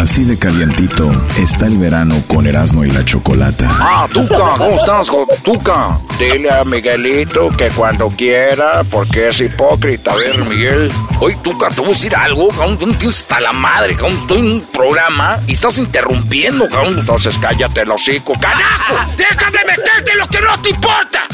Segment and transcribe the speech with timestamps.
[0.00, 3.68] Así de calientito está el verano con Erasmo y la Chocolata.
[3.70, 5.10] Ah, Tuca, ¿cómo estás,
[5.44, 5.98] Tuca?
[6.18, 10.12] Dile a Miguelito que cuando quiera, porque es hipócrita.
[10.12, 10.90] A ver, Miguel.
[11.20, 12.78] Oye, Tuca, te voy a decir algo, cabrón.
[12.98, 14.16] Tú está la madre, cabrón.
[14.16, 16.98] Estoy en un programa y estás interrumpiendo, cabrón.
[16.98, 18.32] Entonces cállate el hocico.
[18.40, 18.94] ¡Carajo!
[19.18, 21.28] ¡Déjame meterte lo que no te importa!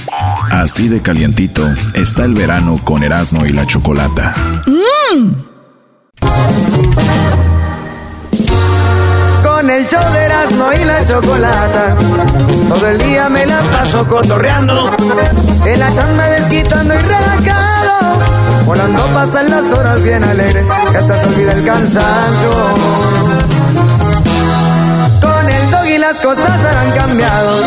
[0.51, 4.35] Así de calientito está el verano con Erasmo y la Chocolata.
[4.67, 5.47] ¡Mmm!
[9.43, 11.97] Con el show de Erasmo y la chocolata.
[12.69, 14.91] Todo el día me la paso cotorreando,
[15.65, 18.21] en la chamba desquitando y relajado.
[18.65, 22.51] Volando pasan las horas bien alegres, que hasta se olvida el cansancio.
[25.21, 27.63] Con el dog y las cosas han cambiado.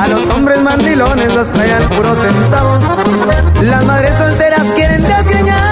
[0.00, 2.78] A los hombres mandilones los traen puro centavo.
[3.62, 5.71] Las madres solteras quieren desgreñarlo.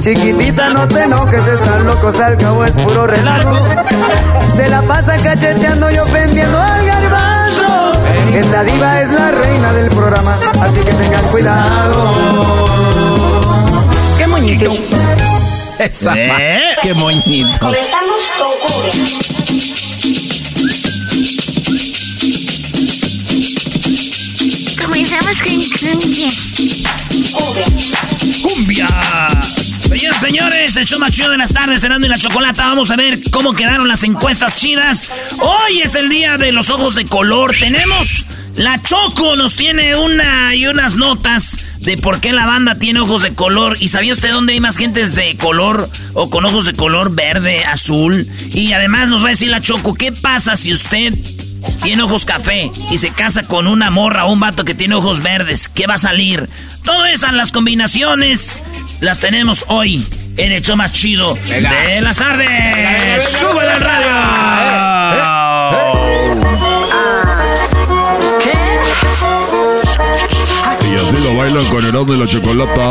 [0.00, 3.56] Chiquitita, no te enojes, están locos, al cabo es puro relajo.
[4.56, 7.92] Se la pasa cacheteando y ofendiendo al garbanzo.
[8.34, 12.64] Esta diva es la reina del programa, así que tengan cuidado.
[14.16, 14.72] ¡Qué moñito!
[15.78, 16.60] Esa ¿Eh?
[16.82, 17.58] ¡Qué moñito!
[17.58, 19.18] Comenzamos con cumbia.
[24.84, 25.52] Comenzamos con
[25.98, 26.28] cumbia.
[27.32, 27.68] Cumbia.
[28.42, 29.37] ¡Cumbia!
[29.98, 32.68] Señores, señores, el show más chido de las tardes, Cenando y la Chocolata.
[32.68, 35.10] Vamos a ver cómo quedaron las encuestas chidas.
[35.40, 37.56] Hoy es el día de los ojos de color.
[37.58, 43.00] Tenemos la Choco, nos tiene una y unas notas de por qué la banda tiene
[43.00, 43.76] ojos de color.
[43.80, 47.64] ¿Y sabía usted dónde hay más gente de color o con ojos de color verde,
[47.64, 48.30] azul?
[48.52, 51.12] Y además nos va a decir la Choco, ¿qué pasa si usted
[51.82, 55.22] tiene ojos café y se casa con una morra o un vato que tiene ojos
[55.22, 55.68] verdes?
[55.68, 56.48] ¿Qué va a salir?
[56.84, 58.62] Todas esas las combinaciones
[59.00, 63.24] las tenemos hoy en el show más chido de las tardes.
[63.24, 65.08] ¡Sube del radio!
[70.90, 72.88] Y así lo bailan con el de la chocolata.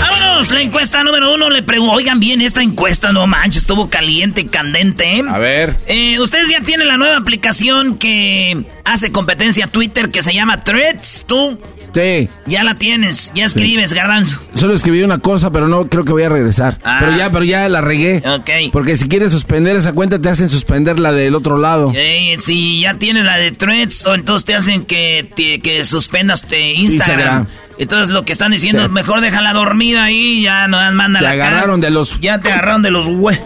[0.00, 0.29] ¡Vámonos!
[0.50, 1.92] La encuesta número uno le pregunto.
[1.94, 5.18] Oigan bien, esta encuesta, no manches, estuvo caliente, candente.
[5.18, 5.22] ¿eh?
[5.28, 5.76] A ver.
[5.86, 10.62] Eh, Ustedes ya tienen la nueva aplicación que hace competencia a Twitter que se llama
[10.64, 11.24] Threads.
[11.26, 11.58] ¿Tú?
[11.92, 12.28] Sí.
[12.46, 14.40] Ya la tienes, ya escribes, garbanzo.
[14.54, 16.78] Solo escribí una cosa, pero no creo que voy a regresar.
[16.84, 16.98] Ah.
[17.00, 18.22] Pero ya, pero ya la regué.
[18.26, 18.70] Ok.
[18.72, 21.92] Porque si quieres suspender esa cuenta, te hacen suspender la del otro lado.
[22.40, 26.72] Si ya tienes la de Threads, o entonces te hacen que, te- que suspendas te
[26.74, 27.18] Instagram.
[27.40, 27.46] Instagram.
[27.80, 31.30] Entonces lo que están diciendo es mejor déjala dormida ahí, ya no manda Te la
[31.32, 31.46] cara.
[31.48, 32.20] agarraron de los...
[32.20, 33.42] Ya te agarraron de los hue.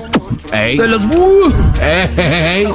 [0.53, 0.77] Ey.
[0.77, 1.53] De los hue.
[1.81, 2.67] Ey.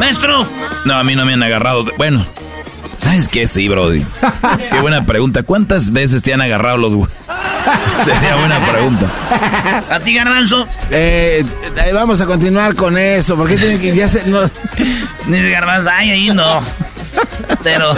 [0.00, 0.44] Maestro.
[0.84, 1.84] No, a mí no me han agarrado.
[1.84, 2.26] de- Bueno,
[2.98, 3.46] ¿sabes qué?
[3.46, 4.04] Sí, Brody.
[4.72, 5.44] Qué buena pregunta.
[5.44, 7.08] ¿Cuántas veces te han agarrado los hue-
[8.04, 9.10] Sería buena pregunta.
[9.90, 10.66] A ti, garbanzo.
[10.90, 11.44] Eh,
[11.86, 14.24] eh, vamos a continuar con eso, porque tienen que ya se...
[14.26, 14.40] No.
[15.28, 16.60] Dice garbanzo, ay, ahí no.
[17.62, 17.94] Pero...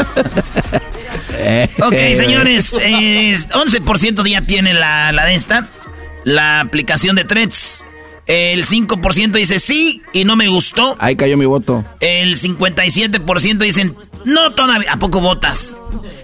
[1.82, 5.69] Ok, señores, eh, 11% ya tiene la, la de esta,
[6.25, 7.85] la aplicación de Threads.
[8.29, 10.96] El 5% dice sí y no me gustó.
[11.00, 11.82] Ahí cayó mi voto.
[12.00, 13.96] El 57% dicen
[14.26, 14.93] No todavía.
[14.93, 15.79] ¿A poco votas?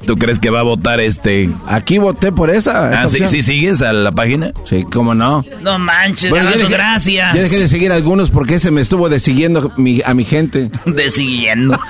[0.06, 1.48] ¿Tú crees que va a votar este?
[1.66, 3.04] Aquí voté por esa.
[3.04, 4.52] ah, ¿sí, ¿sí, sigues a la página?
[4.66, 5.46] Sí, cómo no.
[5.62, 7.34] No manches, bueno, gracias.
[7.34, 9.72] Ya dejé de seguir a algunos porque se me estuvo desiguiendo
[10.04, 10.70] a mi gente.
[10.84, 11.80] desiguiendo.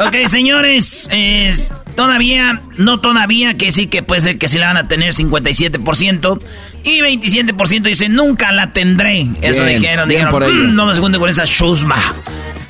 [0.00, 1.54] Ok, señores, eh,
[1.94, 6.40] todavía, no todavía, que sí que puede ser que sí la van a tener 57%.
[6.82, 9.28] Y 27% dicen, nunca la tendré.
[9.42, 11.96] Eso dijeron, dijeron, mm, no me segunde con esa chusma.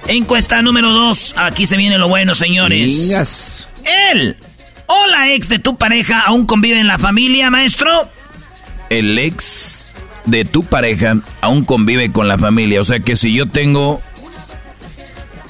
[0.08, 3.66] Encuesta número 2, aquí se viene lo bueno, señores.
[4.12, 4.36] Él
[4.90, 8.10] o la ex de tu pareja aún convive en la familia, maestro.
[8.88, 9.88] El ex
[10.26, 12.80] de tu pareja aún convive con la familia.
[12.80, 14.02] O sea que si yo tengo...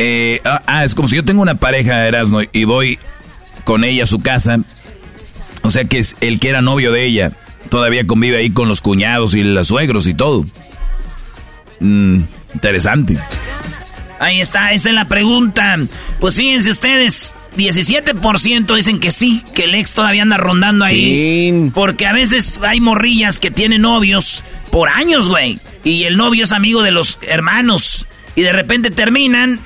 [0.02, 2.98] Eh, ah, ah, es como si yo tengo una pareja, Erasmo, y voy
[3.64, 4.58] con ella a su casa.
[5.62, 7.32] O sea que es el que era novio de ella
[7.68, 10.44] todavía convive ahí con los cuñados y los suegros y todo.
[11.80, 12.22] Mm,
[12.54, 13.18] interesante.
[14.18, 15.78] Ahí está, esa es la pregunta.
[16.18, 21.70] Pues fíjense ustedes, 17% dicen que sí, que el ex todavía anda rondando ahí.
[21.72, 25.58] Porque a veces hay morrillas que tienen novios por años, güey.
[25.84, 28.06] Y el novio es amigo de los hermanos.
[28.36, 29.58] Y de repente terminan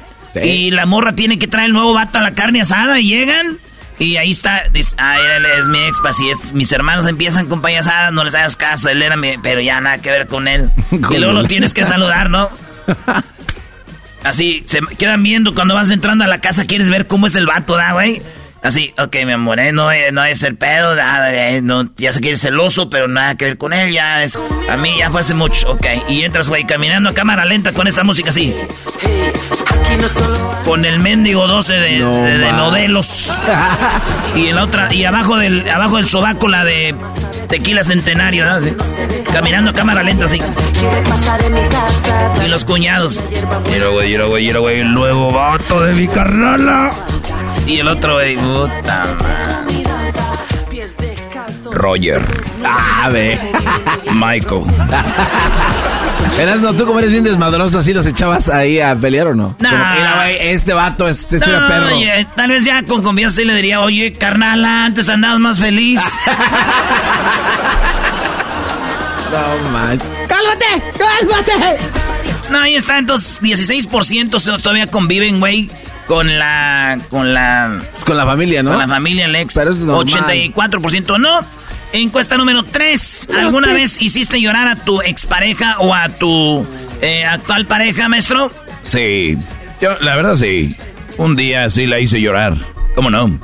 [0.42, 3.58] y la morra tiene que traer el nuevo vato a la carne asada y llegan.
[3.98, 7.62] Y ahí está, dice, ah, él es mi ex, pues, es, mis hermanos empiezan con
[7.62, 10.70] payasadas, no les hagas caso, él era mi, pero ya nada que ver con él.
[10.90, 12.50] y luego lo tienes que saludar, ¿no?
[14.24, 17.46] Así, se quedan viendo cuando vas entrando a la casa, quieres ver cómo es el
[17.46, 18.22] vato, ¿da, güey?
[18.64, 19.72] Así, ok, mi amor, ¿eh?
[19.72, 23.36] no, no es el pedo, nada, eh, no, ya sé que eres celoso, pero nada
[23.36, 24.38] que ver con él, ya es,
[24.70, 25.86] a mí ya fue hace mucho, ok.
[26.08, 28.54] Y entras, güey, caminando a cámara lenta con esa música así.
[30.64, 33.32] Con el mendigo 12 de, de, modelos.
[34.34, 36.94] y en la otra, y abajo del, abajo del sobaco la de
[37.48, 38.58] tequila centenario, ¿no?
[39.32, 40.40] Caminando a cámara lenta así.
[42.44, 43.20] Y los cuñados.
[43.70, 46.92] Mira, güey, mira, güey, mira, güey, el nuevo vato de mi carnala.
[47.66, 49.16] Y el otro, güey, puta
[51.74, 52.24] Roger.
[52.64, 53.38] Ah, ve.
[54.14, 54.62] Michael.
[56.60, 59.56] no, tú como eres bien desmadroso, ¿así los echabas ahí a pelear o no?
[59.58, 60.22] No.
[60.40, 61.94] este vato, este, este era perro.
[61.96, 66.00] Oye, tal vez ya con confianza sí le diría, oye, carnal, antes andabas más feliz.
[69.32, 69.98] no, man.
[70.28, 70.82] ¡Cálmate!
[70.98, 71.78] ¡Cálmate!
[72.50, 75.68] No, ahí está, entonces 16% todavía conviven, güey
[76.06, 78.70] con la con la con la familia, ¿no?
[78.70, 79.54] Con la familia Lex.
[79.54, 81.40] Pero es 84% no.
[81.94, 83.28] Encuesta número 3.
[83.38, 86.66] ¿Alguna vez hiciste llorar a tu expareja o a tu
[87.00, 88.50] eh, actual pareja, maestro?
[88.82, 89.38] Sí.
[89.80, 90.74] Yo, la verdad sí.
[91.18, 92.56] Un día sí la hice llorar.
[92.96, 93.38] ¿Cómo no?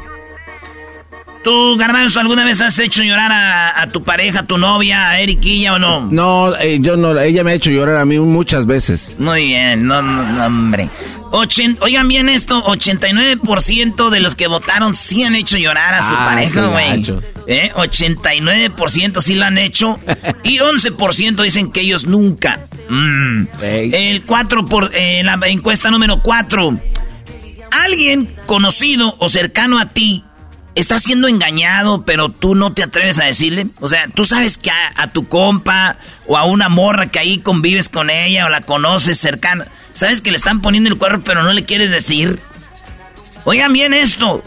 [1.45, 5.75] ¿Tú, Garbanzo, alguna vez has hecho llorar a, tu pareja, a tu novia, a Eriquilla
[5.75, 6.09] o no?
[6.11, 7.17] No, eh, yo no.
[7.21, 9.15] Ella me ha hecho llorar a mí muchas veces.
[9.21, 10.91] Muy bien, no, no hombre
[11.33, 16.27] oigan bien esto, 89% de los que votaron sí han hecho llorar a su ah,
[16.31, 17.05] pareja, güey.
[17.47, 17.73] ¿Eh?
[17.75, 19.99] 89% sí lo han hecho
[20.43, 22.61] y 11% dicen que ellos nunca.
[22.89, 23.47] Mm.
[23.61, 26.79] El 4 por eh, la encuesta número 4.
[27.71, 30.25] Alguien conocido o cercano a ti
[30.75, 33.69] está siendo engañado, pero tú no te atreves a decirle.
[33.81, 37.39] O sea, tú sabes que a, a tu compa o a una morra que ahí
[37.39, 41.43] convives con ella o la conoces cercana Sabes que le están poniendo el cuerpo, pero
[41.43, 42.41] no le quieres decir.
[43.45, 44.45] Oigan bien esto.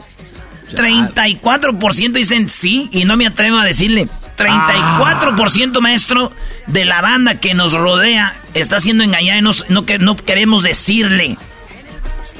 [0.71, 4.07] 34% dicen sí y no me atrevo a decirle.
[4.37, 6.31] 34% maestro
[6.67, 11.37] de la banda que nos rodea está siendo engañada y no, que, no queremos decirle.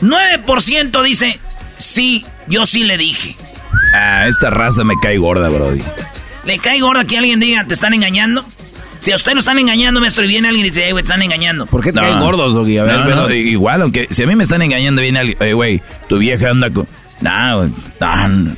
[0.02, 1.40] 9% dice
[1.78, 3.36] sí, yo sí le dije.
[3.94, 5.84] Ah, esta raza me cae gorda, Brody.
[6.46, 8.46] ¿Le cae gorda que alguien diga te están engañando?
[9.04, 11.22] Si a usted lo están engañando, maestro, y viene alguien y dice, güey, te están
[11.22, 11.66] engañando.
[11.66, 12.78] ¿Por qué te caen gordos, Doggy?
[12.78, 16.20] A ver, no, igual, aunque si a mí me están engañando, viene alguien, güey, tu
[16.20, 16.88] vieja anda con...
[17.20, 18.56] No, no,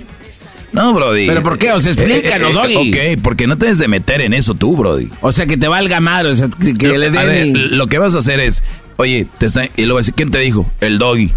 [0.72, 1.25] no, Brody.
[1.25, 1.72] ¿Pero por qué?
[1.72, 4.78] O sea, explícanos, eh, eh, Ok, porque no te debes de meter en eso tú,
[4.78, 5.10] Brody.
[5.22, 7.75] O sea, que te valga madre, o sea, que, le den...
[7.75, 8.62] Lo que vas a hacer es,
[8.98, 10.70] oye, te está, y luego ¿quién te dijo?
[10.80, 11.32] El Doggy.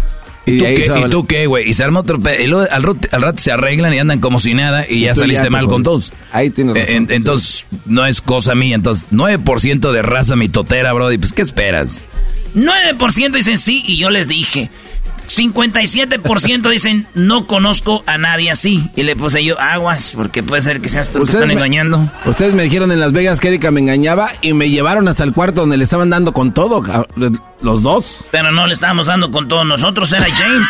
[0.49, 1.69] ¿Y, tú, qué, güey?
[1.69, 2.19] Y se arma otro...
[2.39, 5.67] Y luego al, rato, se arreglan y andan como si nada y, ya saliste mal
[5.67, 6.11] con todos.
[6.31, 7.07] Ahí tienes eh, razón.
[7.09, 8.75] entonces, no es cosa mía.
[8.75, 11.17] Entonces, 9% de raza mitotera, brody.
[11.17, 12.01] Pues, ¿qué esperas?
[12.55, 14.69] 9% dicen sí y yo les dije.
[15.29, 18.89] 57% dicen no conozco a nadie así.
[18.95, 22.09] Y le puse yo aguas, porque puede ser que seas tú que están engañando.
[22.25, 25.33] Ustedes me dijeron en Las Vegas que Erika me engañaba y me llevaron hasta el
[25.33, 26.83] cuarto donde le estaban dando con todo,
[27.61, 28.25] los dos.
[28.31, 30.69] Pero no le estábamos dando con todo, nosotros era James.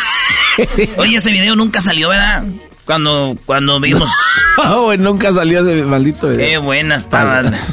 [0.98, 2.44] Oye, ese video nunca salió, ¿verdad?
[2.84, 4.10] Cuando, cuando vimos.
[4.58, 6.46] oh, nunca salió ese maldito video.
[6.46, 7.58] Qué buenas estaban.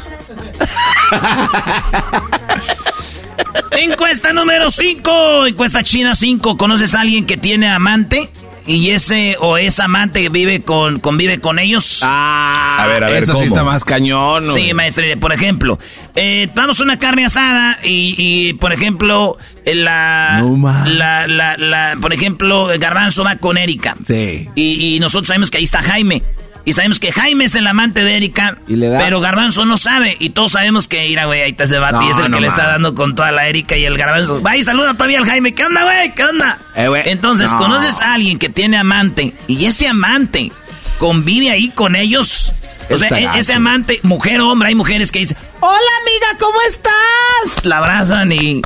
[3.78, 5.46] Encuesta número 5.
[5.46, 6.56] Encuesta China 5.
[6.56, 8.28] ¿Conoces a alguien que tiene amante?
[8.68, 12.00] y ese o esa amante que vive con, convive con ellos.
[12.04, 14.44] Ah, a ver, a ver, eso sí está más cañón.
[14.52, 15.78] Sí, maestro, por ejemplo,
[16.14, 20.44] eh, vamos a una carne asada y, y por ejemplo, la,
[20.86, 23.96] la, la, la, por ejemplo, Garbanzo va con Erika.
[24.06, 24.50] Sí.
[24.54, 26.22] Y, y nosotros sabemos que ahí está Jaime.
[26.64, 28.58] Y sabemos que Jaime es el amante de Erika.
[28.66, 30.16] Pero Garbanzo no sabe.
[30.20, 32.46] Y todos sabemos que, mira, güey, ahí está ese vato y es el que le
[32.48, 34.42] está dando con toda la Erika y el Garbanzo.
[34.42, 35.54] Va y saluda todavía al Jaime.
[35.54, 36.14] ¿Qué onda, güey?
[36.14, 36.58] ¿Qué onda?
[36.76, 40.52] Eh, Entonces, conoces a alguien que tiene amante y ese amante
[40.98, 42.52] convive ahí con ellos.
[42.90, 46.58] O sea, e-, ese amante, mujer o hombre, hay mujeres que dicen, hola amiga, ¿cómo
[46.68, 47.64] estás?
[47.64, 48.62] La abrazan y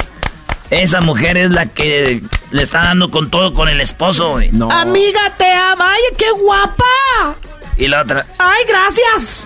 [0.71, 4.51] esa mujer es la que le está dando con todo con el esposo, güey.
[4.71, 5.87] Amiga, te ama.
[5.91, 7.37] Ay, qué guapa.
[7.77, 9.45] Y la otra, ¡ay, gracias!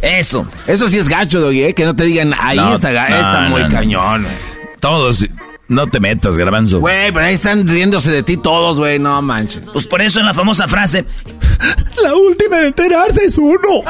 [0.00, 0.46] Eso.
[0.66, 1.74] Eso sí es gacho, Doggy, ¿eh?
[1.74, 4.26] que no te digan, ahí está, está muy cañón.
[4.80, 5.24] Todos,
[5.68, 6.80] no te metas, garbanzo.
[6.80, 9.70] Güey, pero ahí están riéndose de ti todos, güey, no manches.
[9.72, 11.04] Pues por eso en la famosa frase,
[12.02, 13.84] la última en enterarse es uno.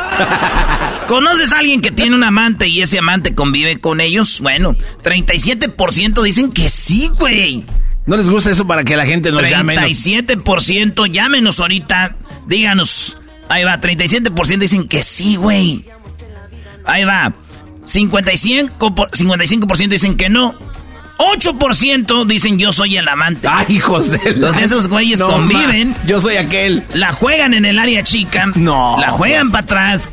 [1.09, 4.41] ¿Conoces a alguien que tiene un amante y ese amante convive con ellos?
[4.41, 7.65] Bueno, 37% dicen que sí, güey.
[8.05, 9.77] ¿No les gusta eso para que la gente nos llame?
[9.77, 12.17] 37%, llámenos ahorita,
[12.47, 13.17] díganos.
[13.53, 15.85] Ahí va, 37% dicen que sí, güey.
[16.87, 17.35] Ahí va.
[17.85, 20.55] 55%, 55 dicen que no.
[21.19, 23.47] 8% dicen yo soy el amante.
[23.51, 25.95] Ay, hijos de Entonces esos güeyes conviven.
[26.07, 26.83] yo soy aquel.
[26.95, 28.47] La juegan en el área chica.
[28.55, 28.97] No.
[28.99, 30.09] La juegan para atrás.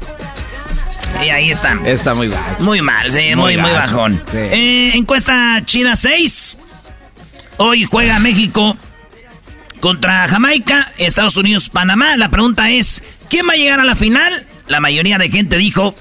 [1.25, 1.87] Y ahí están.
[1.87, 2.57] Está muy mal.
[2.59, 4.21] Muy mal, sí, muy, muy, bajón.
[4.33, 6.57] Eh, encuesta China 6.
[7.55, 8.77] Hoy juega México
[9.79, 12.17] contra Jamaica, Estados Unidos, Panamá.
[12.17, 14.45] La pregunta es, ¿quién va a llegar a la final?
[14.67, 15.95] La mayoría de gente dijo,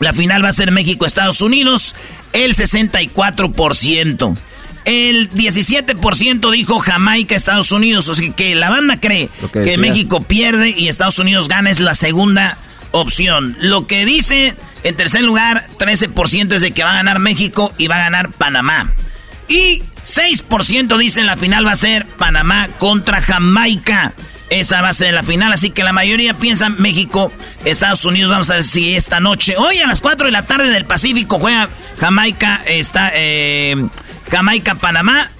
[0.00, 1.94] la final va a ser México-Estados Unidos,
[2.32, 4.36] el 64%.
[4.84, 8.08] El 17% dijo Jamaica, Estados Unidos.
[8.08, 11.94] O sea que la banda cree que México pierde y Estados Unidos gana es la
[11.94, 12.56] segunda
[12.92, 13.56] opción.
[13.60, 17.86] Lo que dice, en tercer lugar, 13% es de que va a ganar México y
[17.86, 18.94] va a ganar Panamá.
[19.48, 24.14] Y 6% dicen la final va a ser Panamá contra Jamaica.
[24.50, 27.30] Esa va a ser la final, así que la mayoría piensa México,
[27.64, 28.30] Estados Unidos.
[28.30, 31.38] Vamos a ver si esta noche, hoy a las 4 de la tarde del Pacífico,
[31.38, 33.76] juega Jamaica, está eh,
[34.30, 35.30] Jamaica, Panamá.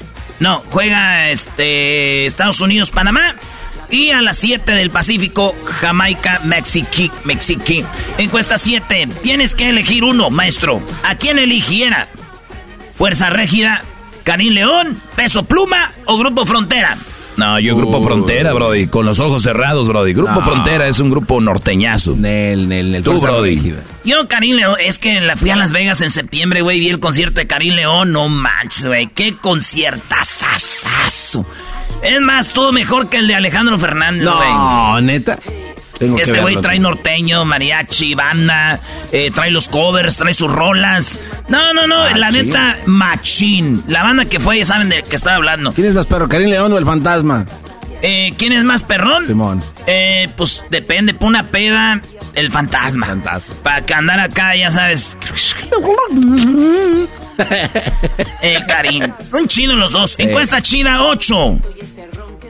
[0.40, 3.34] No, juega este Estados Unidos, Panamá.
[3.90, 7.84] Y a las 7 del Pacífico, Jamaica, Mexiqui, Mexiqui.
[8.18, 9.08] Encuesta 7.
[9.22, 10.82] Tienes que elegir uno, maestro.
[11.04, 12.06] ¿A quién eligiera?
[12.98, 13.82] Fuerza Régida,
[14.24, 16.96] Canín León, Peso Pluma o Grupo Frontera.
[17.38, 20.12] No, yo Grupo Frontera, Brody, con los ojos cerrados, Brody.
[20.12, 22.14] Grupo Frontera es un grupo norteñazo.
[22.16, 23.02] Nel, nel, nel.
[23.02, 23.74] Tú, Brody.
[24.04, 26.98] Yo, Karim León, es que la fui a Las Vegas en septiembre, güey, vi el
[26.98, 31.46] concierto de Karim León, no manches, güey, qué conciertazazazo.
[32.02, 34.50] Es más, todo mejor que el de Alejandro Fernández, güey.
[34.50, 35.38] No, neta
[36.00, 38.80] este güey trae norteño, mariachi, banda,
[39.12, 41.20] eh, trae los covers, trae sus rolas.
[41.48, 43.82] No, no, no, la neta, machín.
[43.86, 45.72] La banda que fue, ya saben de qué estaba hablando.
[45.72, 47.46] ¿Quién es más perro, Karim León o el fantasma?
[48.02, 49.26] Eh, ¿Quién es más perrón?
[49.26, 49.62] Simón.
[49.86, 52.00] Eh, pues depende, por una peda,
[52.34, 53.06] el fantasma.
[53.06, 53.54] Fantasma.
[53.62, 55.16] Para que andar acá, ya sabes.
[58.42, 59.12] el Karim.
[59.20, 60.18] Son chidos los dos.
[60.18, 61.58] Encuesta chida 8.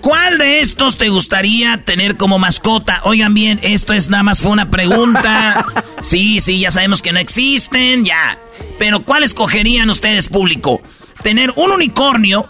[0.01, 3.01] ¿Cuál de estos te gustaría tener como mascota?
[3.05, 5.67] Oigan bien, esto es nada más fue una pregunta.
[6.01, 8.39] Sí, sí, ya sabemos que no existen, ya.
[8.79, 10.81] Pero ¿cuál escogerían ustedes, público?
[11.25, 12.47] ¿Tener un unicornio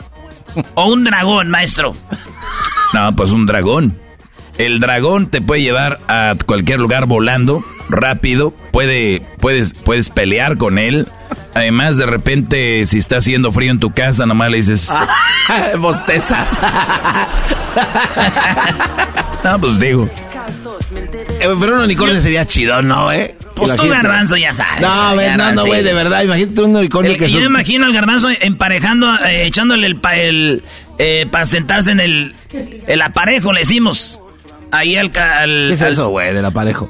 [0.75, 1.97] o un dragón, maestro?
[2.93, 3.99] No, pues un dragón.
[4.59, 10.79] El dragón te puede llevar a cualquier lugar volando, rápido, puede, puedes, puedes pelear con
[10.79, 11.09] él.
[11.59, 14.93] Además, de repente, si está haciendo frío en tu casa, nomás le dices...
[15.79, 16.47] Bosteza.
[19.45, 20.09] no, pues digo.
[21.41, 23.35] Eh, pero un unicornio sería chido, ¿no, eh?
[23.57, 24.83] Pues tú, garbanzo, ya sabes.
[24.83, 27.29] No, no, no, güey, de verdad, imagínate un unicornio que...
[27.29, 30.01] Yo imagino al garbanzo emparejando, eh, echándole el...
[30.13, 30.63] el
[31.01, 32.37] eh, para sentarse en el,
[32.87, 34.21] el aparejo, le decimos.
[34.71, 35.07] Ahí al...
[35.17, 36.89] al ¿Qué es eso, güey, del aparejo?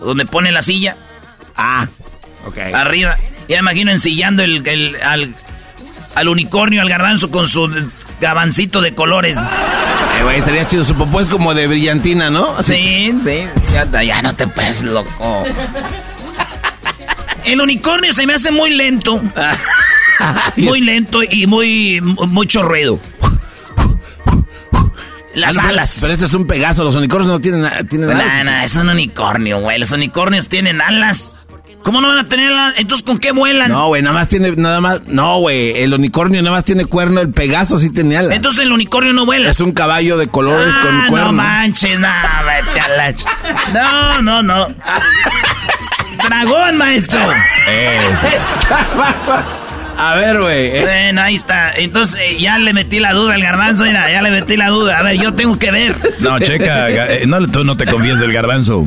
[0.00, 0.96] Donde pone la silla.
[1.54, 1.86] Ah,
[2.46, 2.56] ok.
[2.72, 3.18] Arriba.
[3.48, 5.34] Ya me imagino ensillando el, el al,
[6.14, 7.70] al, unicornio, al garbanzo con su
[8.20, 9.38] gabancito de colores.
[9.38, 10.84] Eh, güey, estaría chido.
[10.84, 12.62] Su popó es como de brillantina, ¿no?
[12.62, 13.46] Sí, sí.
[13.72, 15.44] Ya, ya no te puedes, loco.
[17.44, 19.22] El unicornio se me hace muy lento.
[20.56, 22.98] muy lento y muy mucho ruido.
[25.34, 25.98] Las alas.
[26.00, 28.44] Pero, este es un Pegaso, los unicornios no tienen, tienen alas.
[28.44, 29.78] No, no, es un unicornio, güey.
[29.78, 31.36] Los unicornios tienen alas
[31.86, 32.74] ¿Cómo no van a tener alas?
[32.78, 33.70] Entonces, ¿con qué vuelan?
[33.70, 37.20] No, güey, nada más tiene, nada más, no, güey, el unicornio nada más tiene cuerno,
[37.20, 38.34] el Pegaso sí tenía alas.
[38.34, 39.48] Entonces el unicornio no vuela.
[39.50, 41.26] Es un caballo de colores Ah, con cuerno.
[41.30, 42.08] No manches, no,
[42.44, 43.14] vete a la
[43.72, 44.66] No, no, no.
[46.28, 47.20] Dragón, maestro.
[49.98, 50.66] A ver, güey.
[50.76, 51.72] eh, Bueno, ahí está.
[51.72, 54.98] Entonces eh, ya le metí la duda al garbanzo, mira, ya le metí la duda.
[54.98, 55.94] A ver, yo tengo que ver.
[56.20, 58.86] No, checa, eh, no, tú no te confíes del garbanzo.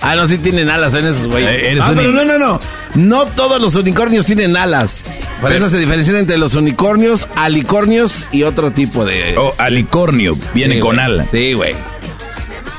[0.00, 1.44] Ah, no, sí tienen alas en esos, güey.
[1.44, 2.60] Eh, eres ah, pero no, no, no.
[2.94, 4.98] No todos los unicornios tienen alas.
[5.40, 9.34] Por Pero- eso se diferencian entre los unicornios, alicornios y otro tipo de...
[9.36, 11.06] Oh, alicornio, viene Sí, con güey.
[11.06, 11.26] ala.
[11.30, 11.74] Sí, güey.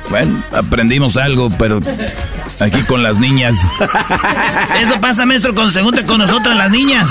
[0.09, 1.81] Bueno, aprendimos algo, pero
[2.59, 3.55] aquí con las niñas.
[4.79, 7.09] Eso pasa, maestro, cuando se junta con nosotras las niñas.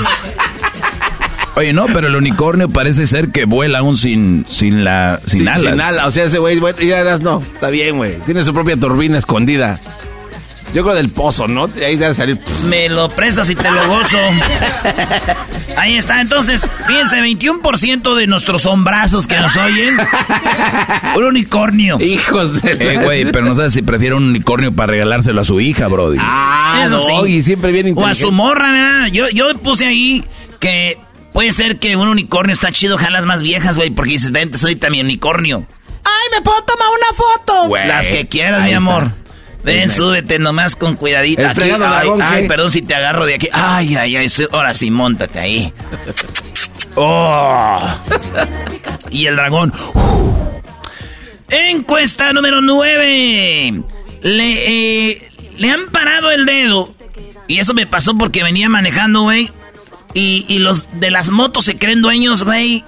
[1.57, 5.47] Oye, no, pero el unicornio parece ser que vuela aún sin, sin la, sin Sí,
[5.47, 5.63] alas.
[5.63, 6.07] Sin alas.
[6.07, 7.41] O sea, ese güey, ya eras, no.
[7.55, 8.19] Está bien, güey.
[8.25, 9.79] Tiene su propia turbina escondida.
[10.73, 11.71] Yo creo del pozo, ¿no?
[11.87, 12.41] Ahí debe salir...
[12.69, 14.19] Me lo prestas y te lo gozo.
[15.77, 19.97] Ahí está, entonces, fíjense, 21% de nuestros hombrazos que nos oyen.
[21.17, 22.01] Un unicornio.
[22.01, 22.73] Hijos de...
[22.73, 26.19] Eh, güey, pero no sabes si prefiere un unicornio para regalárselo a su hija, Brody.
[26.21, 27.33] Ah, Eso no, sí.
[27.35, 28.21] y siempre bien O a inteligente.
[28.27, 29.07] su morra, ¿verdad?
[29.13, 30.25] Yo, yo puse ahí
[30.59, 30.99] que
[31.35, 34.77] puede ser que un unicornio está chido, jalas más viejas, güey, porque dices, vente, soy
[34.77, 35.67] también unicornio.
[36.05, 37.69] ¡Ay, me puedo tomar una foto!
[37.69, 37.87] Güey.
[37.87, 38.91] Las que quieras, Ahí mi está.
[38.97, 39.13] amor.
[39.65, 41.41] Ven, súbete nomás con cuidadito.
[41.43, 43.49] El Aquí, ay, dragón, ay, perdón si te agarro de aquí.
[43.53, 44.29] Ay, ay, ay.
[44.53, 45.73] Ahora sí, montate ahí.
[46.97, 47.81] Oh.
[49.11, 49.73] Y el dragón.
[51.49, 53.83] Encuesta número 9.
[54.23, 56.95] Le, eh, le han parado el dedo.
[57.49, 59.51] Y eso me pasó porque venía manejando, güey.
[60.15, 62.85] Y, y los de las motos se creen dueños, güey,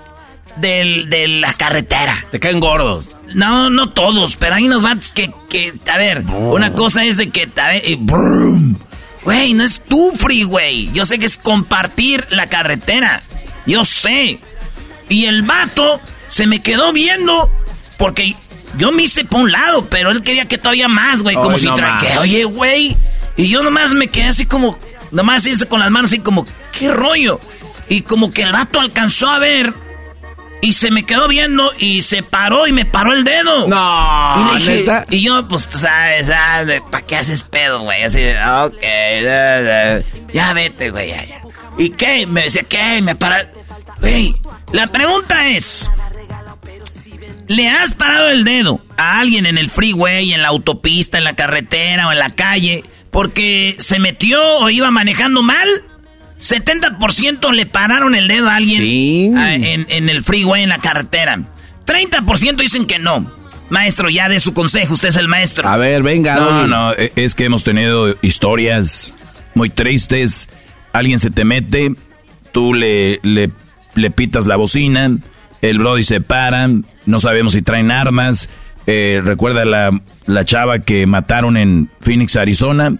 [0.57, 2.25] del- de la carretera.
[2.31, 3.17] Te caen gordos.
[3.35, 7.31] No, no todos, pero hay unos vatos que, que a ver, una cosa es de
[7.31, 8.77] que, a ver, y brum.
[9.25, 10.91] güey, no es tu free, güey.
[10.93, 13.23] Yo sé que es compartir la carretera.
[13.67, 14.39] Yo sé.
[15.09, 17.51] Y el vato se me quedó viendo
[17.97, 18.37] porque
[18.79, 21.67] yo me hice por un lado, pero él quería que todavía más, güey, como si
[21.67, 22.05] no tra- más.
[22.05, 22.97] que, oye, güey.
[23.37, 24.79] Y yo nomás me quedé así como,
[25.11, 26.47] nomás hice con las manos así como,
[26.79, 27.41] ¿qué rollo?
[27.89, 29.73] Y como que el vato alcanzó a ver
[30.63, 33.69] y se me quedó viendo y se paró y me paró el dedo.
[33.69, 35.05] No, Y le dije, ¿neta?
[35.11, 38.03] y yo, pues, tú sabes, ah, ¿para qué haces pedo, güey?
[38.03, 41.43] Así de, ok, ya vete, güey, ya, ya.
[41.79, 42.27] ¿Y qué?
[42.27, 43.01] Me decía, ¿qué?
[43.03, 43.51] Me para...
[44.01, 44.35] Güey,
[44.73, 45.91] la pregunta es,
[47.49, 51.37] ¿le has parado el dedo a alguien en el freeway, en la autopista, en la
[51.37, 55.69] carretera o en la calle porque se metió o iba manejando mal?
[56.41, 59.33] 70% le pararon el dedo a alguien Sí.
[59.35, 61.41] en, en el freeway, en la carretera.
[61.87, 63.31] 30% dicen que no.
[63.69, 65.69] Maestro, ya de su consejo, usted es el maestro.
[65.69, 69.13] A ver, venga, No, no, e- es que hemos tenido historias
[69.55, 70.49] muy tristes.
[70.93, 71.95] Alguien se te mete,
[72.53, 73.51] tú le, le,
[73.95, 75.11] le pitas la bocina,
[75.63, 76.69] el Brody se para,
[77.07, 78.49] no sabemos si traen armas.
[78.87, 79.91] Eh, recuerda la,
[80.27, 82.97] la chava que mataron en Phoenix, Arizona.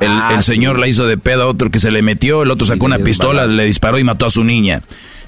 [0.00, 0.52] El, Ah, el sí.
[0.52, 2.98] señor la hizo de pedo a otro que se le metió, el otro sacó una
[2.98, 4.82] pistola, le disparó y mató a su niña.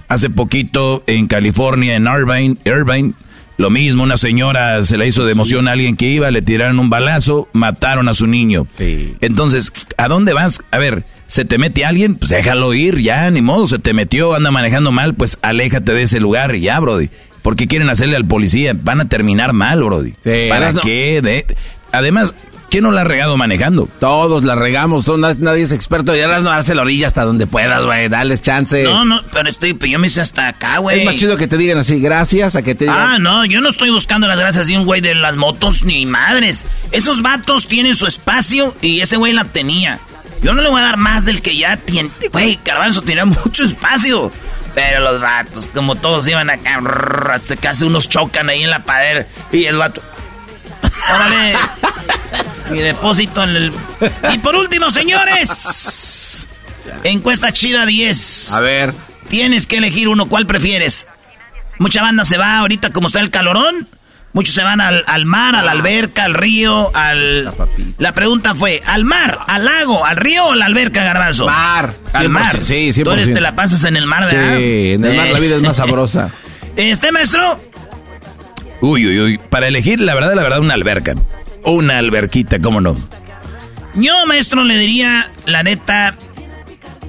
[0.09, 3.12] Hace poquito en California, en Irvine, Irvine,
[3.59, 6.78] lo mismo, una señora se la hizo de emoción a alguien que iba, le tiraron
[6.78, 8.66] un balazo, mataron a su niño.
[8.76, 9.14] Sí.
[9.20, 10.62] Entonces, ¿a dónde vas?
[10.70, 12.14] A ver, ¿se te mete alguien?
[12.14, 16.02] Pues déjalo ir, ya, ni modo, se te metió, anda manejando mal, pues aléjate de
[16.02, 17.11] ese lugar y ya, Brody.
[17.42, 20.12] Porque quieren hacerle al policía, van a terminar mal, Brody.
[20.24, 21.20] Sí, ¿Para no- qué?
[21.22, 21.46] De-
[21.92, 22.35] Además,
[22.70, 23.88] ¿quién no la ha regado manejando?
[23.98, 26.16] Todos la regamos, todo- nadie, es experto.
[26.16, 28.09] Y ahora no darse la orilla hasta donde puedas, güey.
[28.09, 28.83] Dales chance.
[28.85, 31.00] No, no, pero estoy, yo me hice hasta acá, güey.
[31.00, 32.98] es más chido que te digan así, gracias, a que te digan.
[32.98, 36.06] Ah, no, yo no estoy buscando las gracias de un güey de las motos ni
[36.06, 36.64] madres.
[36.92, 40.00] Esos vatos tienen su espacio y ese güey la tenía.
[40.42, 42.09] Yo no le voy a dar más del que ya tiene.
[42.33, 44.30] Güey, Garbanzo tenía mucho espacio.
[44.74, 46.80] Pero los vatos, como todos iban acá,
[47.35, 49.26] hasta casi unos chocan ahí en la pared.
[49.52, 50.00] Y el vato.
[51.14, 51.55] Órale.
[52.71, 53.73] Mi depósito en el.
[54.33, 56.47] Y por último, señores.
[57.05, 58.53] Encuesta chida 10.
[58.53, 58.95] A ver.
[59.29, 61.07] Tienes que elegir uno, ¿cuál prefieres?
[61.79, 63.88] Mucha banda se va ahorita como está el calorón.
[64.33, 67.53] Muchos se van al, al mar, a la alberca, al río, al...
[67.99, 71.47] La pregunta fue, ¿al mar, al lago, al río o a la alberca, garbanzo?
[71.47, 71.95] Mar.
[72.12, 72.64] Al 100%, mar.
[72.64, 73.03] Sí, 100%.
[73.05, 74.57] Tú eres- te la pasas en el mar, Sí, ¿verdad?
[74.61, 75.33] en el mar Eh.
[75.33, 76.31] la vida es más sabrosa.
[76.77, 77.61] Este, maestro,
[78.81, 79.38] Uy, uy, uy.
[79.38, 81.14] Para elegir, la verdad, la verdad, una alberca.
[81.64, 82.97] Una alberquita, ¿cómo no?
[83.95, 86.14] yo, maestro, le diría, la neta,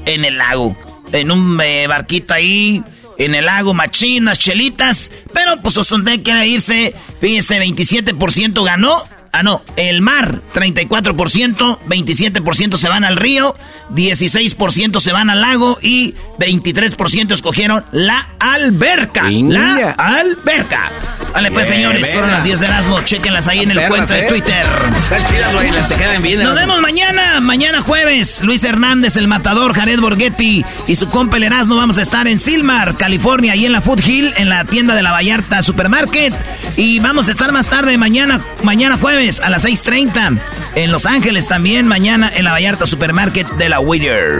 [0.05, 0.75] en el lago.
[1.11, 2.83] En un eh, barquito ahí,
[3.17, 5.11] en el lago, machinas, chelitas.
[5.33, 6.93] Pero, pues, Osonde quiere irse.
[7.19, 9.03] Fíjese, 27% ganó.
[9.33, 13.55] Ah, no, el mar, 34%, 27% se van al río,
[13.91, 19.23] 16% se van al lago y 23% escogieron la alberca.
[19.31, 20.91] La alberca.
[21.33, 24.27] Vale, pues señores, son las 10 de las chequenlas ahí en el cuento de ¿eh?
[24.27, 24.65] Twitter.
[25.03, 26.43] Están chidas, güey, las te quedan bien.
[26.43, 28.41] Nos vemos mañana, mañana jueves.
[28.43, 32.37] Luis Hernández, el matador, Jared Borghetti y su compa el Erasmo vamos a estar en
[32.37, 36.33] Silmar, California, y en la Foothill, en la tienda de la Vallarta Supermarket.
[36.75, 40.41] Y vamos a estar más tarde, mañana, mañana jueves a las 6.30.
[40.73, 44.39] En Los Ángeles también, mañana en la Vallarta Supermarket de la Whittier.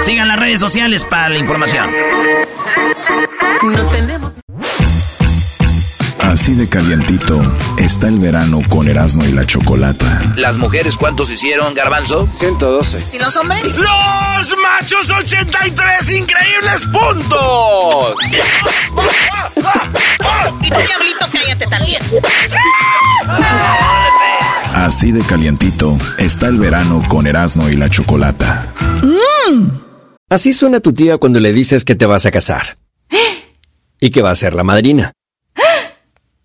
[0.00, 1.88] Sigan las redes sociales para la información.
[3.62, 4.32] No tenemos.
[6.18, 7.40] Así de calientito
[7.78, 10.22] está el verano con Erasmo y la Chocolata.
[10.34, 12.28] ¿Las mujeres cuántos hicieron, Garbanzo?
[12.32, 13.04] 112.
[13.12, 13.78] ¿Y los hombres?
[13.78, 18.16] ¡Los machos 83 increíbles puntos!
[20.62, 22.02] y tu diablito, cállate también.
[24.76, 28.72] Así de calientito está el verano con Erasmo y la Chocolata.
[29.02, 29.70] Mm.
[30.28, 32.76] Así suena tu tía cuando le dices que te vas a casar.
[33.98, 35.12] y que va a ser la madrina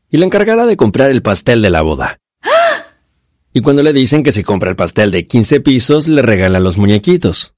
[0.09, 2.19] y la encargada de comprar el pastel de la boda.
[3.53, 6.77] Y cuando le dicen que si compra el pastel de 15 pisos, le regalan los
[6.77, 7.53] muñequitos.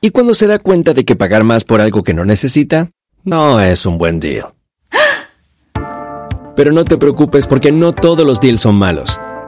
[0.00, 2.90] Y cuando se da cuenta de que pagar más por algo que no necesita,
[3.22, 4.46] no es un buen deal.
[6.56, 9.20] Pero no te preocupes porque no todos los deals son malos.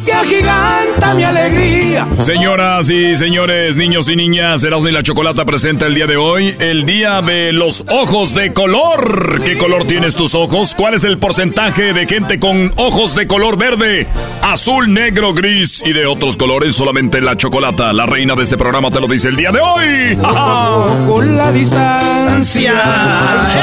[0.00, 2.06] se agiganta mi alegría.
[2.22, 6.54] Señoras y señores, niños y niñas, Erasmo y la Chocolata presenta el día de hoy
[6.58, 9.42] el día de los ojos de color.
[9.44, 10.74] ¿Qué color tienes tus ojos?
[10.74, 14.06] ¿Cuál es el porcentaje de gente con ojos de color verde,
[14.42, 16.74] azul, negro, gris y de otros colores?
[16.74, 20.16] Solamente la Chocolata, la reina de este programa, te lo dice el día de hoy.
[21.06, 22.82] Con la distancia,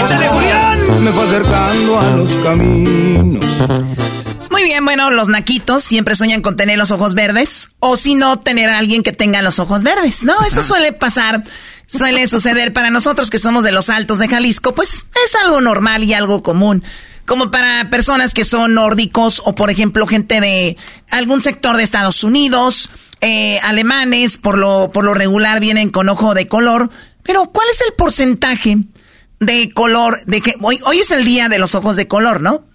[0.04, 3.46] échale Julián, me fue acercando a los caminos
[4.68, 8.70] bien, bueno, los naquitos siempre sueñan con tener los ojos verdes o si no, tener
[8.70, 10.36] a alguien que tenga los ojos verdes, ¿no?
[10.46, 11.46] Eso suele pasar,
[11.86, 16.04] suele suceder para nosotros que somos de los altos de Jalisco, pues es algo normal
[16.04, 16.84] y algo común.
[17.26, 20.76] Como para personas que son nórdicos o, por ejemplo, gente de
[21.12, 22.90] algún sector de Estados Unidos,
[23.22, 26.90] eh, alemanes, por lo, por lo regular vienen con ojo de color.
[27.24, 28.80] Pero, ¿cuál es el porcentaje
[29.40, 30.20] de color?
[30.26, 32.66] De que hoy, hoy es el día de los ojos de color, ¿no?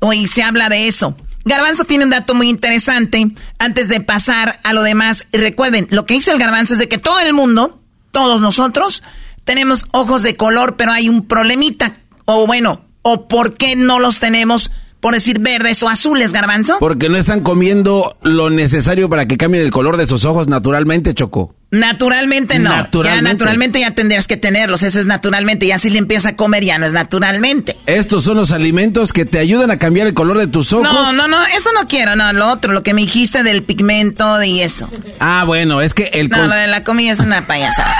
[0.00, 1.14] Hoy se habla de eso.
[1.44, 3.28] Garbanzo tiene un dato muy interesante
[3.58, 5.26] antes de pasar a lo demás.
[5.32, 9.02] Recuerden, lo que dice el garbanzo es de que todo el mundo, todos nosotros,
[9.44, 11.96] tenemos ojos de color, pero hay un problemita.
[12.24, 14.70] O bueno, o por qué no los tenemos
[15.02, 16.76] por decir verdes o azules, garbanzo?
[16.78, 21.12] Porque no están comiendo lo necesario para que cambien el color de sus ojos naturalmente,
[21.12, 21.56] Choco.
[21.72, 22.70] Naturalmente no.
[22.70, 23.26] Naturalmente.
[23.26, 24.84] Ya naturalmente ya tendrías que tenerlos.
[24.84, 25.66] Ese es naturalmente.
[25.66, 27.76] Ya si le empieza a comer ya no es naturalmente.
[27.86, 30.84] Estos son los alimentos que te ayudan a cambiar el color de tus ojos.
[30.84, 31.46] No, no, no.
[31.46, 32.14] Eso no quiero.
[32.14, 32.72] No, lo otro.
[32.72, 34.88] Lo que me dijiste del pigmento y eso.
[35.18, 35.80] Ah, bueno.
[35.80, 36.28] Es que el...
[36.28, 37.96] No, lo de la comida es una payasada.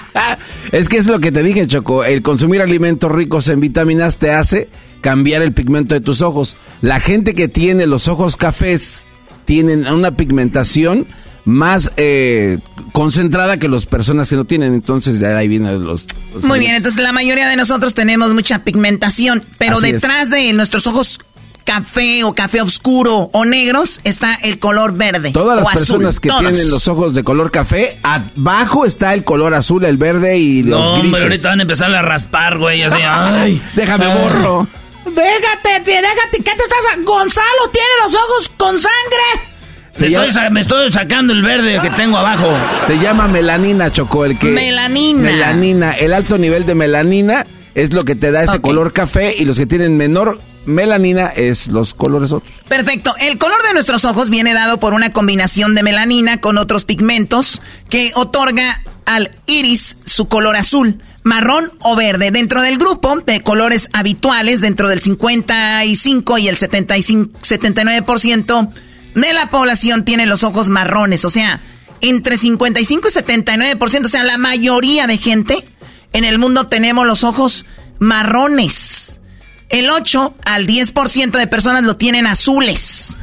[0.72, 2.04] es que es lo que te dije, Choco.
[2.04, 4.68] El consumir alimentos ricos en vitaminas te hace
[5.00, 6.56] cambiar el pigmento de tus ojos.
[6.82, 9.04] La gente que tiene los ojos cafés
[9.44, 11.06] tienen una pigmentación
[11.44, 12.58] más eh,
[12.92, 14.74] concentrada que las personas que no tienen.
[14.74, 16.04] Entonces, de ahí vienen los,
[16.42, 21.20] Muy bien, entonces la mayoría de nosotros tenemos mucha pigmentación, pero detrás de nuestros ojos
[21.64, 25.32] café o café oscuro o negros, está el color verde.
[25.32, 25.78] Todas las azul.
[25.78, 26.40] personas que Todos.
[26.42, 30.70] tienen los ojos de color café, abajo está el color azul, el verde y los
[30.80, 31.04] No, grises.
[31.06, 33.60] hombre, ahorita van a empezar a raspar, güey, así, ay.
[33.74, 34.18] Déjame Ay.
[34.22, 34.68] borro.
[35.06, 37.04] Déjate, déjate, ¿qué te estás?
[37.04, 39.50] Gonzalo tiene los ojos con sangre.
[39.94, 42.48] Me Se estoy, llama- sa- me estoy sacando el verde que tengo abajo.
[42.86, 44.48] Se llama melanina, Choco, el que...
[44.48, 45.22] Melanina.
[45.22, 45.92] Melanina.
[45.92, 49.56] El alto nivel de melanina es lo que te da ese color café y los
[49.56, 52.52] que tienen menor melanina es los colores otros.
[52.68, 53.14] Perfecto.
[53.20, 57.62] El color de nuestros ojos viene dado por una combinación de melanina con otros pigmentos
[57.88, 62.30] que otorga al iris su color azul, marrón o verde.
[62.30, 68.72] Dentro del grupo de colores habituales, dentro del 55 y el 75, 79%
[69.14, 71.24] de la población tiene los ojos marrones.
[71.24, 71.60] O sea,
[72.00, 75.64] entre 55 y 79%, o sea, la mayoría de gente
[76.12, 77.66] en el mundo tenemos los ojos
[77.98, 79.20] marrones.
[79.68, 83.16] El 8 al 10% de personas lo tienen azules.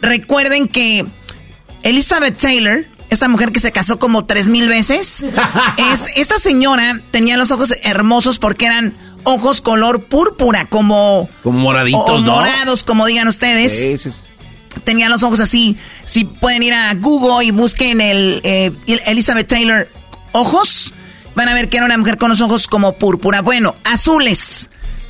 [0.00, 1.04] Recuerden que
[1.82, 5.24] Elizabeth Taylor, esta mujer que se casó como tres mil veces,
[5.92, 11.28] es- esta señora tenía los ojos hermosos porque eran ojos color púrpura, como...
[11.42, 13.80] Como moraditos, morados, como digan ustedes.
[14.84, 15.76] Tenía los ojos así.
[16.04, 18.72] Si pueden ir a Google y busquen el eh,
[19.06, 19.88] Elizabeth Taylor
[20.32, 20.92] ojos,
[21.34, 23.40] van a ver que era una mujer con los ojos como púrpura.
[23.40, 24.68] Bueno, azules.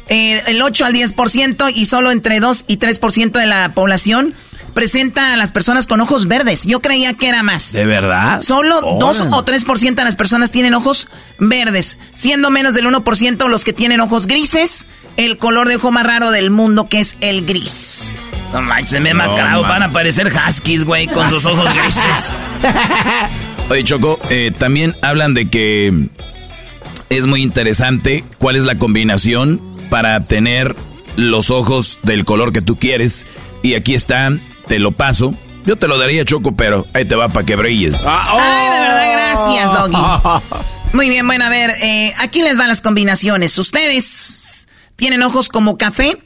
[0.09, 4.35] Eh, el 8 al 10% y solo entre 2 y 3% de la población
[4.75, 6.65] presenta a las personas con ojos verdes.
[6.65, 7.73] Yo creía que era más.
[7.73, 8.41] ¿De verdad?
[8.41, 9.37] Solo 2 Órale.
[9.37, 11.09] o 3% de las personas tienen ojos
[11.39, 16.05] verdes, siendo menos del 1% los que tienen ojos grises, el color de ojo más
[16.05, 18.11] raro del mundo que es el gris.
[18.53, 19.63] No manches, se me macrado.
[19.63, 19.71] man.
[19.71, 22.37] Van a parecer huskies, güey, con sus ojos grises.
[23.71, 26.09] Oye, Choco, eh, también hablan de que
[27.09, 30.77] es muy interesante cuál es la combinación para tener
[31.17, 33.27] los ojos del color que tú quieres.
[33.63, 34.31] Y aquí está,
[34.66, 35.35] te lo paso.
[35.66, 38.05] Yo te lo daría, Choco, pero ahí te va para que brilles.
[38.07, 40.44] Ay, de verdad, gracias, Doggy.
[40.92, 43.59] Muy bien, bueno, a ver, eh, aquí les van las combinaciones.
[43.59, 46.18] ¿Ustedes tienen ojos como café?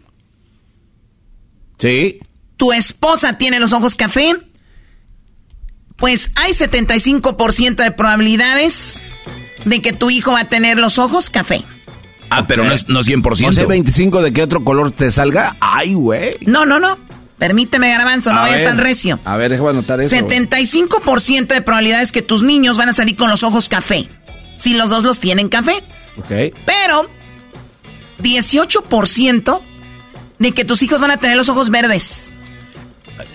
[1.78, 2.18] Sí.
[2.56, 4.34] ¿Tu esposa tiene los ojos café?
[5.96, 9.02] Pues hay 75% de probabilidades
[9.64, 11.64] de que tu hijo va a tener los ojos café.
[12.30, 13.48] Ah, pero no es no 100%.
[13.48, 15.56] O sea, 25 de qué otro color te salga.
[15.60, 16.32] Ay, güey.
[16.42, 16.98] No, no, no.
[17.38, 18.68] Permíteme, Garbanzo, no A vayas ver.
[18.70, 19.18] tan recio.
[19.24, 20.10] A ver, déjame anotar eso.
[20.10, 20.38] güey.
[20.40, 24.08] 75% de probabilidades que tus niños van a salir con los ojos café.
[24.56, 25.82] Si los dos los tienen café.
[26.18, 26.54] Ok.
[26.66, 27.08] Pero
[28.22, 29.60] 18%
[30.38, 32.30] de que tus hijos van a tener los ojos verdes.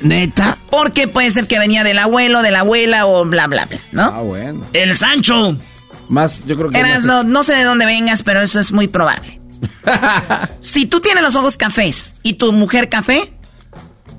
[0.01, 0.57] ¿Neta?
[0.69, 4.03] Porque puede ser que venía del abuelo, de la abuela o bla, bla, bla, ¿no?
[4.03, 4.65] Ah, bueno.
[4.73, 5.57] El Sancho.
[6.09, 8.71] Más, yo creo que Eras, más no, no sé de dónde vengas, pero eso es
[8.71, 9.39] muy probable.
[10.59, 13.33] si tú tienes los ojos cafés y tu mujer café,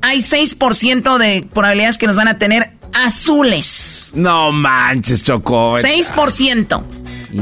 [0.04, 4.10] hay 6% de probabilidades que nos van a tener azules.
[4.12, 5.78] No manches, Choco.
[5.78, 6.82] 6%.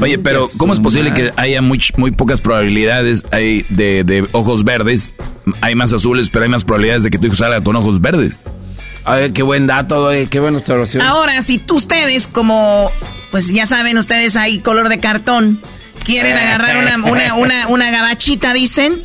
[0.01, 4.63] Oye, pero ¿cómo es posible que haya muy, muy pocas probabilidades hay de, de ojos
[4.63, 5.13] verdes?
[5.61, 8.41] Hay más azules, pero hay más probabilidades de que tu hijo salga con ojos verdes.
[9.03, 11.03] Ay, qué buen dato, eh, qué buena observación.
[11.03, 12.89] Ahora, si tú ustedes, como,
[13.29, 15.59] pues ya saben ustedes, hay color de cartón,
[16.05, 19.03] quieren agarrar una, una, una, una gabachita, dicen,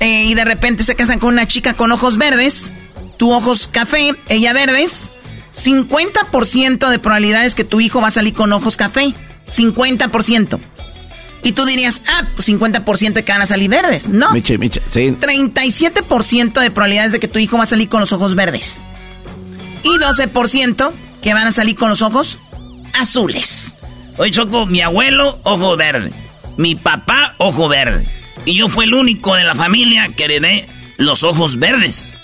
[0.00, 2.72] eh, y de repente se casan con una chica con ojos verdes,
[3.16, 5.10] tú ojos café, ella verdes,
[5.54, 9.14] 50% de probabilidades que tu hijo va a salir con ojos café.
[9.50, 10.60] 50%.
[11.42, 14.08] Y tú dirías, ah, pues 50% de que van a salir verdes.
[14.08, 14.32] No.
[14.32, 15.16] Miche, miche, sí.
[15.18, 18.82] 37% de probabilidades de que tu hijo va a salir con los ojos verdes.
[19.84, 20.90] Y 12%
[21.22, 22.38] que van a salir con los ojos
[22.94, 23.74] azules.
[24.18, 26.12] Oye, Choco, mi abuelo, ojo verde.
[26.56, 28.06] Mi papá, ojo verde.
[28.44, 32.14] Y yo fui el único de la familia que heredé los ojos verdes.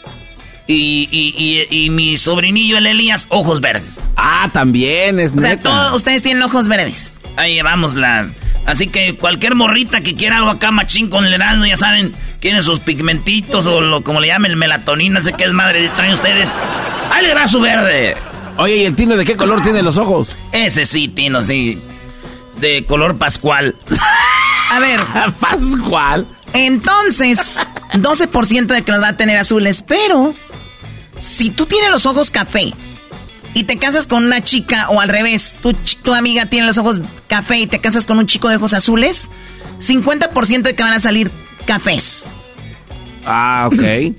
[0.66, 1.34] Y, y,
[1.70, 4.00] y, y mi sobrinillo, el Elías, ojos verdes.
[4.16, 5.62] Ah, también es O sea, neta.
[5.62, 7.20] todos ustedes tienen ojos verdes.
[7.36, 8.30] Ahí llevamos la...
[8.64, 12.62] Así que cualquier morrita que quiera algo acá machín con el herando, ya saben, tiene
[12.62, 16.48] sus pigmentitos o lo como le llaman el melatonina, sé qué es madre, traen ustedes.
[17.10, 18.16] Ahí le va su verde.
[18.56, 20.34] Oye, ¿y el Tino de qué color tiene los ojos?
[20.52, 21.78] Ese sí, Tino, sí.
[22.58, 23.74] De color pascual.
[24.74, 25.00] A ver,
[25.40, 26.26] Pascual.
[26.52, 30.34] entonces, 12% de que los va a tener azules, pero
[31.18, 32.72] si tú tienes los ojos café
[33.54, 37.00] y te casas con una chica o al revés, tu, tu amiga tiene los ojos
[37.28, 39.30] café y te casas con un chico de ojos azules,
[39.80, 41.30] 50% de que van a salir
[41.66, 42.24] cafés.
[43.24, 44.14] Ah, ok.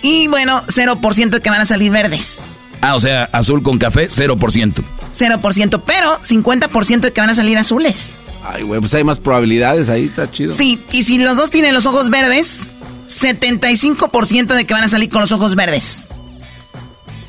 [0.00, 2.46] Y bueno, 0% de que van a salir verdes.
[2.80, 4.82] Ah, o sea, azul con café, 0%.
[5.12, 8.16] 0%, pero 50% de que van a salir azules.
[8.50, 10.54] Ay, güey, pues hay más probabilidades ahí, está chido.
[10.54, 12.66] Sí, y si los dos tienen los ojos verdes,
[13.06, 16.08] 75% de que van a salir con los ojos verdes.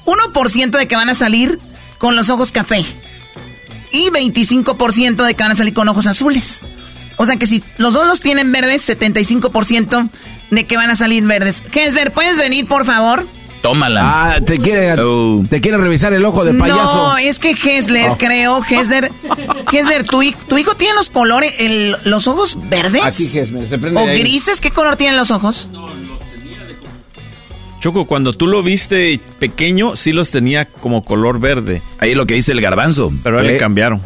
[0.05, 1.59] 1% de que van a salir
[1.97, 2.85] con los ojos café.
[3.91, 6.67] Y 25% de que van a salir con ojos azules.
[7.17, 10.09] O sea que si los dos los tienen verdes, 75%
[10.51, 11.63] de que van a salir verdes.
[11.73, 13.27] Hesler, ¿puedes venir, por favor?
[13.61, 14.01] Tómala.
[14.35, 15.43] Ah, te quiere, Oh.
[15.49, 16.95] te quiere revisar el ojo de payaso.
[17.09, 18.17] No, es que Hesler, Oh.
[18.17, 19.11] creo, Hesler,
[19.71, 23.03] Hesler, tu, tu hijo tiene los colores, el- los ojos verdes.
[23.03, 24.19] Aquí, Hesler, se prende ¿O de ahí.
[24.19, 24.61] grises?
[24.61, 25.67] ¿Qué color tienen los ojos?
[27.81, 31.81] Choco, cuando tú lo viste pequeño, sí los tenía como color verde.
[31.99, 33.11] Ahí lo que dice el garbanzo.
[33.23, 34.01] Pero le cambiaron.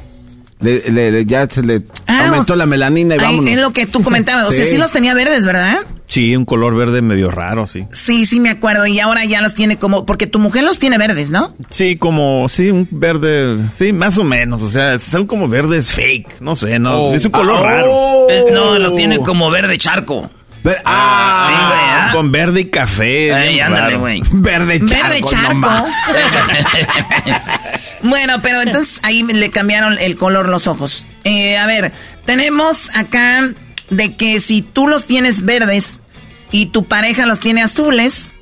[0.60, 3.50] Le- le- le- ya se le Ah, aumentó o- la melanina y Ay, vámonos.
[3.52, 4.48] es lo que tú comentabas.
[4.48, 4.72] O sea, Sí.
[4.72, 5.80] sí los tenía verdes, ¿verdad?
[6.06, 7.88] Sí, un color verde medio raro, sí.
[7.92, 8.86] Sí, sí me acuerdo.
[8.86, 10.06] Y ahora ya los tiene como...
[10.06, 11.56] Porque tu mujer los tiene verdes, ¿no?
[11.70, 14.62] Sí, como, sí, un verde, sí, más o menos.
[14.62, 16.42] O sea, son como verdes fake.
[16.42, 16.96] No sé, no.
[17.06, 17.14] Oh.
[17.16, 17.88] Es un color Ah, raro.
[17.90, 18.28] oh.
[18.52, 20.30] No, los tiene como verde charco.
[20.64, 22.10] Ver- ah, Sí, güey, ¿ah?
[22.14, 23.34] Con verde y café.
[23.34, 24.22] Ay, ándale, güey.
[24.32, 25.08] verde charco.
[25.08, 25.86] Verde charco.
[28.04, 31.06] bueno, pero entonces ahí le cambiaron el color los ojos.
[31.24, 31.92] Eh, a ver,
[32.26, 33.50] tenemos acá
[33.98, 36.02] de que si tú los tienes verdes
[36.52, 38.34] y tu pareja los tiene azules,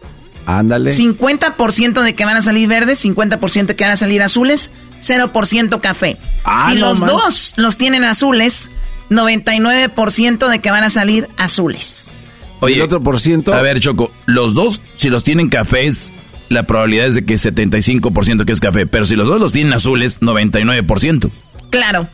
[0.46, 0.92] Ándale.
[0.92, 4.72] 50% de que van a salir verdes, 50% de que van a salir azules,
[5.04, 6.18] 0% café.
[6.44, 7.10] Ah, si no los man.
[7.10, 8.70] dos los tienen azules,
[9.10, 12.12] 99% de que van a salir azules.
[12.60, 13.54] Oye, el otro por ciento.
[13.54, 16.12] A ver, Choco, los dos, si los tienen cafés,
[16.50, 18.86] la probabilidad es de que 75% que es café.
[18.86, 21.32] Pero si los dos los tienen azules, 99%.
[21.70, 22.08] Claro,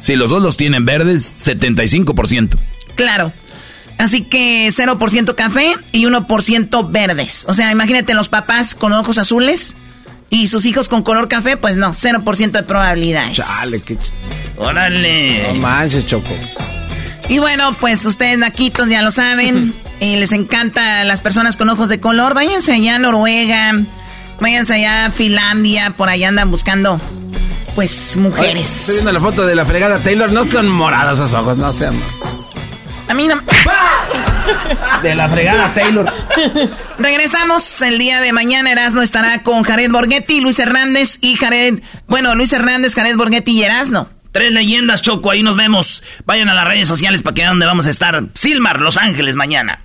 [0.00, 2.56] Si los dos los tienen verdes, 75%.
[2.94, 3.32] Claro.
[3.98, 7.44] Así que 0% café y 1% verdes.
[7.48, 9.74] O sea, imagínate los papás con ojos azules
[10.30, 13.36] y sus hijos con color café, pues no, 0% de probabilidades.
[13.36, 14.00] Chale, qué ch-
[14.58, 15.46] Órale.
[15.48, 16.34] No manches, Choco.
[17.28, 19.72] Y bueno, pues ustedes naquitos ya lo saben.
[20.00, 22.34] y les encanta las personas con ojos de color.
[22.34, 23.72] Váyanse allá a Noruega.
[24.40, 25.94] Váyanse allá a Finlandia.
[25.96, 27.00] Por allá andan buscando,
[27.76, 28.80] pues, Oye, mujeres.
[28.80, 30.32] Estoy viendo la foto de la fregada Taylor.
[30.32, 31.94] No están morados esos ojos, no sean.
[33.08, 33.36] A mí no.
[35.02, 36.12] De la fregada Taylor.
[36.98, 38.72] Regresamos el día de mañana.
[38.72, 41.80] Erasno estará con Jared Borghetti, Luis Hernández y Jared.
[42.06, 44.08] Bueno, Luis Hernández, Jared Borghetti y Erasno.
[44.32, 46.02] Tres leyendas, Choco, ahí nos vemos.
[46.24, 48.24] Vayan a las redes sociales para que vean dónde vamos a estar.
[48.34, 49.84] Silmar, Los Ángeles, mañana.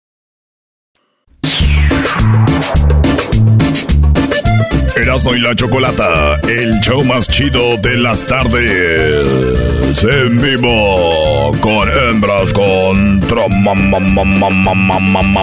[4.95, 10.03] Erasmo y la Chocolata, el show más chido de las tardes.
[10.03, 13.47] En vivo, con hembras contra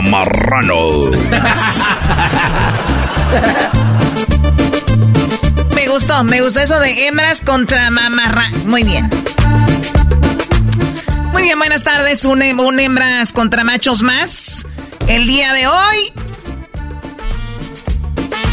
[0.02, 1.10] marranos.
[5.74, 8.64] Me gustó, me gustó eso de hembras contra mamarranos.
[8.64, 9.08] Muy bien.
[11.32, 12.24] Muy bien, buenas tardes.
[12.24, 14.66] Un hembras contra machos más.
[15.06, 16.12] El día de hoy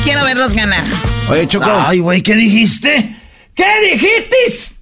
[0.05, 0.83] Quiero verlos ganar.
[1.29, 1.69] Oye, Choco.
[1.69, 3.15] Ay, güey, ¿qué dijiste?
[3.55, 4.75] ¿Qué dijiste?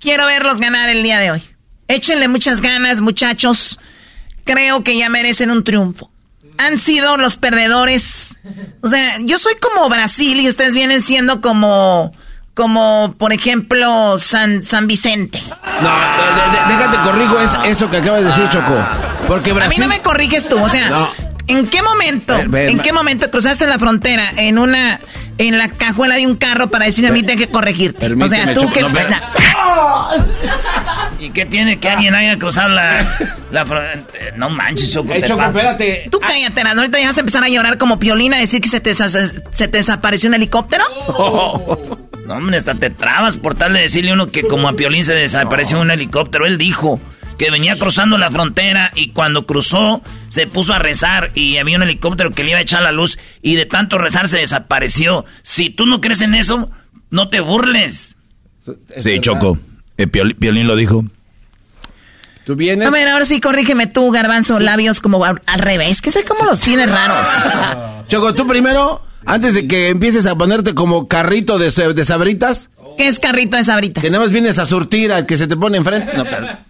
[0.00, 1.42] Quiero verlos ganar el día de hoy.
[1.88, 3.80] Échenle muchas ganas, muchachos.
[4.44, 6.10] Creo que ya merecen un triunfo.
[6.58, 8.38] Han sido los perdedores.
[8.82, 12.12] O sea, yo soy como Brasil y ustedes vienen siendo como,
[12.54, 15.42] como, por ejemplo, San, San Vicente.
[15.82, 18.76] No, de- de- déjate corrijo es eso que acabas de decir, Choco.
[19.26, 19.80] Porque A mí Brasil.
[19.80, 21.10] no me corriges tú, o sea, No.
[21.48, 25.00] ¿En qué momento, Ven, ven, en qué momento cruzaste la frontera en una,
[25.38, 28.12] en la cajuela de un carro para decirme a mí tengo que corregirte.
[28.12, 28.84] o sea, tú que...
[31.20, 33.34] ¿Y qué tiene que alguien haya cruzado la...
[33.50, 33.64] la
[34.36, 35.12] no manches, Choco.
[35.26, 36.08] Choco, espérate.
[36.10, 38.80] Tú cállate, ahorita ya vas a empezar a llorar como piolina a decir que se
[38.80, 40.84] te, se te desapareció un helicóptero.
[42.28, 45.14] No, hombre, hasta te trabas por tal de decirle uno que como a Piolín se
[45.14, 46.44] desapareció un helicóptero.
[46.44, 47.00] Él dijo
[47.38, 51.84] que venía cruzando la frontera y cuando cruzó se puso a rezar y había un
[51.84, 55.24] helicóptero que le iba a echar la luz y de tanto rezar se desapareció.
[55.42, 56.70] Si tú no crees en eso,
[57.10, 58.16] no te burles.
[58.98, 59.58] Sí, Choco.
[59.96, 61.04] Eh, Piolín lo dijo.
[62.44, 62.86] ¿Tú vienes?
[62.86, 66.02] A ver, ahora sí, corrígeme tú, garbanzo, labios como al, revés.
[66.02, 67.28] Que sé cómo los tienes raros.
[68.08, 72.70] Choco, tú primero, antes de que empieces a ponerte como carrito de, de sabritas.
[72.96, 74.02] ¿Qué es carrito de sabritas?
[74.02, 76.16] Que nada más vienes a surtir al que se te pone enfrente.
[76.16, 76.67] No, perdón.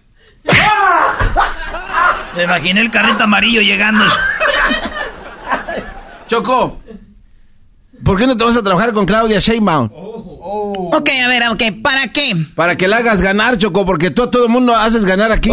[2.35, 4.05] Me imaginé el carrito amarillo llegando.
[6.27, 6.79] Choco,
[8.03, 9.89] ¿por qué no te vas a trabajar con Claudia Sheinbaum?
[9.91, 12.35] Ok, a ver, ok, ¿para qué?
[12.55, 15.51] Para que la hagas ganar, Choco, porque tú a todo el mundo haces ganar aquí.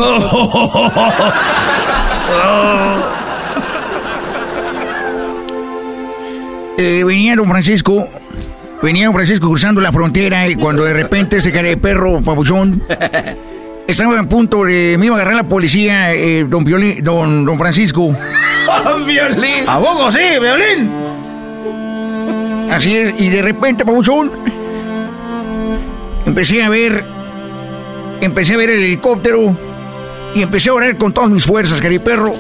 [6.79, 8.07] Eh, venía don Francisco,
[8.83, 12.83] venía don Francisco cruzando la frontera y cuando de repente ese cara de perro, pabuchón,
[13.87, 14.97] estaba en punto de.
[14.99, 18.15] Me iba a agarrar la policía, eh, don Violín, don, don Francisco.
[19.07, 19.69] ¡Violín!
[19.69, 20.91] ¿A vos, sí, Violín?
[22.71, 24.33] Así es, y de repente, pabuchón.
[26.27, 27.05] Empecé a ver.
[28.21, 29.57] Empecé a ver el helicóptero.
[30.35, 32.33] Y empecé a orar con todas mis fuerzas, querido perro.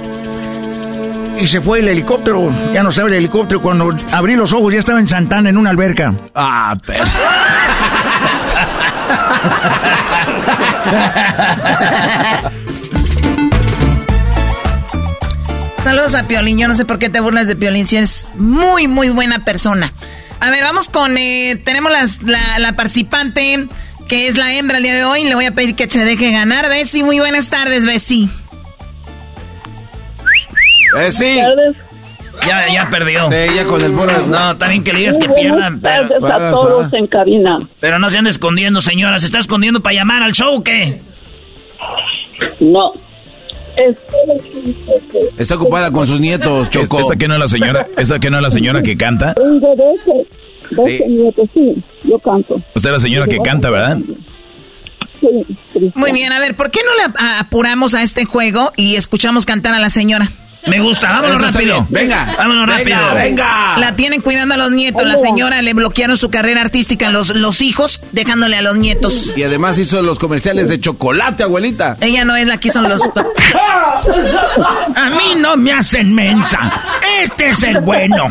[1.40, 2.51] Y se fue el helicóptero.
[2.72, 3.62] Ya no sabe el helicóptero.
[3.62, 6.12] Cuando abrí los ojos ya estaba en Santana en una alberca.
[6.34, 7.05] Ah, pero.
[15.84, 16.59] Saludos a Piolín.
[16.59, 19.92] Yo no sé por qué te burlas de Piolín si eres muy, muy buena persona.
[20.40, 21.16] A ver, vamos con.
[21.16, 21.92] Eh, tenemos
[22.22, 23.68] la, participante
[24.09, 25.24] que es la hembra el día de hoy.
[25.24, 26.68] Le voy a pedir que se deje ganar.
[26.68, 28.28] Bessie, muy buenas tardes, Bessie.
[30.92, 31.42] Bessie.
[32.47, 33.28] Ya, ya perdió.
[33.28, 34.26] Sí, ya con el burro.
[34.26, 36.26] No, también que le digas que pierdan, pero.
[36.26, 37.68] a todos en cabina.
[37.80, 39.18] Pero no se ande escondiendo, señora.
[39.20, 41.01] ¿Se está escondiendo para llamar al show o qué?
[42.61, 42.93] No.
[45.37, 47.01] Está ocupada con sus nietos, Choco.
[47.01, 49.34] ¿Esta que no es la señora, esta que no es la señora que canta?
[49.34, 50.26] Tengo 12,
[50.70, 52.55] 12 nietos, sí, yo canto.
[52.74, 53.99] Usted es la señora que canta, ¿verdad?
[55.20, 55.91] Sí.
[55.95, 59.74] Muy bien, a ver, ¿por qué no le apuramos a este juego y escuchamos cantar
[59.74, 60.30] a la señora?
[60.67, 61.87] Me gusta, vámonos rápido.
[61.91, 62.35] Venga.
[62.37, 62.99] Vámonos rápido.
[63.14, 63.79] Venga.
[63.79, 65.07] La tienen cuidando a los nietos.
[65.07, 69.33] La señora le bloquearon su carrera artística a los, los hijos, dejándole a los nietos.
[69.37, 71.97] Y además hizo los comerciales de chocolate, abuelita.
[72.01, 73.01] Ella no es la que hizo los.
[74.95, 76.73] a mí no me hacen mensa.
[77.23, 78.27] Este es el bueno.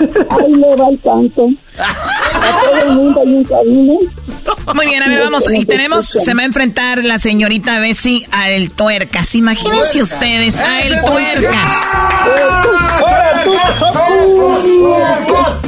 [0.00, 1.48] Ahí le va el canto.
[1.78, 3.98] A todo el mundo hay un camino.
[4.74, 5.52] Muy bien, a ver, vamos.
[5.52, 9.34] Y tenemos, se va a enfrentar la señorita Bessie al tuercas.
[9.34, 11.72] Imagínense ustedes, a el tuercas.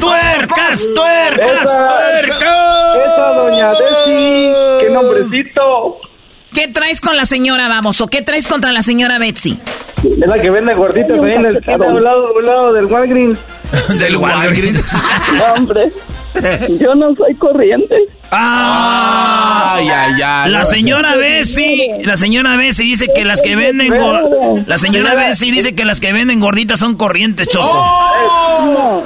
[0.01, 1.71] ¡Tuercas, tuercas, tuercas!
[3.05, 6.01] Esa doña Bessie, qué nombrecito.
[6.55, 8.01] ¿Qué traes con la señora, vamos?
[8.01, 9.59] ¿O qué traes contra la señora Betsy?
[10.05, 12.87] Es la que vende gorditas ahí en el a un lado, a un lado del
[12.87, 13.39] Walgreens.
[13.99, 14.97] del Walgreens.
[15.57, 15.93] Hombre,
[16.81, 17.97] yo no soy corriente.
[18.31, 19.77] ¡Ah!
[19.77, 23.93] Ay, ay, ay, la no, señora Bessie, la señora Bessie dice que las que venden
[24.67, 27.67] la señora Bessie dice que las que venden gorditas son corrientes, choco.
[27.73, 29.03] Oh.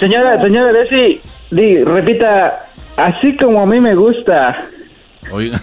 [0.00, 1.20] Señora, señora Bessie,
[1.50, 4.58] di, repita, así como a mí me gusta.
[5.30, 5.60] Oiga.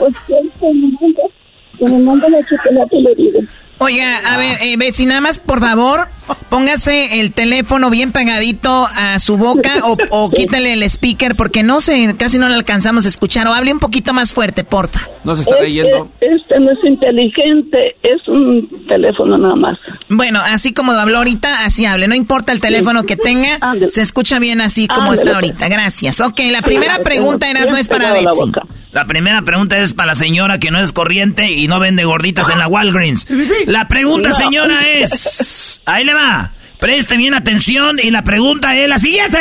[0.00, 3.40] Pues que me manda, la chocolate y le digo.
[3.82, 6.08] Oiga, a ver, eh, Betsy, nada más, por favor,
[6.50, 11.80] póngase el teléfono bien pegadito a su boca o, o quítale el speaker porque no
[11.80, 13.46] sé, casi no le alcanzamos a escuchar.
[13.48, 15.08] O hable un poquito más fuerte, porfa.
[15.24, 16.10] No se está leyendo.
[16.20, 19.78] Este, no es inteligente, es un teléfono nada más.
[20.10, 22.06] Bueno, así como habló ahorita, así hable.
[22.06, 23.88] No importa el teléfono que tenga, Ándale.
[23.88, 25.34] se escucha bien así como Ándale, está pues.
[25.36, 25.68] ahorita.
[25.70, 26.20] Gracias.
[26.20, 28.52] Ok, la primera Tengo pregunta, Eras, no es para Betsy.
[28.92, 32.48] La primera pregunta es para la señora que no es corriente y no vende gorditas
[32.48, 33.26] en la Walgreens.
[33.66, 35.80] La pregunta, señora, es...
[35.86, 36.52] Ahí le va.
[36.78, 39.38] Preste bien atención y la pregunta es la siguiente.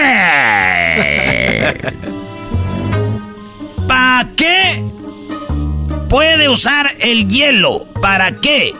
[3.87, 4.83] ¿Para qué
[6.09, 7.87] puede usar el hielo?
[8.01, 8.73] ¿Para qué?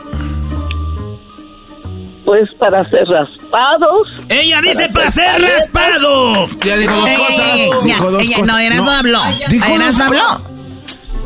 [2.24, 4.08] Pues para hacer raspados.
[4.28, 5.56] Ella dice para hacer paletas.
[5.72, 6.58] raspados.
[6.60, 7.58] Ya dijo dos cosas.
[7.58, 8.48] ya, dijo dos ella- cosas.
[8.52, 9.22] no, Eras no, habló.
[9.48, 10.32] Dijo Eras dos no cosas.
[10.36, 10.49] habló.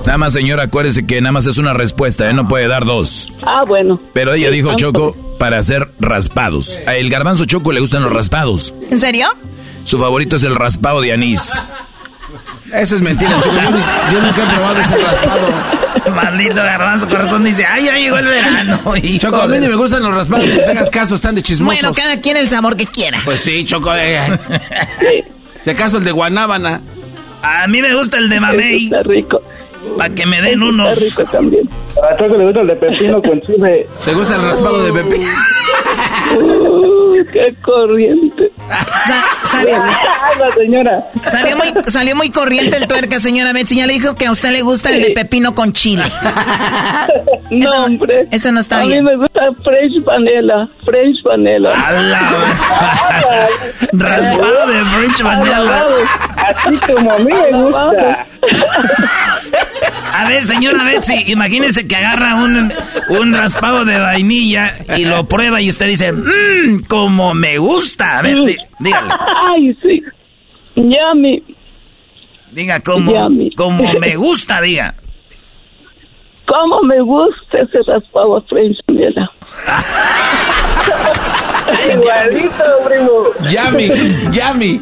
[0.06, 2.34] Nada más, señora, acuérdese que nada más es una respuesta, ¿eh?
[2.34, 3.32] No puede dar dos.
[3.46, 4.00] Ah, bueno.
[4.12, 6.78] Pero ella dijo, Choco, para hacer raspados.
[6.86, 8.74] A el garbanzo Choco le gustan los raspados.
[8.90, 9.28] ¿En serio?
[9.84, 11.52] Su favorito es el raspado de anís.
[12.72, 13.56] Eso es mentira, Choco.
[13.56, 13.70] Yo,
[14.12, 15.48] yo nunca he probado ese raspado.
[16.14, 18.80] Maldito garbanzo corazón dice, ay, ya llegó el verano.
[19.18, 20.52] Choco, a mí ni me gustan los raspados.
[20.52, 21.80] Si hagas caso, están de chismosos.
[21.80, 23.18] Bueno, cada quien el sabor que quiera.
[23.24, 23.90] Pues sí, Choco.
[23.94, 24.20] eh.
[25.62, 26.82] Si acaso el de guanábana.
[27.42, 28.84] A mí me gusta el de mamey.
[28.84, 29.40] Está rico.
[29.98, 30.96] Para que me den unos.
[30.98, 31.68] Está rico también.
[32.02, 33.86] A Choco le gusta el de pepino con chile.
[34.04, 35.20] ¿Te gusta el raspado de Pepe?
[36.40, 38.50] Uy, qué corriente.
[39.06, 39.76] Sa- salió,
[40.40, 41.04] la señora.
[41.30, 43.76] salió muy, salió muy corriente el tuerca, señora Betsy.
[43.76, 46.02] Ya le dijo que a usted le gusta el de pepino con chile.
[47.50, 48.26] No, Eso- hombre.
[48.32, 49.04] eso no está a bien.
[49.04, 50.66] mí me gusta French vanilla.
[50.84, 51.70] French vanilla.
[53.92, 55.86] Raspado de French vanilla.
[56.48, 58.26] Así como a mí me gusta.
[60.16, 62.72] A ver, señora Betsy, imagínese que agarra un,
[63.08, 68.18] un raspado de vainilla y lo prueba y usted dice, mmm, como me gusta.
[68.18, 69.12] A ver, dí- dígale.
[69.56, 70.02] Ay, sí.
[70.76, 71.42] Yummy.
[72.52, 73.50] Diga como, Yummy.
[73.56, 74.94] como me gusta, diga.
[76.46, 79.28] ¿Cómo me gusta ese raspado French vanilla?
[81.92, 83.50] Igualito, primo.
[83.50, 84.80] Yummy, yummy.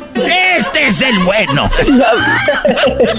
[0.56, 1.70] Este es el bueno.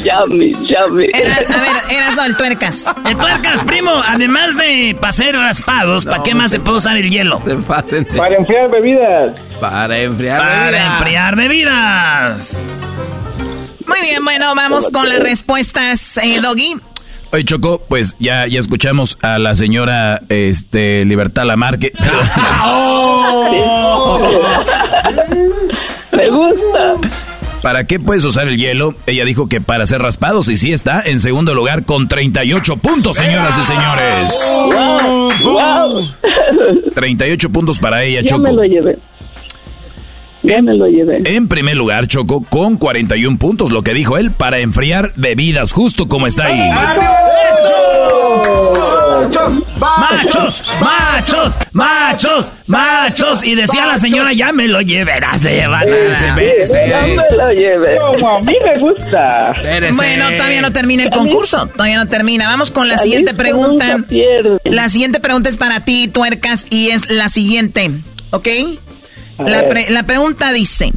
[0.04, 1.08] Yummy, yummy.
[1.14, 2.86] Era- a ver, eras no, el tuercas.
[3.06, 7.10] El tuercas, primo, además de para hacer raspados, ¿para qué más se puede usar el
[7.10, 7.42] hielo?
[7.46, 9.36] Se pasen de- Para enfriar bebidas.
[9.60, 10.40] Para enfriar.
[10.40, 10.86] Para bebida.
[10.98, 12.58] enfriar bebidas.
[13.86, 16.78] Muy bien, bueno, vamos con las respuestas, eh, Doggy.
[17.34, 21.92] Oye, Choco, pues ya, ya escuchamos a la señora este, Libertad Lamarque.
[26.12, 26.94] Me gusta.
[27.64, 28.94] ¿Para qué puedes usar el hielo?
[29.08, 33.18] Ella dijo que para hacer raspados y sí está en segundo lugar con 38 puntos,
[33.18, 34.48] señoras y señores.
[34.68, 36.06] Wow, wow.
[36.94, 38.44] 38 puntos para ella, Ya Choco.
[38.44, 39.00] me lo llevé.
[40.44, 41.22] Ya me lo llevé.
[41.26, 46.08] En primer lugar, Choco, con 41 puntos, lo que dijo él, para enfriar bebidas, justo
[46.08, 46.70] como está ahí.
[49.80, 53.44] Machos, machos, machos, machos.
[53.44, 55.88] Y decía la señora, ya me lo llevarás de llevar.
[55.88, 57.98] Ya me lo llevé.
[57.98, 59.56] Como a mí me gusta.
[59.96, 61.68] Bueno, todavía no termina el concurso.
[61.68, 62.48] Todavía no termina.
[62.48, 63.98] Vamos con la siguiente pregunta.
[64.66, 67.92] La siguiente pregunta es para ti, tuercas, y es la siguiente.
[68.32, 68.48] ¿Ok?
[69.40, 70.92] La, pre- la pregunta dice: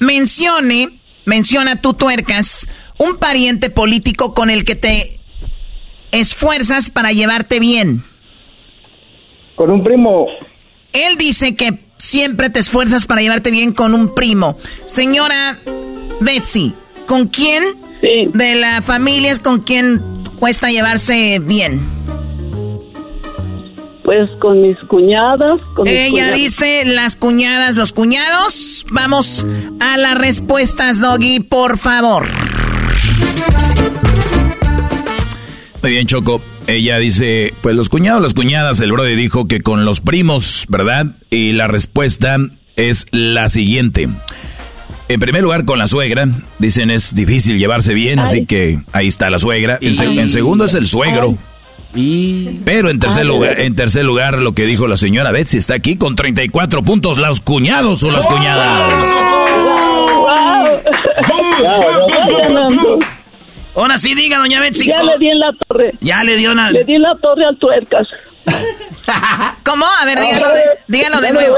[0.00, 2.66] Mencione, menciona tú, tuercas,
[2.98, 5.06] un pariente político con el que te
[6.12, 8.02] esfuerzas para llevarte bien.
[9.56, 10.26] Con un primo.
[10.92, 14.56] Él dice que siempre te esfuerzas para llevarte bien con un primo.
[14.84, 15.58] Señora
[16.20, 16.72] Betsy,
[17.06, 17.62] ¿con quién
[18.00, 18.30] Sí.
[18.34, 20.02] de la familia es con quien
[20.38, 21.80] cuesta llevarse bien?
[24.16, 25.60] Pues con mis cuñadas.
[25.74, 26.36] Con mis Ella cuñadas.
[26.36, 28.86] dice las cuñadas, los cuñados.
[28.92, 29.44] Vamos
[29.80, 32.28] a las respuestas, Doggy, por favor.
[35.82, 36.40] Muy bien, Choco.
[36.68, 41.06] Ella dice, pues los cuñados, las cuñadas, el brother dijo que con los primos, ¿verdad?
[41.30, 42.36] Y la respuesta
[42.76, 44.08] es la siguiente.
[45.08, 46.28] En primer lugar, con la suegra.
[46.60, 49.76] Dicen es difícil llevarse bien, así que ahí está la suegra.
[49.80, 51.36] En segundo es el suegro.
[52.64, 53.28] Pero en tercer Ay.
[53.28, 57.18] lugar, en tercer lugar, lo que dijo la señora Betsy está aquí con 34 puntos,
[57.18, 58.92] los cuñados o las cuñadas.
[63.76, 64.86] Ahora sí, diga, doña Betsy.
[64.86, 65.92] Ya le di en la torre.
[66.00, 66.70] Ya le dio una...
[66.70, 68.06] Le di en la torre al tuercas.
[69.64, 69.84] ¿Cómo?
[69.84, 71.56] A ver, dígalo de, dígalo de nuevo.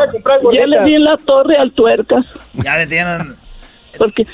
[0.52, 2.24] Ya le di en la torre al tuercas.
[2.54, 3.36] Ya le dieron...
[3.98, 4.26] Porque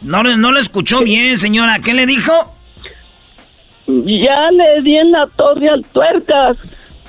[0.00, 1.78] No, le- no lo escuchó bien, señora.
[1.80, 2.54] ¿Qué le dijo?
[3.86, 6.56] Ya le di en la torre al tuercas.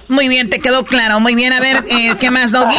[0.09, 1.19] Muy bien, te quedó claro.
[1.19, 2.75] Muy bien, a ver, eh, ¿qué más, Doggy?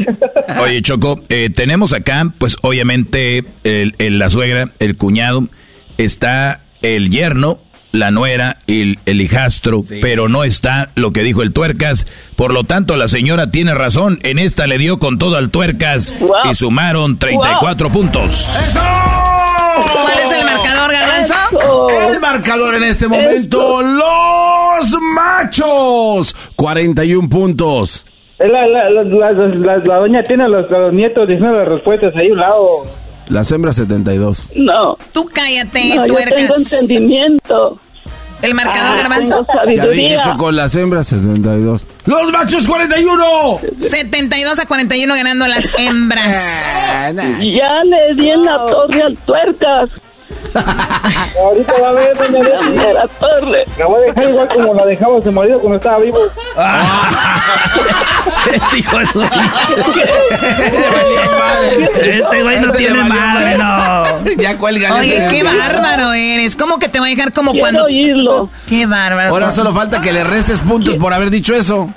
[0.60, 5.48] Oye, Choco, eh, tenemos acá, pues obviamente, el, el- la suegra, el cuñado,
[5.98, 7.58] está el yerno,
[7.90, 12.06] la nuera y el, el hijastro, pero no está lo que dijo el tuercas.
[12.36, 14.18] Por lo tanto, la señora tiene razón.
[14.22, 16.32] En esta le dio con todo al tuercas Wow.
[16.50, 18.56] y sumaron 34 puntos.
[19.92, 21.07] ¿Cuál es el marcador, Garbanzo?
[22.10, 26.34] El marcador en este momento, los machos.
[26.56, 28.06] 41 puntos.
[28.38, 31.68] La, la, la, la, la- la doña tiene a los, a los nietos diciendo las
[31.68, 32.82] respuestas ahí a un lado.
[33.28, 34.50] Las hembras 72.
[34.56, 34.96] No.
[35.12, 36.72] Tú cállate, No, yo tengo tuercas.
[36.72, 37.78] entendimiento.
[38.40, 39.44] ¿El marcador, Ah, Garbanzo?
[39.74, 40.16] Ya dije.
[40.22, 41.84] Choco, las hembras 72.
[42.06, 43.58] ¡Los machos 41!
[43.78, 46.64] 72 a 41 ganando las hembras.
[47.18, 49.90] Ya le di en la torre al tuercas.
[51.38, 52.92] Ahorita va a ver, doña Betsy.
[52.94, 53.64] La torre.
[53.78, 56.18] La voy a dejar igual como la dejaba su marido cuando estaba vivo.
[58.52, 59.22] Este hijo de su-
[62.02, 64.24] Este güey no tiene madre, no.
[64.36, 66.56] Ya cuelgan Oye, qué bárbaro eres.
[66.56, 67.84] ¿Cómo que te voy a dejar como Quiero cuando...
[67.84, 68.48] oírlo.
[68.68, 69.30] Qué bárbaro.
[69.30, 71.90] Ahora solo falta que le restes puntos por haber dicho eso.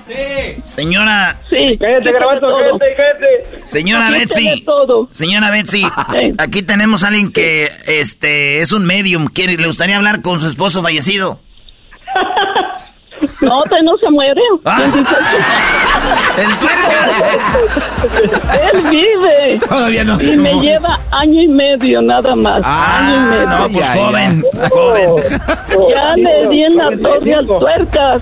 [0.63, 1.77] Señora, Sí.
[1.79, 2.57] Cállate, Garbanzo, todo.
[2.79, 3.67] cállate, cállate.
[3.67, 4.63] señora Betsy.
[4.65, 5.07] todo.
[5.11, 5.83] Señora Betsy,
[6.37, 9.27] aquí tenemos a alguien que este es un medium.
[9.27, 11.39] ¿Quiere, ¿Le gustaría hablar con su esposo fallecido?
[13.41, 14.41] No, te no se muere.
[14.65, 14.81] Ah.
[16.39, 17.11] El tuercas.
[18.73, 19.59] Él vive.
[19.67, 20.71] Todavía no Y se me muere.
[20.71, 22.63] lleva año y medio nada más.
[22.65, 23.47] año y medio.
[23.47, 24.01] No, pues ya, ya.
[24.01, 25.15] joven, joven.
[25.95, 28.21] Ya le di en la torre al tuercas.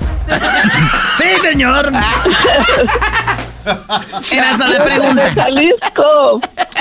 [1.18, 1.92] Sí, señor.
[3.66, 5.24] Eras no la pregunta.
[5.26, 6.40] De Jalisco.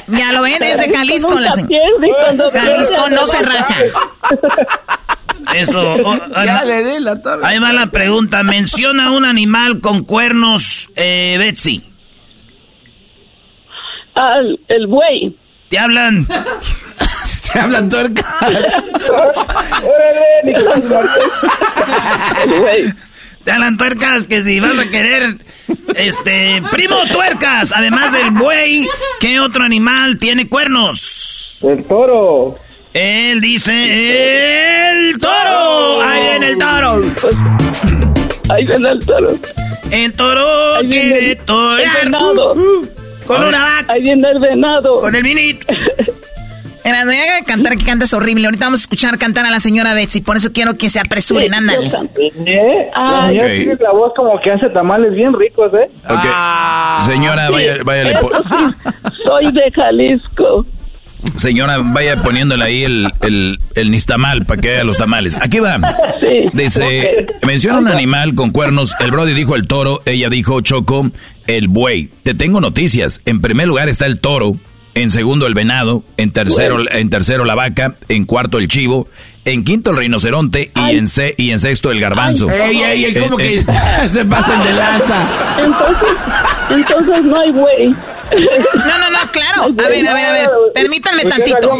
[0.09, 3.76] Ya lo ven, es de Jalisco Nunca la pierde cuando Jalisco pierde, no se raja.
[5.55, 5.81] Eso.
[6.05, 7.47] oh, Ya le di la torre.
[7.47, 8.43] Ahí va la pregunta.
[8.43, 11.85] Menciona un animal con cuernos, eh, Betsy.
[14.14, 15.37] Al, el buey.
[15.68, 16.26] Te hablan.
[17.53, 18.26] Te hablan tuercas.
[18.43, 18.66] Órale,
[20.45, 21.22] Nicolás Martín.
[22.53, 22.95] El buey.
[23.45, 25.39] Te hablan tuercas que si vas a querer.
[25.95, 26.62] Este.
[26.71, 27.73] Primo tuercas.
[27.75, 28.87] Además del buey,
[29.21, 31.59] ¿qué otro animal tiene cuernos?
[31.62, 32.59] El toro.
[32.95, 34.91] Él dice.
[34.91, 36.03] ¡El toro!
[36.03, 37.01] Ahí viene el toro.
[38.51, 39.35] Ahí viene el toro.
[39.91, 42.55] El toro Ahí viene quiere el, el torear venado.
[43.27, 43.93] con una vaca.
[43.93, 45.01] Ahí viene el venado.
[45.01, 45.66] Con el vinito.
[46.89, 48.47] Eras no haga cantar que cantas horrible.
[48.47, 50.20] Ahorita vamos a escuchar cantar a la señora Betsy.
[50.20, 51.53] Por eso quiero que se apresuren.
[51.55, 51.86] Ándale.
[52.47, 52.91] ¿Eh?
[52.95, 53.34] La Ay.
[53.34, 53.51] niña Ok.
[53.53, 55.86] tiene la voz como que hace tamales bien ricos, ¿eh?
[56.05, 56.18] Ok.
[56.24, 57.03] Ah.
[57.07, 58.26] Señora, vaya, váyale sí,
[59.24, 60.66] soy de Jalisco.
[61.36, 65.36] señora, vaya poniéndole ahí el, el, el nistamal para que haga los tamales.
[65.41, 65.78] Aquí va.
[66.20, 66.51] Sí.
[66.53, 68.95] Dice, menciona un animal con cuernos.
[68.99, 71.11] El Brody dijo el toro, ella dijo Choco,
[71.47, 72.11] el buey.
[72.24, 73.20] Te tengo noticias.
[73.24, 74.55] En primer lugar está el toro,
[75.03, 79.09] en segundo el venado, en tercero, en tercero la vaca, en cuarto el chivo,
[79.45, 82.51] en quinto el rinoceronte y en, se- y en sexto el garbanzo.
[82.51, 83.65] Ey, ey, ey, ¿cómo Eh, que eh,
[84.13, 85.29] se pasan de lanza?
[85.59, 86.09] Entonces,
[86.71, 87.89] entonces no hay güey.
[87.89, 89.63] No, no, no, claro.
[89.65, 90.51] A ver, a ver, a ver.
[90.75, 91.77] Permítanme ¿Por qué tantito.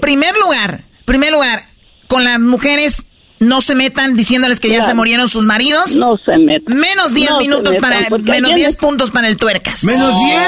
[0.00, 1.60] Primer lugar, primer lugar,
[2.06, 3.04] con las mujeres
[3.40, 4.88] no se metan diciéndoles que ya Claro.
[4.90, 5.96] se murieron sus maridos.
[5.96, 6.76] No se meten.
[6.76, 9.82] Menos 10 No minutos metan, para menos alguien 10 puntos para el tuercas.
[9.84, 10.38] ¿Menos 10?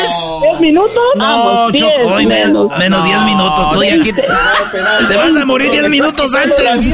[0.42, 1.02] ¿Diez minutos?
[1.16, 2.78] No, Vamos, Choco, diez hoy menos, menos.
[2.78, 3.72] menos 10 minutos.
[3.72, 4.22] Tú ya aquí te,
[5.08, 6.88] te vas a morir 10 minutos antes.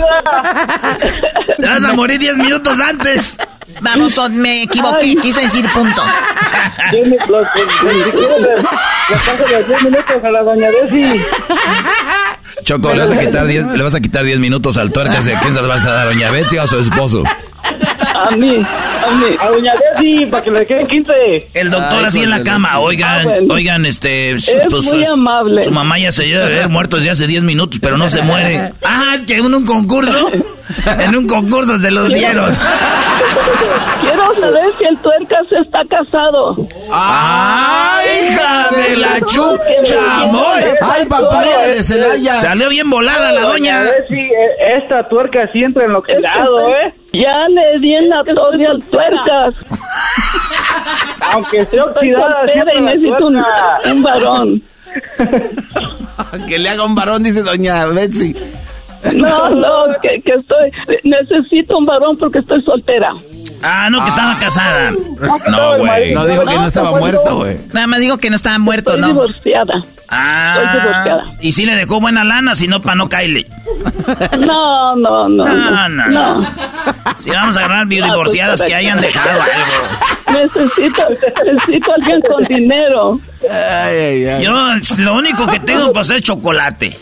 [1.59, 3.35] Te vas a morir 10 minutos antes.
[3.81, 5.17] Vamos, me equivoqué, Ay.
[5.17, 6.05] quise decir puntos.
[7.29, 7.47] Los- los-
[9.51, 11.23] los 10 minutos a la doña Desi.
[12.65, 15.27] Choco, le vas a quitar 10 le vas a quitar 10 minutos al tuercas.
[15.27, 17.25] ¿A quién se los vas a dar, doña Betsy o a su esposo?
[18.15, 19.37] A mí, a mí.
[19.41, 21.13] A doña Desi, para que le queden 15.
[21.55, 22.79] El doctor Ay, así en la cama.
[22.81, 23.55] Oigan, Ah, bueno.
[23.55, 24.31] oigan, este.
[24.33, 25.63] Es muy su, amable.
[25.63, 28.73] Su mamá ya se debe haber muerto desde hace 10 minutos, pero no se muere.
[28.85, 30.31] Ah, es que en un concurso.
[30.99, 32.55] En un concurso se los dieron.
[34.01, 36.57] Quiero saber si el tuercas está casado.
[36.93, 40.61] ¡Ay, hija de la chucha, amor!
[40.83, 42.37] ¡Ay, papaya de Celaya!
[42.41, 43.85] Salió bien volada la doña.
[43.87, 44.33] Eh,
[44.83, 46.95] esta tuerca sí entra en lo que lado, ¿eh?
[47.13, 49.55] Ya le di en la torre al tuercas.
[51.33, 53.43] Aunque esté Estoy oxidada, y necesito un,
[53.91, 54.63] un varón.
[56.49, 58.35] Que le haga un varón, dice doña Betsy.
[59.15, 60.99] No, no, que, que estoy...
[61.05, 63.15] Necesito un varón porque estoy soltera.
[63.63, 64.91] Ah, no, que estaba casada.
[64.93, 66.15] No, güey.
[66.15, 67.57] No dijo que no estaba muerto, güey.
[67.73, 69.09] Nada más digo que no estaba muerto, Estoy ¿no?
[69.09, 69.75] divorciada.
[69.79, 71.25] Estoy Ah, divorciada.
[71.41, 73.47] y sí le dejó buena lana, si no, pa' no caile.
[74.39, 75.45] No, no, no.
[75.45, 76.47] No, no, no.
[77.17, 80.41] Si vamos a agarrar divorciadas que hayan dejado algo.
[80.41, 81.03] Necesito,
[81.45, 83.21] necesito alguien con dinero.
[83.51, 84.43] Ay, ay, ay.
[84.45, 84.53] Yo
[85.03, 86.97] lo único que tengo pues es chocolate.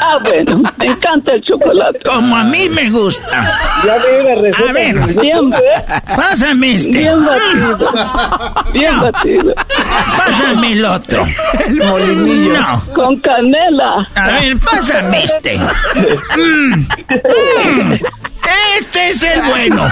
[0.00, 1.98] Ah, bueno, me encanta el chocolate.
[2.04, 3.58] Como a mí me gusta.
[3.84, 4.70] Ya vi la receta.
[4.70, 5.50] A ver, Bien,
[6.16, 6.98] pásame este.
[6.98, 7.92] bien batido.
[8.72, 9.02] Bien No.
[9.04, 9.54] batido.
[10.16, 11.26] Pásame el otro.
[11.66, 12.58] El molinillo.
[12.60, 12.82] No.
[12.94, 14.08] Con canela.
[14.14, 15.58] A ver, pásame este.
[15.58, 16.72] Mm.
[16.74, 17.92] Mm.
[18.78, 19.90] Este es el bueno.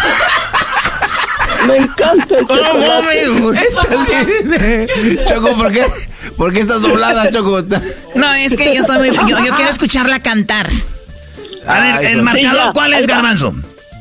[1.67, 3.07] Me encanta el ¿Cómo chocolate.
[3.07, 5.25] me gusta?
[5.29, 5.87] Choco, ¿por qué?
[6.37, 7.63] ¿Por qué estás doblada, Choco?
[8.15, 9.29] No, es que yo estoy muy...
[9.31, 10.69] Yo, yo quiero escucharla cantar.
[11.67, 12.23] A ver, Ay, el pues.
[12.25, 13.07] marcador, ¿cuál es.
[13.07, 13.55] Garbanzo?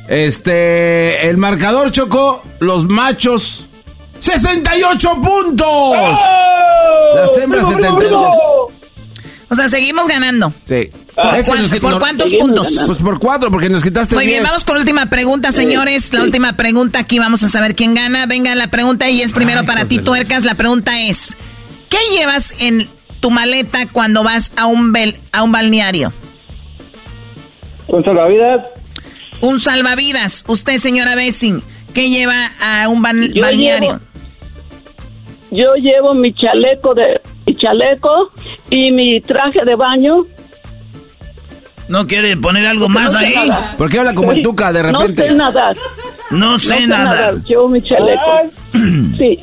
[0.07, 3.67] Este, el marcador Choco, los machos,
[4.19, 6.19] 68 puntos.
[7.15, 8.33] Las hembras, 72.
[9.47, 10.51] O sea, seguimos ganando.
[10.65, 10.89] Sí.
[11.15, 12.67] ¿Por, Ese cuán- nos quitó- por cuántos puntos?
[12.87, 16.13] Pues por cuatro, porque nos quitaste Muy bien, vamos con la última pregunta, señores.
[16.13, 18.25] La última pregunta, aquí vamos a saber quién gana.
[18.25, 20.43] Venga, la pregunta y es primero Ay, para ti, tuercas.
[20.43, 21.35] La pregunta es,
[21.95, 22.87] ¿qué llevas en
[23.19, 26.11] tu maleta cuando vas a un, bel- a un balneario?
[27.87, 28.67] ¿Un salvavidas?
[29.41, 30.43] Un salvavidas.
[30.47, 31.55] Usted, señora Bessie,
[31.93, 33.99] ¿qué lleva a un ban- Yo balneario?
[35.51, 38.31] Yo llevo mi chaleco de mi chaleco
[38.69, 40.23] y mi traje de baño.
[41.87, 43.35] ¿No quiere poner algo más No sé ahí?
[43.47, 43.77] nadar.
[43.77, 45.21] ¿Por qué habla como el Tuca de repente?
[45.21, 45.77] No sé nadar.
[46.31, 47.33] No sé nada.
[47.45, 48.51] Llevo mi chaleco.
[49.17, 49.39] sí.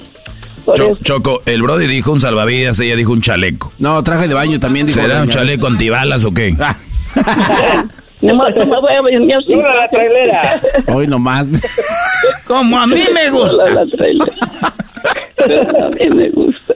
[0.65, 1.03] Por Cho- eso.
[1.03, 3.73] Choco, el Brody dijo un salvavidas, ella dijo un chaleco.
[3.79, 5.01] No, traje de baño también dijo.
[5.01, 6.53] ¿Será un chaleco antibalas o qué?
[6.55, 10.61] No me, no me voy a venir sin la trailera.
[10.95, 11.47] Hoy nomás.
[12.47, 13.69] Como a mí me gusta.
[13.71, 14.33] La trailera.
[15.85, 16.75] A mí me gusta.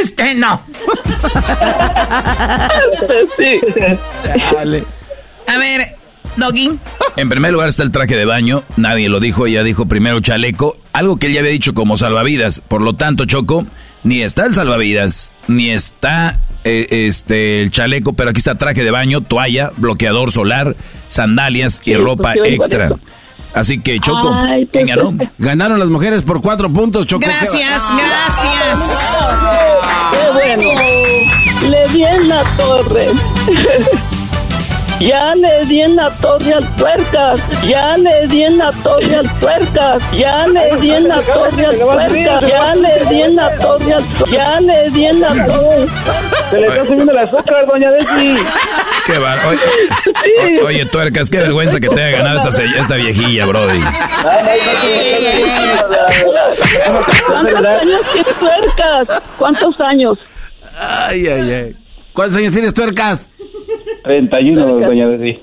[0.00, 0.62] Este no.
[3.36, 3.60] sí.
[4.54, 4.84] Dale.
[5.48, 5.80] A ver,
[6.36, 6.78] Doggy.
[7.16, 10.74] En primer lugar está el traje de baño, nadie lo dijo, ella dijo primero chaleco,
[10.92, 12.62] algo que él ya había dicho como salvavidas.
[12.66, 13.66] Por lo tanto, Choco,
[14.02, 18.90] ni está el salvavidas, ni está eh, este el chaleco, pero aquí está traje de
[18.90, 20.76] baño, toalla, bloqueador solar,
[21.08, 22.90] sandalias y Sí, ropa pues, sí, extra.
[23.54, 25.18] Así que Choco, Ay, ¿quién pues, ganó?
[25.38, 27.26] Ganaron las mujeres por cuatro puntos, Choco.
[27.26, 29.00] Gracias, gracias.
[30.12, 30.62] Qué bueno.
[31.68, 33.08] Le di en la torre.
[35.08, 37.40] Ya le di en la torre al tuercas.
[37.66, 40.02] Ya le di en la torre al tuercas.
[40.12, 42.42] Ya le di en la torre al tuercas.
[42.48, 45.86] Ya le di en la torre al Ya le di en la torre.
[46.50, 48.34] Se le está subiendo el azúcar, doña Desi.
[49.06, 52.94] Qué bar- Oye, o- oye, tuercas, qué vergüenza que te haya ganado esta, se- esta
[52.94, 53.80] viejilla, Brody.
[57.26, 59.22] ¿Cuántos años tienes tuercas?
[59.38, 60.18] ¿Cuántos años?
[60.78, 61.76] Ay, ay, ay.
[62.12, 63.28] ¿Cuántos años tienes, tuercas?
[64.04, 65.38] 31, doña Desi.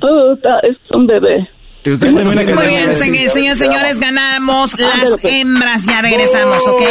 [0.00, 1.48] Puta, es un bebé.
[1.82, 5.86] ¿Y usted cuántos años Muy bien, se- señores, señores, ganamos las hembras.
[5.86, 6.82] Ya regresamos, ¿ok?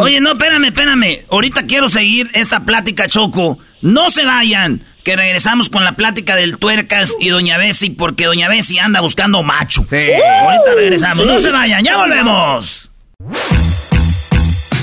[0.00, 1.18] Oye, no, espérame, espérame.
[1.28, 3.58] Ahorita quiero seguir esta plática, Choco.
[3.82, 8.48] No se vayan, que regresamos con la plática del Tuercas y Doña Bessie, porque Doña
[8.48, 9.82] Bessie anda buscando macho.
[9.82, 11.26] Ahorita regresamos.
[11.26, 12.88] No se vayan, ya volvemos.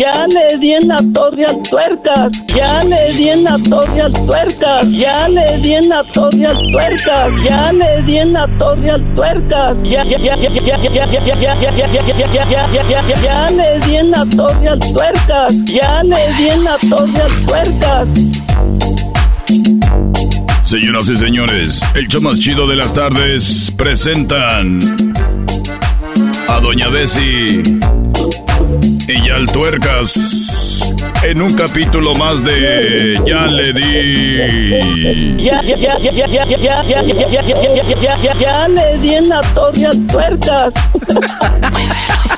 [0.00, 2.32] Ya le di en la torre tuercas.
[2.56, 4.88] Ya le di en la torre tuercas.
[4.88, 7.28] Ya le di en la torre tuercas.
[7.46, 9.76] Ya le di en la torre tuercas.
[9.84, 13.00] Ya ya ya ya ya ya ya ya ya ya ya ya ya ya ya
[13.08, 15.64] ya ya le di en la torre tuercas.
[15.66, 18.08] Ya le di en la torre tuercas.
[20.64, 24.80] Señoras y señores, el show más chido de las tardes presentan
[26.48, 27.62] a Doña Bessie
[28.82, 34.32] y al Tuercas en un capítulo más de Ya le di.
[35.44, 38.34] Ya ya ya ya ya ya ya ya ya ya ya ya ya ya ya
[38.40, 40.72] ya le di en la torre al tuercas.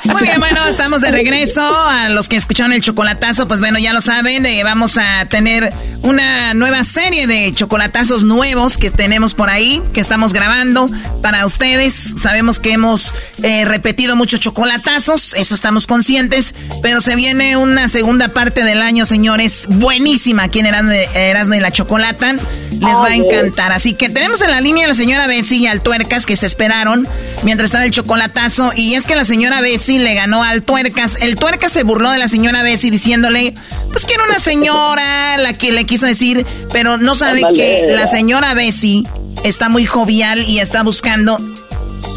[0.05, 1.62] Muy bien, bueno, estamos de regreso.
[1.62, 5.72] A los que escucharon el chocolatazo, pues bueno, ya lo saben, eh, vamos a tener
[6.03, 10.88] una nueva serie de chocolatazos nuevos que tenemos por ahí, que estamos grabando
[11.22, 12.14] para ustedes.
[12.20, 18.28] Sabemos que hemos eh, repetido muchos chocolatazos, eso estamos conscientes, pero se viene una segunda
[18.28, 22.34] parte del año, señores, buenísima aquí en Erasmo, y la Chocolata.
[22.72, 23.70] Les va a encantar.
[23.70, 26.46] Así que tenemos en la línea a la señora Betsy y al Tuercas que se
[26.46, 27.07] esperaron
[27.44, 28.72] mientras estaba el chocolatazo.
[28.74, 31.18] Y es que la señora Betsy le ganó al Tuercas.
[31.20, 33.55] El Tuercas se burló de la señora Betsy diciéndole,
[33.90, 38.07] pues que era una señora, la que le quiso decir, pero no sabe que la
[38.07, 39.05] señora Betsy
[39.45, 41.38] está muy jovial y está buscando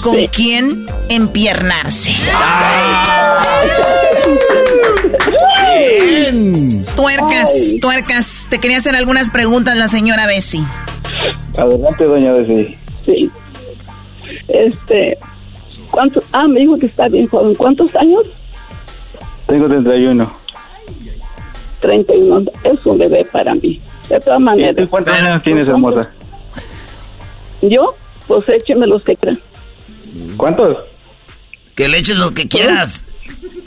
[0.01, 2.11] con quién empiernarse.
[6.09, 6.85] bien.
[6.95, 7.79] Tuercas, Ay.
[7.79, 8.47] tuercas.
[8.49, 10.63] Te quería hacer algunas preguntas la señora Bessie.
[11.57, 12.77] Adelante, doña Bessie.
[13.05, 13.31] Sí.
[14.47, 15.17] Este,
[15.95, 16.25] ¿cuántos?
[16.33, 17.55] Ah, me dijo que está bien joven.
[17.55, 18.25] ¿Cuántos años?
[19.47, 20.29] Tengo 31.
[21.79, 22.51] 31.
[22.63, 23.81] Es un bebé para mí.
[24.09, 24.87] De todas maneras.
[24.89, 26.11] ¿Cuántos años tienes, hermosa?
[27.61, 27.95] ¿Yo?
[28.27, 29.39] Pues écheme los que crean.
[30.35, 30.77] ¿Cuántos?
[31.75, 33.04] Que le eches lo que quieras.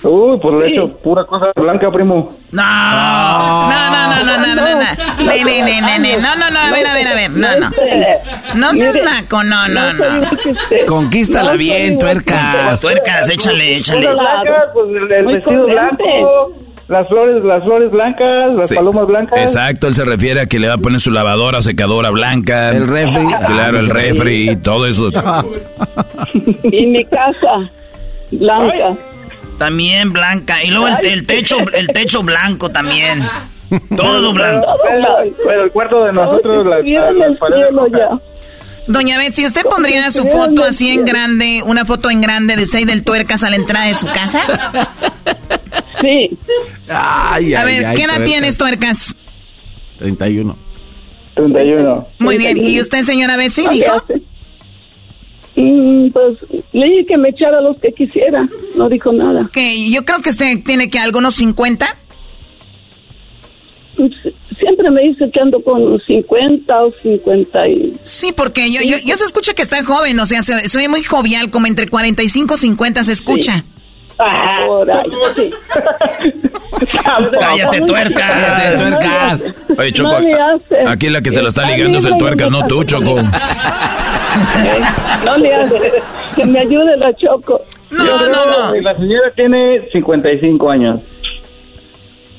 [0.03, 2.32] Uy, pues le he hecho pura cosa blanca, primo.
[2.53, 2.62] No.
[2.62, 4.78] No, no, no, no, no, no, no.
[4.78, 6.16] Ne.
[6.18, 7.30] No, no, no, a ver, a ver, a ver.
[7.32, 7.70] No, no.
[8.55, 10.26] No seas naco, no, no, no no.
[10.86, 12.80] Conquístala no bien, tuercas.
[12.80, 14.09] Tuercas, échale, échale.
[14.72, 16.53] Pues el, vestido blanco,
[16.86, 18.76] las flores, las flores blancas, las Sí.
[18.76, 19.38] palomas blancas.
[19.40, 22.70] Exacto, él se refiere a que le va a poner su lavadora, secadora blanca.
[22.70, 23.26] El refri.
[23.46, 25.11] Claro, el refri, todo eso.
[26.62, 27.68] Y mi casa,
[28.30, 28.96] blanca.
[29.59, 30.63] También blanca.
[30.63, 33.23] Y luego el, el techo, el techo blanco también.
[33.97, 34.67] Todo blanco.
[35.45, 38.21] Pero, el cuarto de nosotros, las, paredes rojas.
[38.87, 42.79] Doña Betsy, ¿usted pondría su foto así en grande, una foto en grande de usted
[42.79, 44.41] y del tuercas a la entrada de su casa?
[46.01, 46.31] Sí,
[46.89, 48.25] Ay, A ver, ay, ¿qué edad tuercas.
[48.25, 49.17] tienes, tuercas?
[49.99, 50.57] 31.
[51.35, 52.09] 31.
[52.21, 52.57] Muy bien.
[52.57, 54.05] ¿Y usted, señora Betsy, ¿qué dijo?
[55.61, 56.39] Mm, pues
[56.73, 58.49] le dije que me echara los que quisiera.
[58.77, 59.51] No dijo nada.
[59.53, 61.87] Que yo creo que usted tiene que algunos 50.
[63.97, 64.13] Pues,
[64.61, 67.93] Siempre me dice que ando con 50 o 50 y...
[68.03, 71.05] Sí, porque yo, yo, yo se escucha que está joven, o sea, se- soy muy
[71.05, 73.65] jovial, como entre 45 y 50 se escucha.
[74.19, 75.51] Ahí, sí.
[77.39, 78.27] Cállate, tuerca.
[78.29, 79.43] Cállate, tuercas.
[79.79, 80.16] Oye, Choco,
[80.85, 83.16] No aquí la que se la está ligando es el tuercas, no tú, Choco.
[85.25, 85.93] No le hace.
[86.37, 87.64] Que me ayude la Choco.
[87.91, 88.75] No, no, no.
[88.81, 91.01] La señora tiene 55 años.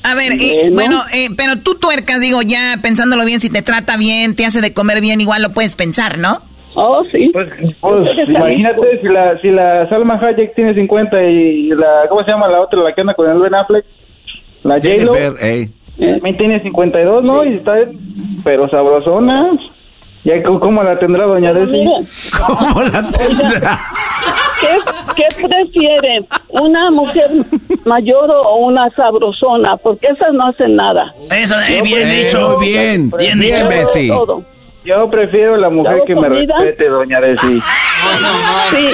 [0.02, 3.98] A ver, eh, bueno, eh, pero tú tuercas, digo, ya pensándolo bien, si te trata
[3.98, 6.42] bien, te hace de comer bien, igual lo puedes pensar, ¿no?
[6.74, 7.30] Oh, sí.
[7.32, 7.48] Pues,
[7.80, 12.48] pues imagínate si la, si la Salma Hayek tiene 50 y la, ¿cómo se llama
[12.48, 13.84] la otra, la que anda con el Ben Affleck?
[14.62, 15.14] La J-Lo.
[15.14, 15.68] Jennifer, ey.
[15.98, 17.44] También tiene 52, ¿no?
[17.44, 17.74] Y está,
[18.44, 19.50] pero sabrosona.
[20.22, 21.82] ¿Ya cómo la tendrá doña Desi?
[22.46, 23.78] ¿Cómo la tendrá?
[24.60, 24.68] ¿qué,
[25.16, 26.24] ¿Qué prefiere?
[26.48, 27.30] ¿Una mujer
[27.86, 29.78] mayor o una sabrosona?
[29.78, 31.14] Porque esas no hacen nada.
[31.30, 32.58] Eso, eh, bien dicho.
[32.58, 33.10] Muy bien.
[33.18, 33.68] Bien Bien, dicho.
[33.68, 34.12] Bessie.
[34.84, 37.60] Yo prefiero la mujer ¿Hago que me respete, doña Desi.
[38.70, 38.86] Sí,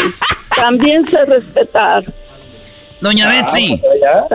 [0.61, 2.05] también sé respetar.
[3.01, 3.81] Doña Betsy.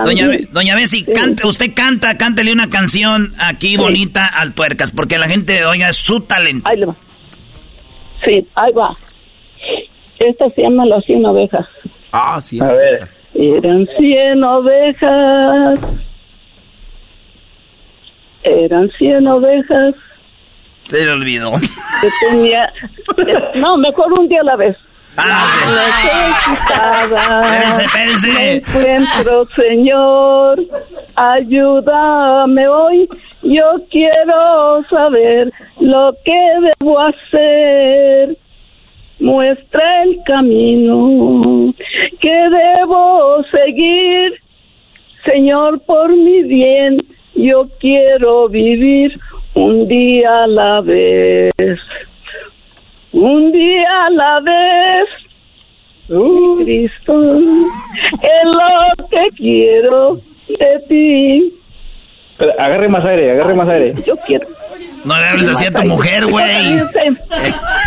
[0.06, 1.12] Doña, Doña Betsy, Sí.
[1.14, 5.97] cante- usted canta, cántele una canción aquí bonita al tuercas, porque la gente oiga es
[5.97, 6.70] su talento.
[6.70, 6.95] Ahí le va.
[8.24, 8.93] Sí, ahí va.
[10.20, 11.66] Esta se llama Las 100 ovejas.
[12.12, 12.60] Ah, sí.
[12.62, 13.08] A ver.
[13.34, 15.80] Eran 100 ovejas.
[18.43, 19.95] Eran 100 ovejas
[20.92, 21.54] Se le olvidó.
[22.30, 22.72] tenía...
[23.56, 24.76] No, mejor un día a la vez.
[26.44, 27.39] Necesitada.
[27.82, 28.82] Espérense, Me espérense.
[28.82, 30.60] encuentro, Señor,
[31.16, 33.08] ayúdame hoy.
[33.44, 36.42] Yo quiero saber lo que
[36.82, 38.38] debo hacer.
[39.22, 41.74] Muestra el camino
[42.20, 44.42] que debo seguir.
[45.24, 47.02] Señor, por mi bien,
[47.36, 49.18] yo quiero vivir
[49.54, 51.52] un día a la vez.
[53.12, 55.10] Un día a la vez.
[56.10, 61.54] Mi Cristo, es lo que quiero de ti.
[62.58, 63.93] Agarre más aire, agarre más aire.
[64.06, 64.47] Yo quiero.
[65.03, 66.73] No le hables así a tu mujer, güey.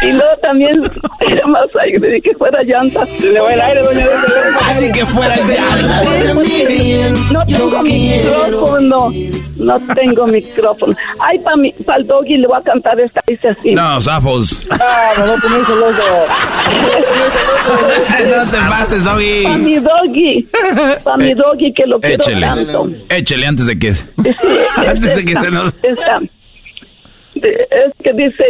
[0.02, 3.06] Y luego también más aire, de que fuera llanta.
[3.06, 4.06] Se le va el aire, doña.
[4.80, 5.34] Ni que fuera.
[7.32, 9.12] No tengo micrófono.
[9.56, 10.96] No tengo micrófono.
[11.20, 13.70] Ay, para mi, pa el doggy le voy a cantar esta, dice así.
[13.70, 14.66] No, zafos.
[14.70, 16.02] Ah, me voy a poner celoso.
[18.24, 19.42] No te pases, Doggy.
[19.44, 20.48] Para mi doggy.
[21.04, 22.46] Para mi doggy que lo quiero Échele.
[22.46, 22.88] tanto.
[23.08, 23.88] Échele antes de que.
[24.76, 25.74] Antes de que se nos...
[25.82, 26.30] Esta, de-
[27.48, 28.44] es que dice,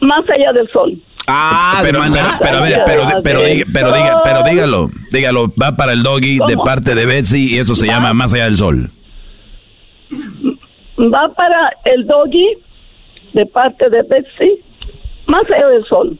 [0.00, 0.98] más allá del sol.
[1.28, 4.90] Ah, Pero, pero, pero, a ver, pero, pero, diga- pero, diga, pero dígalo.
[5.10, 5.52] Dígalo.
[5.60, 8.56] Va para el doggy de parte de Betsy y eso se llama Más allá del
[8.56, 8.90] sol.
[10.98, 12.46] Va para el doggy
[13.32, 14.60] de parte de Betsy,
[15.26, 16.16] más allá del sol.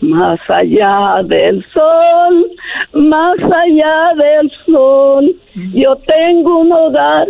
[0.00, 2.46] Más allá del sol,
[2.94, 5.36] más allá del sol,
[5.72, 7.26] yo tengo un hogar,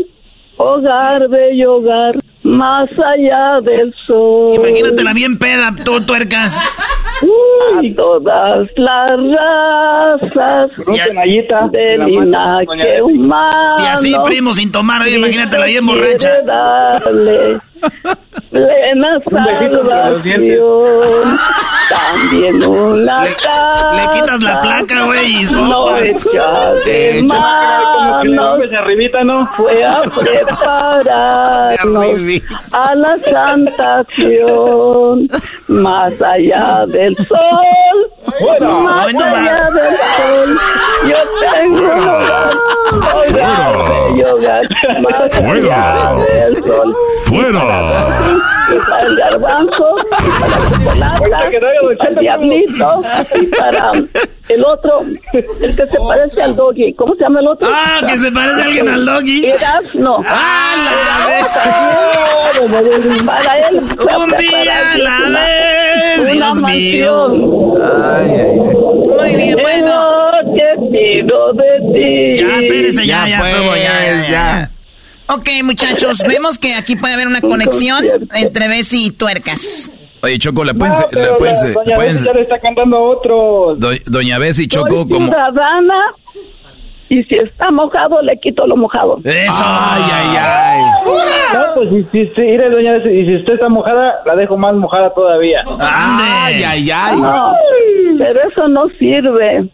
[0.56, 4.54] hogar, bello hogar, más allá del sol.
[4.56, 6.54] Imagínatela bien peda, tú tuercas.
[7.22, 13.68] Uy, todas las razas Si a- de linaje humano.
[13.78, 16.28] Si así, primo, sin tomar, oye, imagínatela bien borracha.
[18.50, 21.38] Plena salvación.
[21.90, 25.44] También una Le quitas la placa, güey.
[25.52, 25.84] no
[26.84, 29.46] de manos arribita, ¿no?
[29.48, 32.06] fue a prepararnos
[32.72, 35.28] a la santa acción
[35.68, 39.70] más allá del sol más Bueno, allá va.
[39.70, 40.58] del sol
[41.06, 41.16] yo
[41.52, 43.76] tengo un hogar
[44.12, 44.64] bello hogar
[45.02, 46.14] más Fuera.
[46.16, 47.64] del sol ¡Fuera!
[48.70, 51.24] y para el garbanzo, y para la chocolata,
[51.98, 53.00] para el diablito,
[53.34, 53.92] y para
[54.48, 55.00] el otro,
[55.32, 56.94] el que se parece al doggy.
[56.94, 57.68] ¿Cómo se llama el otro?
[57.72, 59.46] Ah, que se parece a alguien al doggy.
[59.46, 60.18] Erasno.
[60.26, 61.26] ¡Ah,
[62.54, 63.76] Erasno, Para él.
[63.78, 67.28] Un día a la vez, Una Dios mío.
[67.28, 67.50] mansión.
[69.18, 70.14] Muy bien, bueno.
[71.52, 72.40] de ti.
[72.42, 74.70] Ya, espérese, ya, ya, pues, ya, ya, ya.
[75.26, 79.90] Ok, muchachos, vemos que aquí puede haber una conexión entre Bessie y tuercas.
[80.24, 80.94] Oye, Choco, la pueden...
[80.94, 83.74] No, la pueden- la- doña pueden- Bessie ya le está cantando a otro.
[83.76, 85.26] do- Doña Bessie, Choco, Soy como...
[85.28, 86.14] ciudadana
[87.10, 89.18] y si está mojado, le quito lo mojado.
[89.22, 89.62] Eso.
[89.64, 90.80] Ay, ay, ay.
[91.52, 94.56] No, pues si, si, si, mire, doña Bessie, y si usted está mojada, la dejo
[94.56, 95.62] más mojada todavía.
[95.78, 97.20] Ay, ay, ay.
[97.20, 97.52] No,
[98.18, 99.68] pero eso no sirve.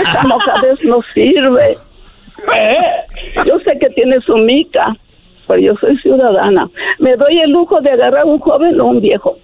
[0.00, 1.76] Esa mojadez no sirve.
[3.46, 4.96] Yo sé que tiene su mica,
[5.46, 6.68] pero yo soy ciudadana.
[6.98, 9.36] Me doy el lujo de agarrar un joven o un viejo.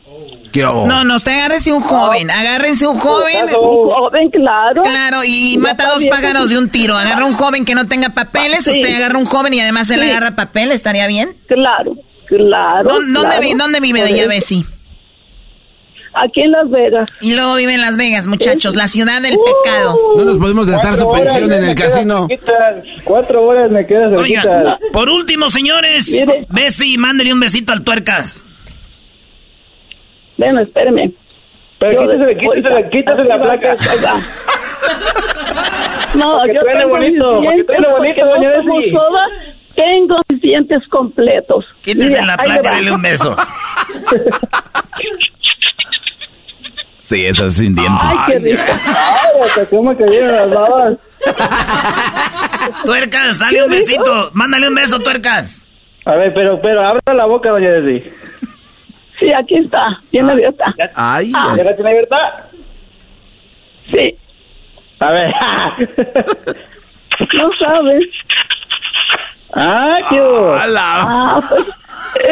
[0.54, 3.44] No, no, usted agárrese un joven, agárrense un joven.
[3.44, 4.82] Un joven, claro.
[4.82, 6.96] Claro, y Ya mata dos pájaros de un tiro.
[6.96, 8.70] Agarra un joven que no tenga papeles, Sí.
[8.70, 10.10] usted agarra un joven y además él Sí.
[10.10, 11.36] agarra papel, ¿estaría bien?
[11.46, 11.92] Claro,
[12.26, 12.88] claro.
[12.88, 13.40] ¿Dó- ¿Dónde, claro.
[13.42, 14.26] vi- dónde vive doña.
[14.26, 14.64] Bessie?
[16.14, 17.08] Aquí en Las Vegas.
[17.20, 19.44] Y luego vive en Las Vegas, muchachos, la ciudad del Uh.
[19.44, 19.96] pecado.
[20.16, 22.26] No nos podemos gastar su Cuatro pensión horas en me el casino.
[22.28, 22.82] cerquita.
[23.04, 24.78] Cuatro horas me queda Oigan, cerquita.
[24.92, 26.46] por último, señores, Mire.
[26.48, 28.44] Bessie, mándele un besito al tuercas.
[30.38, 31.12] Ven, espéreme.
[31.78, 33.76] Pero Yo quítese, después- quítese, quítese la placa.
[36.14, 39.24] No, Porque yo tengo bonito, mis porque dientes, bonito, porque doña no como soda,
[39.76, 41.64] tengo mis dientes completos.
[41.82, 43.36] Quítese Mira, la placa dele un beso.
[47.08, 47.98] Sí, esas sin dientes.
[48.02, 48.62] Ay, qué rico.
[49.56, 50.98] Ay, cómo me cayeron las babas.
[52.84, 54.30] Tuercas, dale un besito.
[54.34, 55.64] Mándale un beso, tuercas.
[56.04, 58.12] A ver, pero, pero, abra la boca, doña Bessie.
[59.18, 60.66] Sí, aquí está, bien abierta.
[60.94, 61.54] Ay, Ah.
[61.56, 62.16] ¿Ya la tiene abierta?
[63.90, 64.14] Sí,
[65.00, 65.32] A ver.
[67.32, 68.04] no sabes.
[69.54, 70.20] ah, qué.
[70.76, 71.64] Ah, pues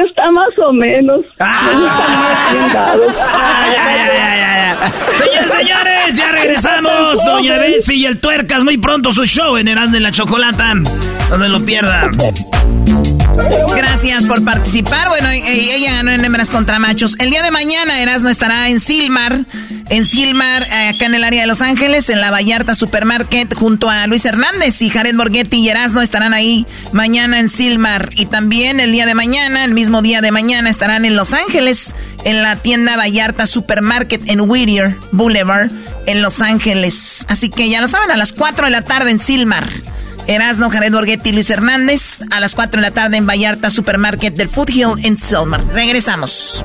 [0.06, 1.20] está más o menos.
[1.40, 1.70] Ah.
[1.72, 3.14] No están más bien.
[3.18, 4.05] Ay, ay, ay, ay, ay, ay.
[5.66, 7.18] Señores, ya regresamos.
[7.24, 10.72] Doña Bessie y el Tuercas, muy pronto su show en Erasmo de la Chocolata.
[10.74, 12.10] No se lo pierdan.
[13.76, 15.08] Gracias por participar.
[15.08, 17.16] Bueno, e- e- ella ganó en hembras contra machos.
[17.18, 19.44] El día de mañana Erasmo estará en Silmar,
[19.90, 23.90] en Silmar, eh, acá en el área de Los Ángeles, en la Vallarta Supermarket, junto
[23.90, 28.10] a Luis Hernández y Jared Borghetti y Erasmo estarán ahí mañana en Silmar.
[28.14, 31.94] Y también el día de mañana, el mismo día de mañana, estarán en Los Ángeles,
[32.24, 35.70] en la tienda Vallarta Supermarket en Whittier Boulevard,
[36.06, 37.26] en Los Ángeles.
[37.28, 39.68] Así que ya lo saben, a las 4 de la tarde en Silmar.
[40.26, 44.48] Erasno, Jared Borghetti Luis Hernández a las 4 de la tarde en Vallarta Supermarket del
[44.48, 45.64] Foothill en Silmar.
[45.68, 46.64] Regresamos.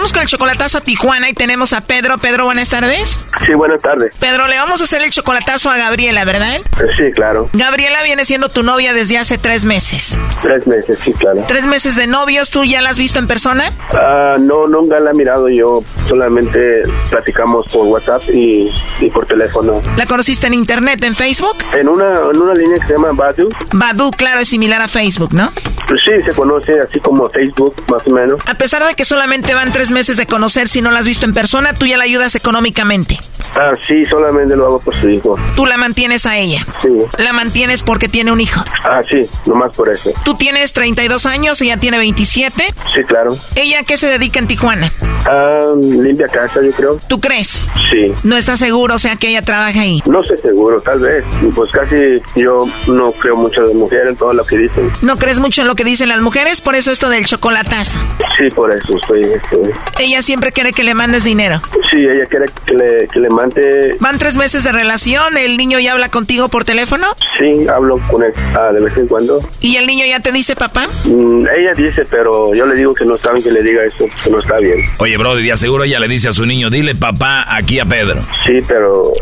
[0.00, 2.16] vamos con el chocolatazo a Tijuana y tenemos a Pedro.
[2.16, 3.20] Pedro, buenas tardes.
[3.46, 4.14] Sí, buenas tardes.
[4.18, 6.58] Pedro, le vamos a hacer el chocolatazo a Gabriela, ¿verdad?
[6.96, 7.50] Sí, claro.
[7.52, 10.16] Gabriela viene siendo tu novia desde hace tres meses.
[10.40, 11.44] Tres meses, sí, claro.
[11.46, 12.48] ¿Tres meses de novios?
[12.48, 13.70] ¿Tú ya la has visto en persona?
[13.92, 15.82] Ah, no, nunca la he mirado yo.
[16.08, 16.80] Solamente
[17.10, 19.82] platicamos por WhatsApp y, y por teléfono.
[19.98, 21.58] ¿La conociste en internet, en Facebook?
[21.78, 23.50] En una, en una línea que se llama Badu.
[23.72, 25.52] Badu, claro, es similar a Facebook, ¿no?
[25.86, 28.40] Pues sí, se conoce así como Facebook, más o menos.
[28.46, 31.24] A pesar de que solamente van tres meses de conocer, si no la has visto
[31.26, 33.18] en persona, tú ya la ayudas económicamente.
[33.56, 35.36] Ah, sí, solamente lo hago por su hijo.
[35.56, 36.64] Tú la mantienes a ella.
[36.82, 36.88] Sí.
[37.18, 38.62] La mantienes porque tiene un hijo.
[38.84, 40.10] Ah, sí, nomás por eso.
[40.24, 42.62] Tú tienes 32 años, ella tiene 27.
[42.94, 43.36] Sí, claro.
[43.56, 44.92] ¿Ella a qué se dedica en Tijuana?
[45.26, 46.98] Ah, limpia casa, yo creo.
[47.08, 47.68] ¿Tú crees?
[47.90, 48.12] Sí.
[48.22, 50.00] No estás seguro, o sea, que ella trabaja ahí.
[50.06, 51.24] No sé seguro, tal vez.
[51.54, 51.96] Pues casi
[52.36, 54.90] yo no creo mucho de mujeres en todo lo que dicen.
[55.02, 56.60] ¿No crees mucho en lo que dicen las mujeres?
[56.60, 57.98] Por eso esto del chocolatazo.
[58.38, 59.24] Sí, por eso estoy...
[59.24, 61.60] estoy- Ella siempre quiere que le mandes dinero.
[61.90, 63.96] Sí, ella quiere que le, que le mande...
[64.00, 67.06] Van tres meses de relación, el niño ya habla contigo por teléfono
[67.38, 69.40] Sí, hablo con él ah, de vez en cuando.
[69.60, 70.86] y el niño ya te dice papá.
[71.04, 74.06] Mm, ella dice, pero yo le digo que no está bien que le diga eso,
[74.22, 74.78] que no está bien.
[74.98, 78.20] Oye, Brody, de seguro ella le dice a su niño, dile papá aquí a Pedro.
[78.46, 79.12] Sí, pero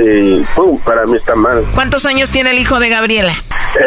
[0.00, 1.62] eh, pum, para mí está mal.
[1.74, 3.34] ¿Cuántos años tiene el hijo de Gabriela?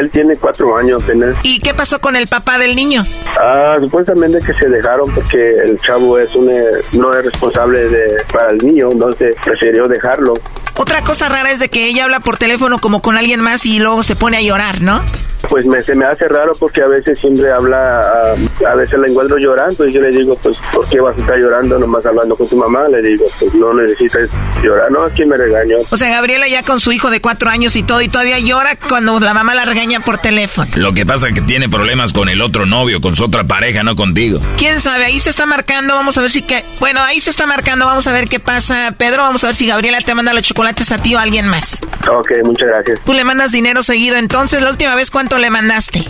[0.02, 1.36] Él tiene cuatro años apenas.
[1.44, 3.06] ¿Y qué pasó con el papá del niño?
[3.40, 6.64] Ah, supuestamente que se dejaron porque el chavo es un, eh,
[6.94, 10.34] no es responsable de, para el niño, entonces prefirió dejarlo.
[10.78, 13.80] Otra cosa rara es de que ella habla por teléfono como con alguien más y
[13.80, 15.02] luego se pone a llorar, ¿no?
[15.50, 18.34] Pues me, se me hace raro porque a veces siempre habla,
[18.68, 21.38] a veces la encuentro llorando y yo le digo, pues, ¿por qué vas a estar
[21.38, 22.86] llorando nomás hablando con tu mamá?
[22.90, 24.30] Le digo, pues no necesitas
[24.64, 25.78] llorar, no, aquí me regaño.
[25.92, 28.76] O sea, Gabriela ya con su hijo de cuatro años y todo y todavía llora
[28.76, 30.68] cuando la mamá la regaña por teléfono.
[30.76, 33.84] Lo que pasa es que tiene problemas con el otro novio, con su otra pareja,
[33.84, 34.40] no contigo.
[34.58, 35.06] ¿Quién sabe?
[35.06, 36.64] Ahí se está marcando, vamos a ver si que...
[36.80, 38.96] Bueno, ahí se está marcando, vamos a ver qué pasa.
[38.98, 41.48] Pedro, vamos a ver si Gabriela te manda los chocolates a ti o a alguien
[41.48, 41.82] más.
[42.12, 43.00] Ok, muchas gracias.
[43.06, 46.04] Tú le mandas dinero seguido, entonces, ¿la última vez cuánto le mandaste?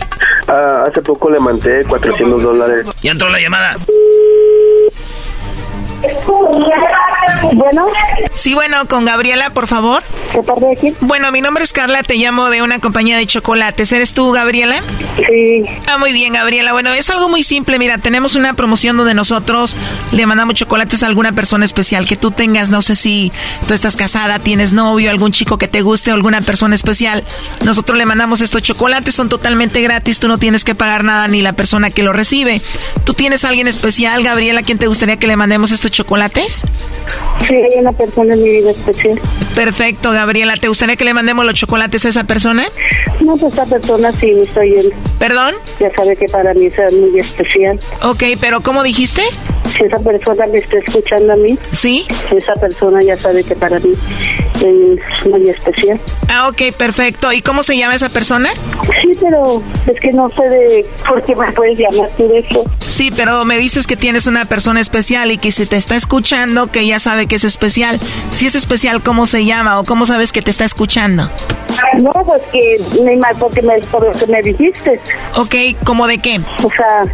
[0.48, 2.86] Ah, hace poco le mandé 400 dólares.
[3.02, 3.76] Ya entró la llamada.
[7.54, 7.86] Bueno.
[8.34, 10.02] Sí, bueno, con Gabriela, por favor.
[10.32, 10.96] ¿Qué parte de quién?
[11.00, 13.92] Bueno, mi nombre es Carla, te llamo de una compañía de chocolates.
[13.92, 14.80] ¿Eres tú, Gabriela?
[15.16, 15.64] Sí.
[15.86, 16.72] Ah, muy bien, Gabriela.
[16.72, 17.78] Bueno, es algo muy simple.
[17.78, 19.74] Mira, tenemos una promoción donde nosotros
[20.12, 22.70] le mandamos chocolates a alguna persona especial que tú tengas.
[22.70, 23.32] No sé si
[23.66, 27.24] tú estás casada, tienes novio, algún chico que te guste o alguna persona especial.
[27.64, 30.18] Nosotros le mandamos estos chocolates, son totalmente gratis.
[30.18, 32.60] Tú no tienes que pagar nada ni la persona que lo recibe.
[33.04, 36.64] ¿Tú tienes a alguien especial, Gabriela, a quien te gustaría que le mandemos estos chocolates?
[37.46, 39.20] Sí, hay una persona en mi vida especial.
[39.54, 40.56] Perfecto, Gabriela.
[40.56, 42.64] ¿Te gustaría que le mandemos los chocolates a esa persona?
[43.20, 44.94] No, pues esa persona sí me está oyendo.
[45.18, 45.54] ¿Perdón?
[45.78, 47.78] Ya sabe que para mí es muy especial.
[48.02, 49.22] Ok, pero ¿cómo dijiste?
[49.70, 51.58] Si esa persona me está escuchando a mí.
[51.72, 52.06] Sí.
[52.36, 56.00] Esa persona ya sabe que para mí es muy especial.
[56.28, 57.32] Ah, ok, perfecto.
[57.32, 58.50] ¿Y cómo se llama esa persona?
[59.02, 62.64] Sí, pero es que no sé de por qué me puedes llamar tú de eso.
[62.80, 66.68] Sí, pero me dices que tienes una persona especial y que si te está escuchando,
[66.68, 67.98] que ya sabe que es especial.
[68.32, 71.30] Si es especial, ¿cómo se llama o cómo sabes que te está escuchando?
[72.00, 75.00] No, pues que me porque me, por lo que me dijiste.
[75.36, 75.54] Ok,
[75.84, 76.40] ¿cómo de qué?
[76.62, 77.04] O sea,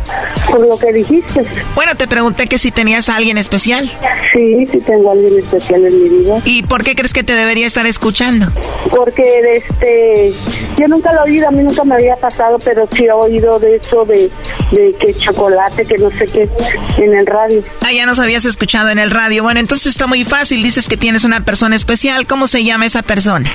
[0.50, 1.44] por lo que dijiste.
[1.74, 3.90] Bueno, te pregunté que si tenías a alguien especial.
[4.32, 6.40] Sí, sí tengo a alguien especial en mi vida.
[6.44, 8.46] ¿Y por qué crees que te debería estar escuchando?
[8.90, 9.22] Porque
[9.54, 10.32] este,
[10.76, 13.58] yo nunca lo he oído, a mí nunca me había pasado, pero sí he oído
[13.58, 14.30] de eso de,
[14.70, 16.48] de que chocolate, que no sé qué,
[16.98, 17.62] en el radio.
[17.80, 19.42] Ah, ya nos habías escuchado en el radio.
[19.42, 20.62] Bueno, entonces está muy fácil.
[20.62, 22.26] Dices que tienes una persona especial.
[22.26, 23.48] ¿Cómo se llama esa persona?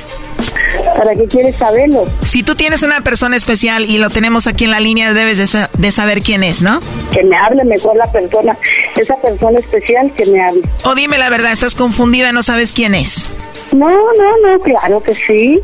[0.96, 2.08] ¿Para qué quieres saberlo?
[2.24, 5.48] Si tú tienes una persona especial y lo tenemos aquí en la línea, debes de,
[5.48, 6.80] sa- de saber quién es, ¿no?
[7.12, 8.58] Que me hable mejor la persona,
[8.96, 10.62] esa persona especial que me hable.
[10.84, 13.32] O dime la verdad, estás confundida, no sabes quién es.
[13.72, 15.60] No, no, no, claro que sí.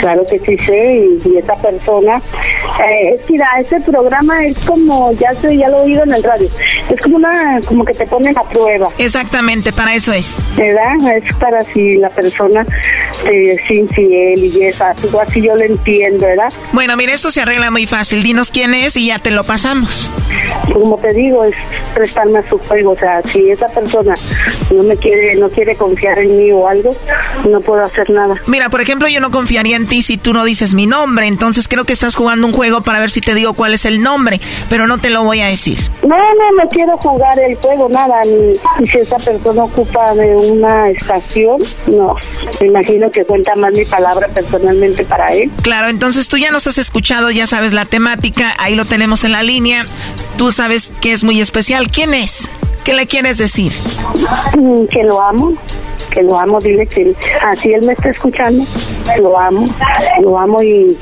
[0.00, 2.20] Claro que sí sé, y, y esa persona,
[2.82, 6.48] eh, mira, ese programa es como, ya sé, ya lo he oído en el radio,
[6.90, 8.88] es como una, como que te ponen a prueba.
[8.98, 10.40] Exactamente, para eso es.
[10.56, 11.16] ¿Verdad?
[11.16, 12.66] Es para si la persona
[13.24, 16.52] eh, es infiel y eso, algo así yo lo entiendo, ¿verdad?
[16.72, 18.22] Bueno, mire, esto se arregla muy fácil.
[18.22, 20.10] Dinos quién es y ya te lo pasamos.
[20.72, 21.54] Como te digo, es
[21.94, 22.92] prestarme a su juego.
[22.92, 24.14] O sea, si esa persona
[24.74, 26.96] no me quiere, no quiere confiar en mí o algo,
[27.48, 28.36] no puedo hacer nada.
[28.46, 31.26] Mira, por ejemplo, yo no confiaría en ti si tú no dices mi nombre.
[31.26, 34.02] Entonces creo que estás jugando un juego para ver si te digo cuál es el
[34.02, 35.78] nombre, pero no te lo voy a decir.
[36.02, 38.22] No, no, no quiero jugar el juego, nada.
[38.24, 42.16] Ni, y si esa persona ocupa de una estación, no.
[42.60, 45.50] Me imagino que cuenta más mi palabra personalmente para él.
[45.62, 49.32] Claro, entonces tú ya nos has escuchado, ya sabes la temática, ahí lo tenemos en
[49.32, 49.86] la línea.
[50.36, 51.90] Tú sabes que es muy especial.
[51.90, 52.48] ¿Quién es?
[52.84, 53.72] ¿Qué le quieres decir?
[54.58, 55.54] Mm, Que lo amo,
[56.10, 57.14] que lo amo, dile que
[57.50, 58.64] así él me está escuchando,
[59.20, 59.66] lo amo,
[60.22, 60.96] lo amo y,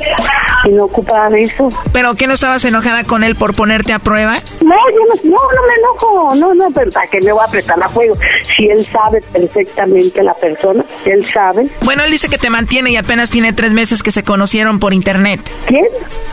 [0.65, 1.69] y no ocupa de eso.
[1.93, 4.41] ¿Pero qué no estabas enojada con él por ponerte a prueba?
[4.61, 7.51] No, yo no, no, no me enojo, no, no, pero ¿para qué me voy a
[7.51, 8.15] prestar a juego?
[8.43, 11.69] Si él sabe perfectamente la persona, él sabe.
[11.85, 14.95] Bueno, él dice que te mantiene y apenas tiene tres meses que se conocieron por
[14.95, 15.41] internet.
[15.67, 15.87] ¿Quién?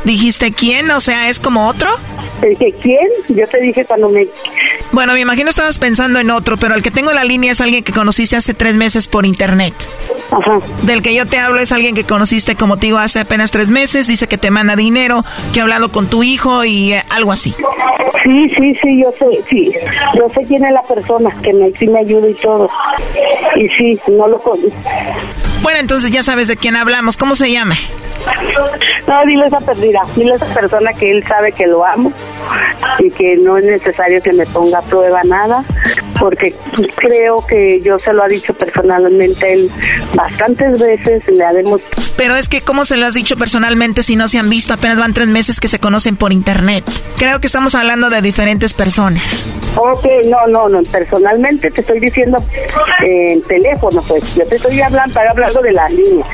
[0.03, 0.89] ¿Dijiste quién?
[0.91, 1.89] O sea, ¿es como otro?
[2.41, 3.07] Dije, ¿quién?
[3.29, 4.27] Yo te dije cuando me...
[4.91, 7.61] Bueno, me imagino estabas pensando en otro, pero el que tengo en la línea es
[7.61, 9.73] alguien que conociste hace tres meses por internet.
[10.31, 10.59] Ajá.
[10.83, 13.71] Del que yo te hablo es alguien que conociste, como te digo, hace apenas tres
[13.71, 14.05] meses.
[14.05, 15.23] Dice que te manda dinero,
[15.53, 17.55] que ha hablado con tu hijo y eh, algo así.
[18.23, 19.71] Sí, sí, sí, yo sé, sí.
[20.15, 22.69] Yo sé quién es la persona que me, sí me ayuda y todo.
[23.55, 24.69] Y sí, no lo conozco.
[25.61, 27.17] Bueno, entonces ya sabes de quién hablamos.
[27.17, 27.75] ¿Cómo se llama?
[29.07, 32.11] No, dile a esa perdida, dile a esa persona que él sabe que lo amo
[32.99, 35.63] y que no es necesario que me ponga a prueba nada,
[36.19, 36.53] porque
[36.95, 39.71] creo que yo se lo ha dicho personalmente él
[40.13, 42.03] bastantes veces, le ha demostrado.
[42.17, 44.73] Pero es que, ¿cómo se lo has dicho personalmente si no se han visto?
[44.73, 46.83] Apenas van tres meses que se conocen por internet.
[47.17, 49.23] Creo que estamos hablando de diferentes personas.
[49.75, 52.37] Ok, no, no, no, personalmente te estoy diciendo
[53.05, 56.25] eh, en teléfono, pues yo te estoy hablando, estoy hablando de la línea.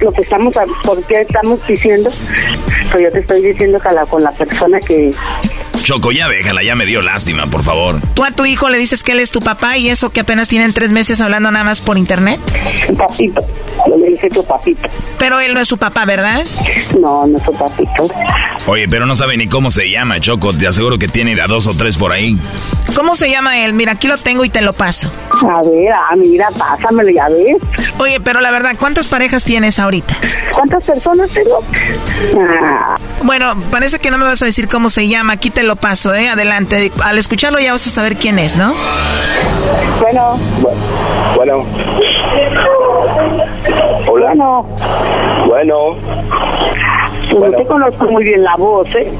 [0.00, 0.54] Lo que estamos,
[0.84, 2.10] ¿por qué estamos diciendo?
[2.92, 5.12] Pues yo te estoy diciendo que la, con la persona que...
[5.84, 8.00] Choco, ya déjala, ya me dio lástima, por favor.
[8.14, 10.48] Tú a tu hijo le dices que él es tu papá y eso que apenas
[10.48, 12.40] tienen tres meses hablando nada más por internet.
[12.96, 13.42] Papito,
[13.86, 14.88] yo le dije tu papito.
[15.18, 16.42] Pero él no es su papá, ¿verdad?
[16.98, 18.08] No, no es tu papito.
[18.66, 20.54] Oye, pero no sabe ni cómo se llama, Choco.
[20.54, 22.34] Te aseguro que tiene a dos o tres por ahí.
[22.96, 23.74] ¿Cómo se llama él?
[23.74, 25.10] Mira, aquí lo tengo y te lo paso.
[25.32, 27.56] A ver, ah, mira, pásamelo, ya ves.
[27.98, 30.16] Oye, pero la verdad, ¿cuántas parejas tienes ahorita?
[30.52, 31.62] ¿Cuántas personas tengo?
[32.40, 35.34] Ah, Bueno, parece que no me vas a decir cómo se llama.
[35.34, 36.28] Aquí te lo paso, ¿eh?
[36.28, 36.90] Adelante.
[37.04, 38.74] Al escucharlo ya vas a saber quién es, ¿no?
[40.00, 40.38] bueno,
[41.36, 41.64] Bueno.
[44.08, 44.32] Hola.
[44.34, 44.62] bueno,
[45.46, 45.76] Bueno.
[47.30, 49.12] pues no te conozco muy bien la voz, ¿eh?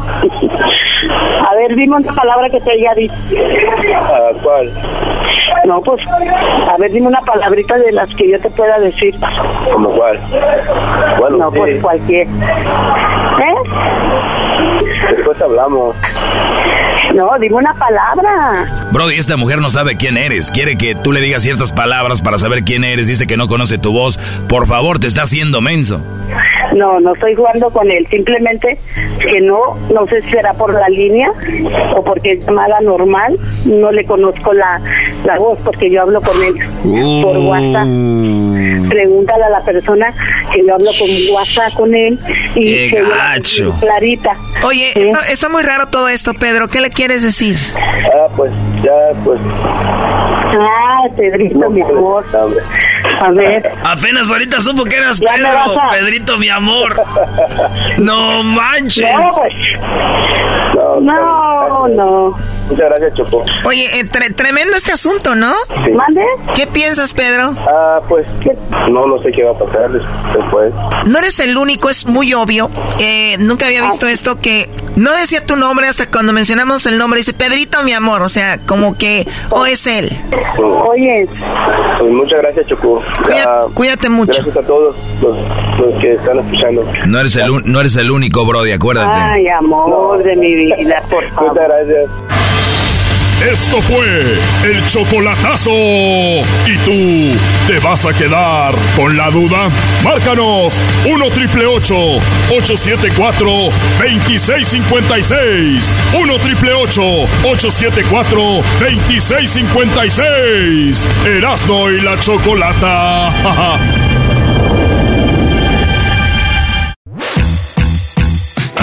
[1.50, 3.14] A ver, dime una palabra que te haya dicho.
[3.96, 4.72] Ah, ¿Cuál?
[5.66, 9.14] No, pues, a ver, dime una palabrita de las que yo te pueda decir.
[9.72, 10.18] ¿Cómo cuál?
[11.18, 11.58] Bueno, No, sí.
[11.58, 12.26] pues cualquier.
[12.26, 13.54] ¿Eh?
[15.34, 15.96] Después hablamos.
[17.14, 18.88] No, dime una palabra.
[18.92, 20.50] Brody, esta mujer no sabe quién eres.
[20.50, 23.06] Quiere que tú le digas ciertas palabras para saber quién eres.
[23.08, 24.18] Dice que no conoce tu voz.
[24.48, 26.00] Por favor, te está haciendo menso.
[26.74, 28.06] No, no estoy jugando con él.
[28.08, 28.78] Simplemente
[29.20, 31.30] que no, no sé si será por la línea
[31.96, 33.36] o porque es llamada normal.
[33.64, 34.80] No le conozco la,
[35.24, 36.54] la voz porque yo hablo con él
[37.22, 37.86] por WhatsApp.
[38.88, 40.12] Pregúntale a la persona
[40.52, 42.18] que yo hablo con WhatsApp con él
[42.54, 43.74] y Qué que ella- gacho.
[43.80, 44.36] clarita.
[44.64, 46.68] Oye, está, está muy raro todo esto, Pedro.
[46.68, 47.56] ¿Qué le quieres decir?
[47.76, 48.52] Ah, pues
[48.82, 48.92] ya,
[49.24, 49.40] pues.
[49.56, 52.24] Ah, Pedrito, mi amor.
[53.20, 53.72] A ver.
[53.84, 55.48] Apenas ahorita supo que eras Pedro,
[55.80, 57.00] a- Pedrito, mi amor.
[57.98, 59.06] No manches.
[59.16, 59.54] No, pues.
[61.02, 62.38] No, no.
[62.68, 63.44] Muchas gracias, Choco.
[63.66, 65.52] Oye, eh, tre- tremendo este asunto, ¿no?
[65.94, 66.22] ¿Mande?
[66.54, 67.52] ¿Qué piensas, Pedro?
[67.58, 68.26] Ah, pues
[68.90, 70.02] no, no sé qué va a pasar des-
[70.36, 70.72] después.
[71.06, 72.70] No eres el único, es muy obvio.
[72.98, 77.18] Eh, nunca había visto esto que no decía tu nombre hasta cuando mencionamos el nombre.
[77.18, 78.22] Dice Pedrito, mi amor.
[78.22, 80.10] O sea, como que, o es él.
[80.58, 81.28] Oye.
[81.98, 83.02] Pues muchas gracias, Choco.
[83.24, 84.32] Cuida- Ah, cuídate mucho.
[84.42, 85.36] Gracias a todos los,
[85.80, 86.84] los que están escuchando.
[87.06, 89.12] No eres el, un- no eres el único, Brody, acuérdate.
[89.12, 91.50] Ay, amor de mi vida, por favor.
[91.50, 92.10] Muchas gracias.
[93.42, 95.70] Esto fue el chocolatazo.
[95.70, 97.32] ¿Y tú
[97.66, 99.70] te vas a quedar con la duda?
[100.02, 103.48] Márcanos 1 triple 874
[103.98, 105.92] 2656.
[106.14, 111.06] 1 triple 874 2656.
[111.26, 113.30] Erasno y la chocolata.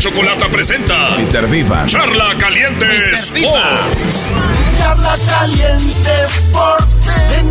[0.00, 1.46] Chocolata presenta Mr.
[1.50, 1.84] FIFA.
[1.84, 2.86] Charla Caliente
[3.16, 4.30] Sports.
[4.78, 6.94] Charla Caliente Sports.
[7.38, 7.48] En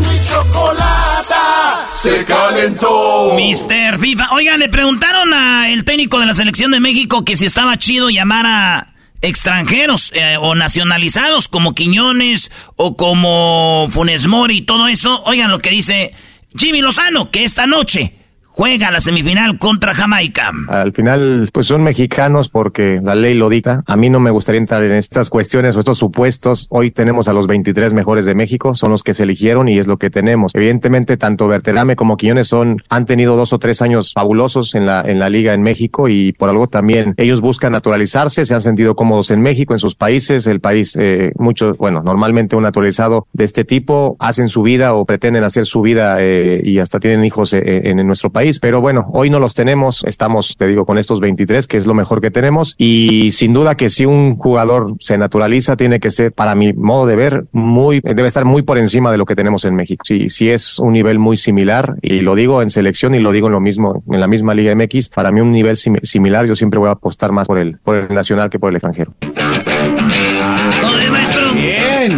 [0.00, 1.86] y Chocolata.
[1.94, 3.34] Se calentó.
[3.34, 3.98] Mr.
[3.98, 4.30] FIFA.
[4.32, 8.46] Oigan, le preguntaron al técnico de la selección de México que si estaba chido llamar
[8.46, 15.22] a extranjeros eh, o nacionalizados como Quiñones o como Funes Mori y todo eso.
[15.26, 16.14] Oigan lo que dice
[16.56, 18.19] Jimmy Lozano, que esta noche
[18.52, 20.50] juega la semifinal contra Jamaica.
[20.68, 23.82] Al final, pues son mexicanos porque la ley lo dicta.
[23.86, 26.66] A mí no me gustaría entrar en estas cuestiones o estos supuestos.
[26.70, 29.86] Hoy tenemos a los 23 mejores de México, son los que se eligieron y es
[29.86, 30.54] lo que tenemos.
[30.54, 35.02] Evidentemente, tanto Berterame como Quiñones son, han tenido dos o tres años fabulosos en la,
[35.02, 38.94] en la liga en México y por algo también ellos buscan naturalizarse, se han sentido
[38.94, 40.46] cómodos en México, en sus países.
[40.46, 45.04] El país, eh, muchos, bueno, normalmente un naturalizado de este tipo hacen su vida o
[45.04, 48.39] pretenden hacer su vida eh, y hasta tienen hijos eh, en, en nuestro país.
[48.60, 51.94] Pero bueno, hoy no los tenemos, estamos, te digo, con estos 23, que es lo
[51.94, 52.74] mejor que tenemos.
[52.78, 57.06] Y sin duda que si un jugador se naturaliza, tiene que ser, para mi modo
[57.06, 60.04] de ver, muy, debe estar muy por encima de lo que tenemos en México.
[60.06, 63.48] Sí, sí es un nivel muy similar, y lo digo en selección y lo digo
[63.48, 66.54] en lo mismo, en la misma Liga MX, para mí un nivel sim- similar, yo
[66.54, 69.12] siempre voy a apostar más por el, por el nacional que por el extranjero.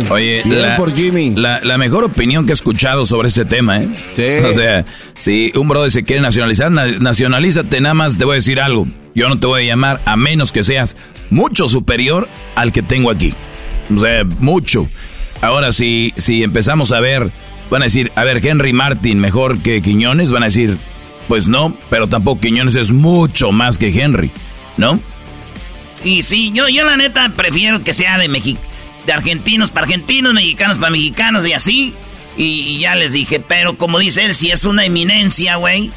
[0.03, 0.13] Bien.
[0.13, 1.35] Oye, Bien la, por Jimmy.
[1.37, 3.89] La, la mejor opinión que he escuchado sobre este tema, ¿eh?
[4.15, 4.23] Sí.
[4.49, 4.85] O sea,
[5.17, 8.87] si un brother se quiere nacionalizar, na- nacionalízate, nada más te voy a decir algo.
[9.15, 10.97] Yo no te voy a llamar a menos que seas
[11.31, 13.35] mucho superior al que tengo aquí.
[13.95, 14.89] O sea, mucho.
[15.43, 17.31] Ahora, si, si empezamos a ver,
[17.71, 20.77] van a decir, a ver, Henry Martin mejor que Quiñones, van a decir,
[21.29, 24.31] pues no, pero tampoco Quiñones es mucho más que Henry,
[24.77, 25.01] ¿no?
[26.05, 28.61] Y sí, yo, yo la neta prefiero que sea de México.
[29.07, 31.95] De argentinos para argentinos, mexicanos para mexicanos y así.
[32.37, 35.91] Y, y ya les dije, pero como dice él, si es una eminencia, güey,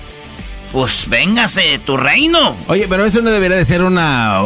[0.72, 2.56] pues véngase tu reino.
[2.68, 4.42] Oye, pero eso no debería de ser una,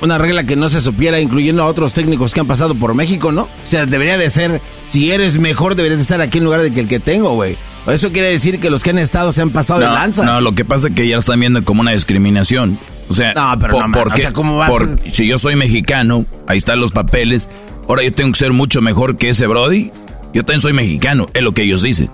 [0.00, 3.32] una regla que no se supiera, incluyendo a otros técnicos que han pasado por México,
[3.32, 3.42] ¿no?
[3.42, 6.70] O sea, debería de ser, si eres mejor, deberías de estar aquí en lugar de
[6.72, 7.56] que el que tengo, güey.
[7.86, 10.24] Eso quiere decir que los que han estado se han pasado de No, lanza.
[10.24, 12.78] no, lo que pasa es que ya lo están viendo como una discriminación.
[13.08, 16.24] O sea, No, pero no, man, o sea, ¿cómo vas por- si yo soy mexicano,
[16.46, 17.48] ahí están los papeles,
[17.88, 19.90] ahora yo tengo que ser mucho mejor que ese Brody.
[20.32, 22.10] Yo también soy mexicano, es lo que ellos dicen.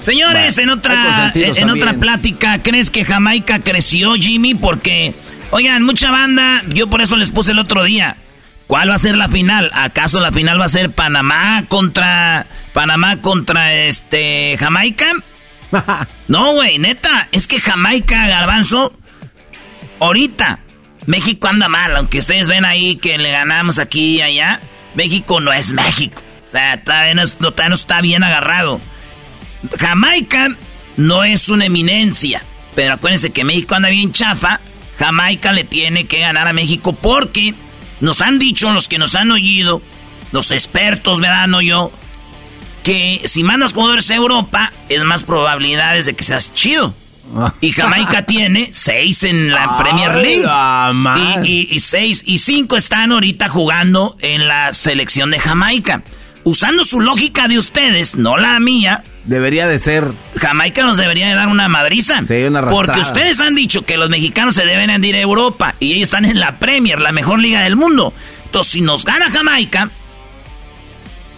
[0.00, 4.54] Señores, Bueno, en otra, consentidos en otra plática, ¿crees que Jamaica creció, Jimmy?
[4.54, 5.14] Porque,
[5.50, 8.16] oigan, mucha banda, yo por eso les puse el otro día.
[8.68, 9.70] ¿Cuál va a ser la final?
[9.74, 15.06] ¿Acaso la final va a ser Panamá contra Panamá contra este Jamaica?
[16.28, 18.92] No, güey, neta, es que Jamaica, Garbanzo,
[20.00, 20.60] ahorita
[21.06, 24.60] México anda mal, aunque ustedes ven ahí que le ganamos aquí y allá,
[24.94, 26.22] México no es México.
[26.46, 28.80] O sea, todavía no, todavía no está bien agarrado.
[29.78, 30.56] Jamaica
[30.96, 32.44] no es una eminencia,
[32.74, 34.60] pero acuérdense que México anda bien chafa.
[34.98, 37.54] Jamaica le tiene que ganar a México porque
[38.00, 39.80] nos han dicho los que nos han oído,
[40.32, 41.46] los expertos, ¿verdad?
[41.46, 41.92] No yo,
[42.82, 46.94] que si mandas jugadores a Europa, es más probabilidades de que seas chido.
[47.60, 51.42] Y Jamaica tiene seis en la Ay, Premier League.
[51.44, 56.02] Y, y- y seis y cinco están ahorita jugando en la selección de Jamaica.
[56.44, 59.04] Usando su lógica de ustedes, no la mía.
[59.24, 60.10] Debería de ser.
[60.36, 62.22] Jamaica nos debería de dar una madriza.
[62.26, 65.74] Sí, una porque ustedes han dicho que los mexicanos se deben de ir a Europa
[65.80, 68.14] y ellos están en la Premier, la mejor liga del mundo.
[68.46, 69.90] Entonces, si nos gana Jamaica,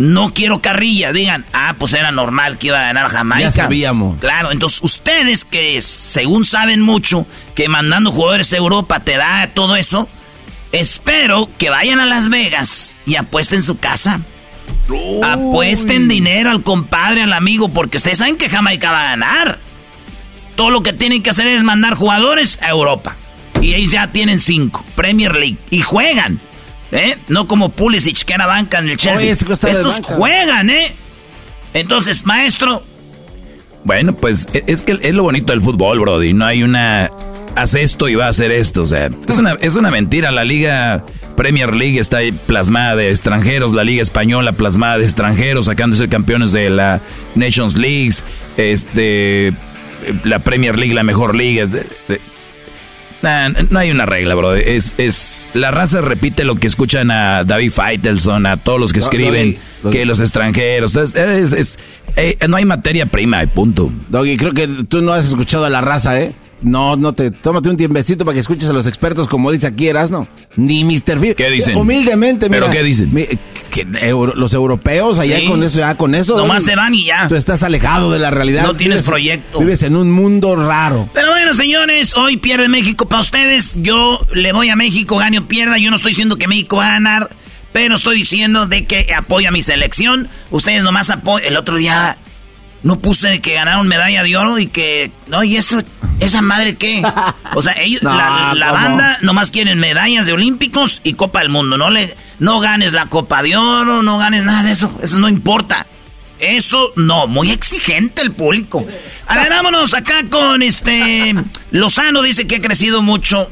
[0.01, 1.13] no quiero carrilla.
[1.13, 3.51] Digan, ah, pues era normal que iba a ganar Jamaica.
[3.51, 4.19] Ya sabíamos.
[4.19, 9.77] Claro, entonces ustedes que según saben mucho que mandando jugadores a Europa te da todo
[9.77, 10.09] eso,
[10.73, 14.21] espero que vayan a Las Vegas y apuesten su casa.
[15.23, 19.59] Apuesten dinero al compadre, al amigo, porque ustedes saben que Jamaica va a ganar.
[20.57, 23.17] Todo lo que tienen que hacer es mandar jugadores a Europa.
[23.61, 26.41] Y ellos ya tienen cinco, Premier League, y juegan.
[26.93, 27.17] ¿Eh?
[27.29, 29.33] No como Pulisic, que era banca en el Chelsea.
[29.33, 30.93] Oye, de Estos juegan, ¿eh?
[31.75, 32.83] Entonces, maestro,
[33.85, 36.33] Bueno, pues e- es que es lo bonito del fútbol, Brody.
[36.35, 37.11] No hay una.
[37.57, 38.83] Haz esto y va a hacer esto.
[38.83, 40.31] O sea, es una, es una mentira.
[40.31, 41.05] La Liga
[41.37, 43.73] Premier League está ahí plasmada de extranjeros.
[43.73, 47.01] La Liga Española plasmada de extranjeros, sacándose campeones de la
[47.37, 48.25] Nations Leagues.
[48.57, 49.53] Este.
[50.25, 51.63] La Premier League, la mejor liga.
[51.65, 52.21] es de- de-
[53.23, 54.55] no hay una regla, bro.
[54.55, 59.01] Es, es, la raza repite lo que escuchan a David Feitelson, a todos los que
[59.01, 59.59] escriben,
[59.91, 60.95] que los extranjeros.
[60.95, 61.79] Entonces, es,
[62.17, 63.91] eh, no hay materia prima, punto.
[64.09, 66.35] Doggy, creo que tú no has escuchado a la raza, ¿eh?
[66.63, 67.31] No, no te.
[67.31, 70.29] Tómate un tiempecito para que escuches a los expertos, como dice aquí Erasno.
[70.57, 71.19] Ni Mr.
[71.19, 71.35] Phil.
[71.35, 71.77] ¿Qué dicen?
[71.77, 72.67] Humildemente, mira.
[72.67, 73.13] ¿Pero qué dicen?
[73.71, 73.87] que
[74.35, 76.37] los europeos allá con eso, ya con eso.
[76.37, 77.29] Nomás se van y ya.
[77.29, 78.65] Tú estás alejado de la realidad.
[78.65, 79.61] No tienes proyecto.
[79.61, 81.09] Vives en un mundo raro.
[81.15, 83.77] Pero bueno, señores, hoy pierde México para ustedes.
[83.81, 85.79] Yo le voy a México, gane o pierda.
[85.79, 87.31] Yo no estoy diciendo que México va a ganar,
[87.73, 90.29] pero estoy diciendo de que apoya mi selección.
[90.51, 91.47] Ustedes nomás apoyan.
[91.47, 92.19] El otro día
[92.83, 95.11] no puse que ganaron medalla de oro y que.
[95.29, 95.83] No, y eso.
[96.19, 97.03] ¿Esa madre qué?
[97.55, 101.77] O sea, ellos, la, banda nomás quieren medallas de Olímpicos y Copa del Mundo.
[101.77, 104.97] No, le, no ganes la Copa de Oro, no ganes nada de eso.
[105.03, 105.87] Eso no importa.
[106.39, 108.87] Eso no, muy exigente el público.
[109.27, 111.35] A ver, vámonos acá con este.
[111.73, 113.51] Lozano dice que ha crecido mucho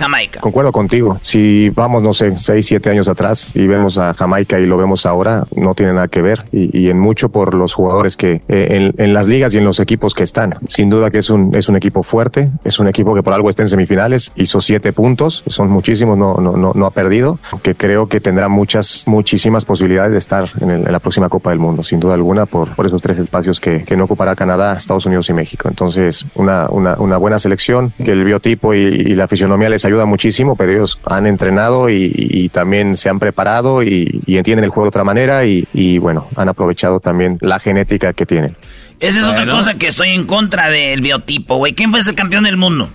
[0.00, 0.40] Jamaica.
[0.40, 1.18] Concuerdo contigo.
[1.20, 5.04] Si vamos, no sé, seis, siete años atrás y vemos a Jamaica y lo vemos
[5.04, 6.44] ahora, no tiene nada que ver.
[6.52, 10.14] Y, en mucho por los jugadores que eh, en, las ligas y en los equipos
[10.14, 10.54] que están.
[10.68, 13.50] Sin duda que es un, es un equipo fuerte, es un equipo que por algo
[13.50, 17.74] está en semifinales, hizo siete puntos, son muchísimos, no, no, no, no ha perdido, que
[17.74, 22.00] creo que tendrá muchas, muchísimas posibilidades de estar en, la próxima Copa del Mundo, sin
[22.00, 25.34] duda alguna, por, por esos tres espacios que, que no ocupará Canadá, Estados Unidos y
[25.34, 25.68] México.
[25.68, 29.89] Entonces, una, una, una buena selección, que el biotipo y, y la fisionomía les ayuda
[30.06, 34.88] muchísimo, pero ellos han entrenado y, también se han preparado y, entienden el juego de
[34.88, 38.56] otra manera y, bueno, han aprovechado también la genética que tienen.
[38.98, 41.72] Esa es otra cosa que estoy en contra del biotipo, güey.
[41.72, 42.90] ¿Quién fue ese campeón del mundo?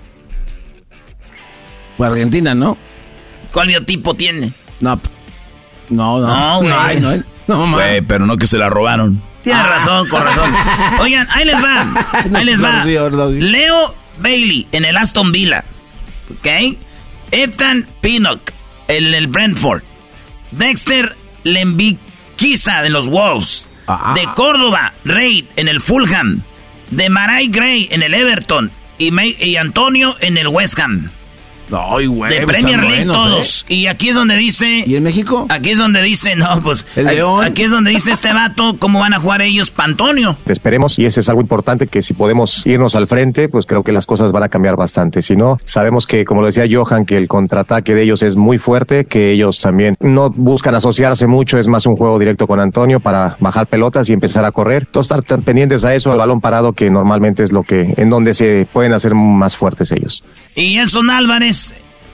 [1.98, 2.78] Pues Argentina, ¿no?
[3.52, 4.52] ¿Cuál biotipo tiene?
[4.82, 5.00] No,
[5.90, 6.62] no, no.
[6.62, 9.22] No, No, güey, pero no que se la robaron.
[9.44, 9.68] Tiene ah.
[9.68, 10.52] razón, con razón.
[11.02, 11.88] Oigan, ahí les va.
[12.34, 12.84] Ahí les va.
[12.84, 15.64] Leo Bailey en el Aston Villa.
[16.32, 16.78] ¿Ok?
[17.32, 18.52] Ethan Pinnock,
[18.88, 19.84] el, el Brentford.
[20.52, 23.68] Dexter Lembiquiza de los Wolves.
[23.88, 24.14] Ah.
[24.16, 26.44] De Córdoba, Reid en el Fulham.
[26.90, 28.72] De Maray Gray en el Everton.
[28.98, 29.12] Y,
[29.46, 31.10] y Antonio en el West Ham.
[31.72, 33.66] Ay, güey, de pues Premier League todos.
[33.70, 33.76] ¿eh?
[33.76, 34.84] Y aquí es donde dice.
[34.86, 35.46] ¿Y en México?
[35.50, 36.86] Aquí es donde dice, no, pues.
[36.96, 37.46] El León.
[37.46, 40.38] Aquí es donde dice este vato cómo van a jugar ellos Pantonio.
[40.46, 43.92] Esperemos, y ese es algo importante, que si podemos irnos al frente, pues creo que
[43.92, 45.22] las cosas van a cambiar bastante.
[45.22, 48.58] Si no, sabemos que, como lo decía Johan, que el contraataque de ellos es muy
[48.58, 53.00] fuerte, que ellos también no buscan asociarse mucho, es más un juego directo con Antonio
[53.00, 54.84] para bajar pelotas y empezar a correr.
[54.86, 58.34] Entonces, estar pendientes a eso, al balón parado, que normalmente es lo que, en donde
[58.34, 60.24] se pueden hacer más fuertes ellos.
[60.56, 61.55] Y Elson Álvarez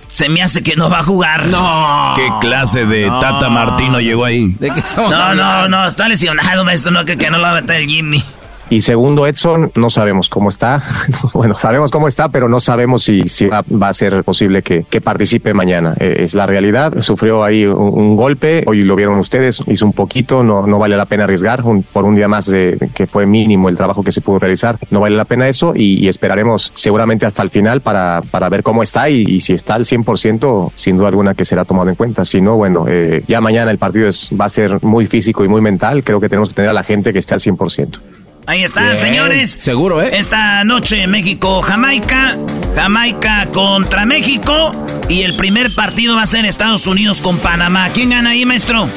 [0.07, 1.47] se me hace que no va a jugar.
[1.47, 2.13] No.
[2.15, 4.55] ¿Qué clase de Tata Martino llegó ahí?
[4.59, 7.51] ¿De qué estamos no, no, no, está lesionado, maestro, no, que, que no lo va
[7.51, 8.23] a meter el Jimmy.
[8.71, 10.81] Y segundo, Edson, no sabemos cómo está.
[11.33, 15.01] bueno, sabemos cómo está, pero no sabemos si, si va, a ser posible que, que
[15.01, 15.93] participe mañana.
[15.99, 17.01] Eh, es la realidad.
[17.01, 18.63] Sufrió ahí un, golpe.
[18.65, 19.61] Hoy lo vieron ustedes.
[19.67, 20.41] Hizo un poquito.
[20.41, 23.75] No, no vale la pena arriesgar por un día más de, que fue mínimo el
[23.75, 24.77] trabajo que se pudo realizar.
[24.89, 28.83] No vale la pena eso y, esperaremos seguramente hasta el final para, para ver cómo
[28.83, 32.23] está y, si está al 100%, sin duda alguna que será tomado en cuenta.
[32.23, 35.49] Si no, bueno, eh, ya mañana el partido es, va a ser muy físico y
[35.49, 36.05] muy mental.
[36.05, 37.99] Creo que tenemos que tener a la gente que esté al 100%.
[38.47, 39.57] Ahí está, señores.
[39.61, 40.11] Seguro, ¿eh?
[40.13, 42.37] Esta noche México-Jamaica.
[42.75, 44.71] Jamaica contra México.
[45.09, 47.89] Y el primer partido va a ser Estados Unidos con Panamá.
[47.93, 48.89] ¿Quién gana ahí, maestro?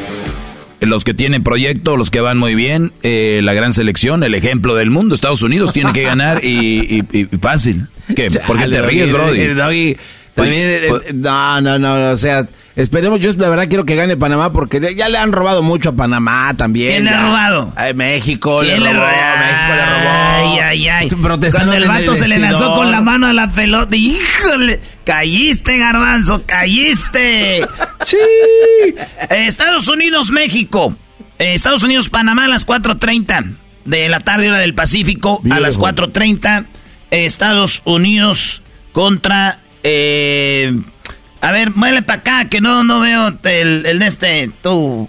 [0.80, 4.74] Los que tienen proyecto, los que van muy bien, eh, la gran selección, el ejemplo
[4.74, 5.14] del mundo.
[5.14, 7.02] Estados Unidos tiene que ganar y,
[7.40, 7.88] fácil.
[8.14, 8.30] ¿Qué?
[8.46, 9.96] ¿Por qué te ríes, Brody?
[10.34, 14.16] También, pues, eh, no, no, no, o sea, esperemos, yo la verdad quiero que gane
[14.16, 16.90] Panamá porque ya le han robado mucho a Panamá también.
[16.90, 17.72] ¿Quién le ha robado?
[17.94, 20.10] México le robó, México le robó.
[20.10, 21.08] Ay, ay, ay.
[21.08, 26.42] Cuando el vato se le lanzó con la mano a la pelota, híjole, caíste, garbanzo,
[26.44, 27.64] caíste.
[28.04, 28.16] sí.
[29.30, 30.96] Estados Unidos, México.
[31.38, 33.54] Estados Unidos, Panamá a las 4.30
[33.84, 36.66] de la tarde, hora del Pacífico, a las 4.30.
[37.10, 38.62] Estados Unidos
[38.92, 40.72] contra eh,
[41.44, 45.08] a ver, muévele para acá, que no, no veo el, el de este, tú.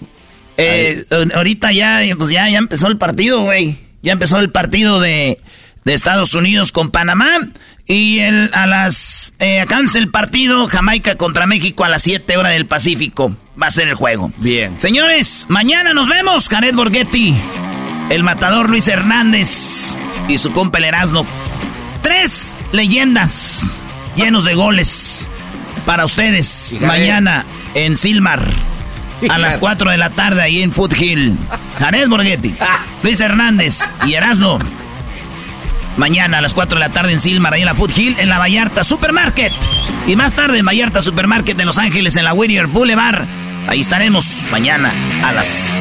[0.57, 1.03] Eh,
[1.33, 3.77] ahorita ya, pues ya, ya empezó el partido, güey.
[4.01, 5.39] Ya empezó el partido de,
[5.85, 7.49] de Estados Unidos con Panamá.
[7.87, 9.33] Y el, a las.
[9.39, 13.35] Eh, acábense el partido Jamaica contra México a las 7 horas del Pacífico.
[13.61, 14.33] Va a ser el juego.
[14.37, 14.77] Bien.
[14.77, 16.49] Señores, mañana nos vemos.
[16.49, 17.33] Canet Borghetti,
[18.09, 19.97] el matador Luis Hernández
[20.27, 21.25] y su compa el Erasmo.
[22.01, 23.84] Tres leyendas
[24.15, 25.27] llenos de goles
[25.85, 28.41] para ustedes mañana en Silmar.
[29.29, 31.37] A las 4 de la tarde ahí en Foothill.
[31.79, 32.55] Jared Borghetti,
[33.01, 34.59] Luis Hernández y Erasmo.
[35.97, 38.37] Mañana a las 4 de la tarde en Silmar, ahí en la Foothill, en la
[38.37, 39.53] Vallarta Supermarket.
[40.07, 43.25] Y más tarde en Vallarta Supermarket en Los Ángeles, en la Whittier Boulevard.
[43.67, 44.91] Ahí estaremos mañana
[45.23, 45.75] a las...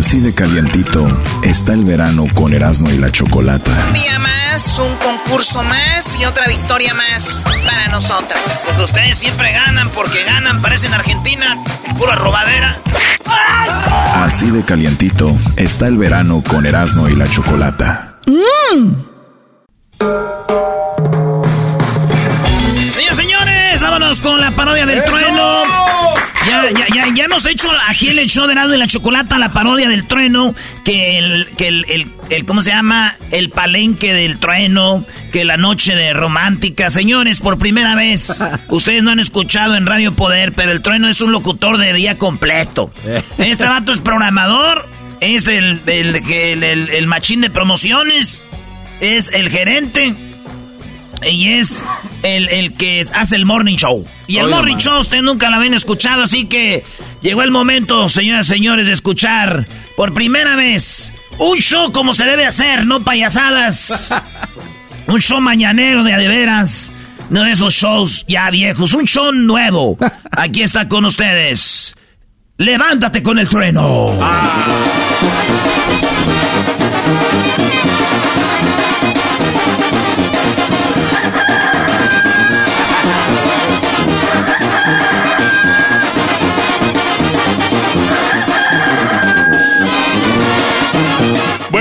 [0.00, 1.06] Así de calientito
[1.42, 3.70] está el verano con Erasmo y la Chocolata.
[3.88, 8.62] Un día más, un concurso más y otra victoria más para nosotras.
[8.64, 11.62] Pues ustedes siempre ganan porque ganan, parecen Argentina,
[11.98, 12.80] pura robadera.
[14.14, 18.20] Así de calientito está el verano con Erasmo y la Chocolata.
[18.24, 18.94] Mm.
[23.14, 25.99] señores, vámonos con la parodia del trueno.
[26.46, 29.38] Ya, ya, ya, ya hemos hecho aquí en el show de Erasmo y la Chocolata
[29.38, 30.54] la parodia del trueno,
[30.84, 33.14] que el, que el, el, ¿cómo se llama?
[33.30, 36.88] El palenque del trueno, que la noche de romántica.
[36.90, 41.20] Señores, por primera vez, ustedes no han escuchado en Radio Poder, pero el trueno es
[41.20, 42.90] un locutor de día completo.
[43.38, 44.86] Este vato es programador,
[45.20, 48.40] es el, el, el, el machín de promociones,
[49.00, 50.14] es el gerente
[51.26, 51.82] y es
[52.22, 54.06] el, el, que hace el morning show.
[54.26, 56.84] Y el morning show usted nunca lo habían escuchado, así que
[57.22, 59.66] llegó el momento, señoras y señores, de escuchar
[59.96, 64.12] por primera vez un show como se debe hacer, no payasadas.
[65.06, 66.90] un show mañanero de adeveras.
[67.30, 69.96] No de esos shows ya viejos, un show nuevo.
[70.32, 71.94] Aquí está con ustedes.
[72.58, 74.12] Levántate con el trueno.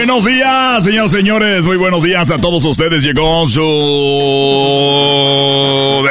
[0.10, 1.66] Buenos días, señores, señores.
[1.66, 3.04] Muy buenos días a todos ustedes.
[3.04, 3.62] Llegó su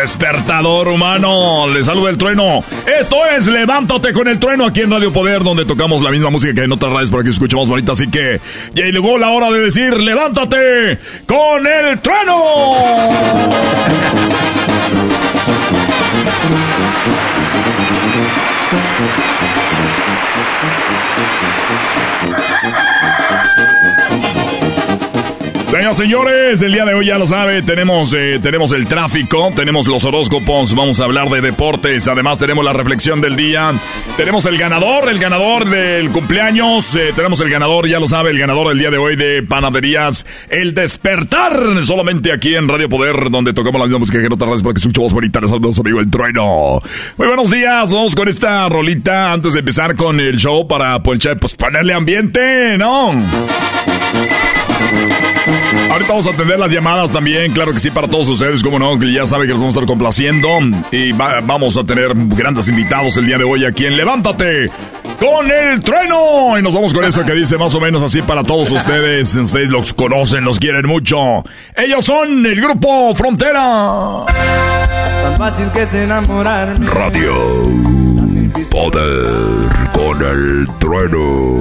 [0.01, 1.66] despertador humano.
[1.66, 2.62] Les saluda el trueno.
[3.01, 6.55] Esto es Levántate con el trueno aquí en Radio Poder, donde tocamos la misma música
[6.55, 7.91] que en otras radios por aquí escuchamos bonita.
[7.91, 8.41] Así que
[8.73, 10.97] ya llegó la hora de decir Levántate
[11.27, 12.45] con el trueno.
[25.70, 29.86] Señoras señores, el día de hoy ya lo sabe, tenemos, eh, tenemos el tráfico, tenemos
[29.86, 33.73] los horóscopos, vamos a hablar de deportes, además tenemos la reflexión del día,
[34.16, 38.39] tenemos el ganador, el ganador del cumpleaños, eh, tenemos el ganador, ya lo sabe, el
[38.39, 43.53] ganador del día de hoy de Panaderías, el despertar, solamente aquí en Radio Poder, donde
[43.53, 46.81] tocamos la misma música que no tardas porque escuchamos bonita, les saludos amigo el trueno.
[47.19, 51.28] Muy buenos días, vamos con esta rolita antes de empezar con el show para pues,
[51.39, 53.12] pues ponerle ambiente, ¿no?
[55.91, 58.99] Ahorita vamos a atender las llamadas también, claro que sí, para todos ustedes, como no,
[58.99, 60.49] que ya saben que los vamos a estar complaciendo.
[60.93, 64.71] Y vamos a tener grandes invitados el día de hoy aquí en Levántate
[65.19, 66.59] con el trueno.
[66.59, 69.35] Y nos vamos con eso que dice más o menos así para todos ustedes.
[69.35, 71.43] Ustedes los conocen, los quieren mucho.
[71.75, 74.25] Ellos son el grupo Frontera.
[75.23, 76.87] Tan fácil que es enamorarme.
[76.87, 77.98] Radio
[78.70, 79.27] Poder
[79.93, 81.59] con el trueno.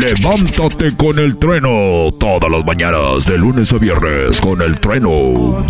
[0.00, 2.12] Levántate con el trueno.
[2.18, 5.64] Todas las mañanas, de lunes a viernes, con el trueno.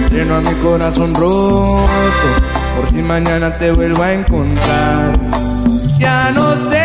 [0.00, 1.84] Entreno a mi corazón roto.
[2.76, 5.12] Por si mañana te vuelvo a encontrar.
[5.98, 6.84] Ya no sé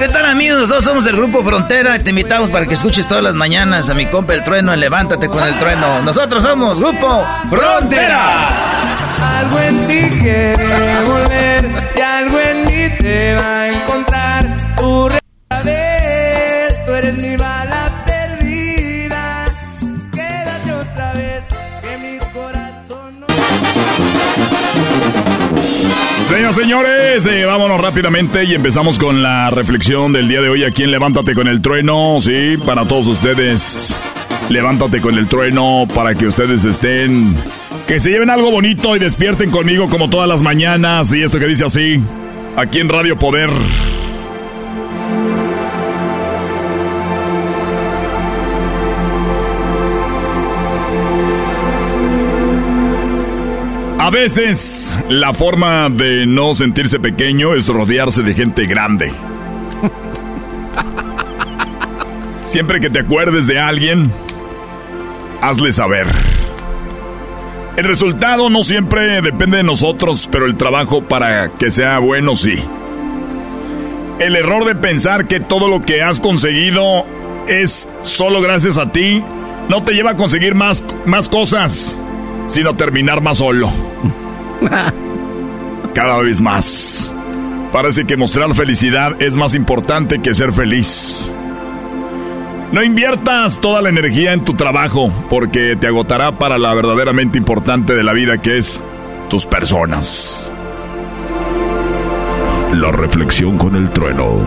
[0.00, 0.60] ¿Qué tal amigos?
[0.60, 3.94] Nosotros somos el Grupo Frontera y te invitamos para que escuches todas las mañanas a
[3.94, 6.02] mi compa el trueno en Levántate con el trueno.
[6.02, 9.09] Nosotros somos Grupo Frontera.
[9.40, 10.54] Algo en ti quiere
[11.06, 14.56] volver y algo en mí te va a encontrar.
[14.76, 15.08] Tu
[15.64, 19.46] vez, tú eres mi bala perdida.
[20.12, 21.44] Quédate otra vez
[21.80, 23.26] que mi corazón no.
[26.28, 30.82] Señoras, señores, eh, vámonos rápidamente y empezamos con la reflexión del día de hoy aquí
[30.82, 32.18] en Levántate con el Trueno.
[32.20, 33.96] Sí, para todos ustedes.
[34.50, 37.36] Levántate con el trueno para que ustedes estén.
[37.90, 41.12] Que se lleven algo bonito y despierten conmigo como todas las mañanas.
[41.12, 42.00] Y esto que dice así,
[42.54, 43.50] aquí en Radio Poder.
[53.98, 59.10] A veces la forma de no sentirse pequeño es rodearse de gente grande.
[62.44, 64.12] Siempre que te acuerdes de alguien,
[65.42, 66.06] hazle saber.
[67.76, 72.54] El resultado no siempre depende de nosotros, pero el trabajo para que sea bueno sí.
[74.18, 77.06] El error de pensar que todo lo que has conseguido
[77.48, 79.24] es solo gracias a ti
[79.68, 82.02] no te lleva a conseguir más, más cosas,
[82.48, 83.70] sino a terminar más solo.
[85.94, 87.14] Cada vez más.
[87.72, 91.32] Parece que mostrar felicidad es más importante que ser feliz.
[92.72, 97.96] No inviertas toda la energía en tu trabajo, porque te agotará para la verdaderamente importante
[97.96, 98.80] de la vida, que es
[99.28, 100.52] tus personas.
[102.72, 104.38] La reflexión con el trueno.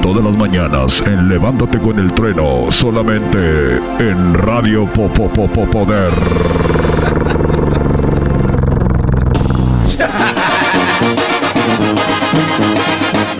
[0.00, 6.10] Todas las mañanas en Levántate con el trueno, solamente en Radio Popopopo Poder.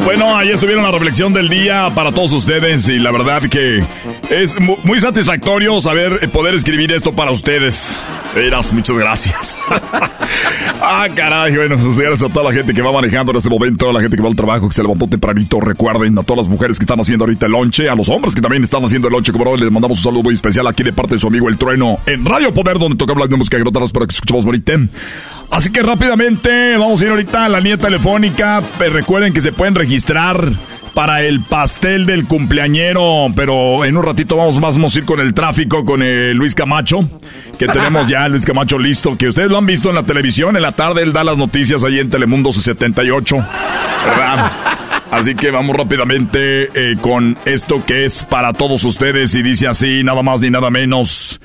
[0.06, 3.82] Bueno, ahí estuvieron la reflexión del día para todos ustedes y la verdad que
[4.30, 7.96] es mu- muy satisfactorio saber eh, poder escribir esto para ustedes.
[8.34, 9.56] Eras, muchas gracias.
[10.82, 13.88] ah, caray, bueno, pues gracias a toda la gente que va manejando en este momento,
[13.88, 16.50] a la gente que va al trabajo, que se levantó tempranito, recuerden a todas las
[16.50, 19.12] mujeres que están haciendo ahorita el lonche, a los hombres que también están haciendo el
[19.12, 21.48] lonche, como no, les mandamos un saludo muy especial aquí de parte de su amigo
[21.48, 24.72] El Trueno en Radio Poder, donde tocamos la música grotas para que escuchemos bonita.
[25.50, 28.60] Así que rápidamente vamos a ir ahorita a la línea telefónica.
[28.78, 30.50] Pero recuerden que se pueden registrar
[30.96, 33.26] para el pastel del cumpleañero.
[33.36, 37.00] Pero en un ratito vamos, vamos a ir con el tráfico con eh, Luis Camacho.
[37.58, 39.14] Que tenemos ya Luis Camacho listo.
[39.18, 40.56] Que ustedes lo han visto en la televisión.
[40.56, 43.36] En la tarde él da las noticias ahí en Telemundo 78.
[43.36, 44.52] ¿Verdad?
[45.10, 49.34] Así que vamos rápidamente eh, con esto que es para todos ustedes.
[49.34, 51.40] Y dice así, nada más ni nada menos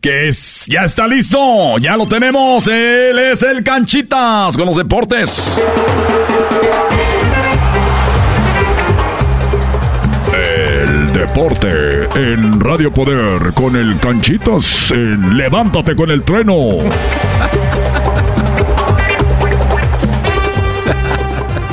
[0.00, 5.58] que es, ya está listo, ya lo tenemos, él es el Canchitas con los deportes.
[11.38, 16.54] En Radio Poder con el Canchitas en Levántate con el trueno.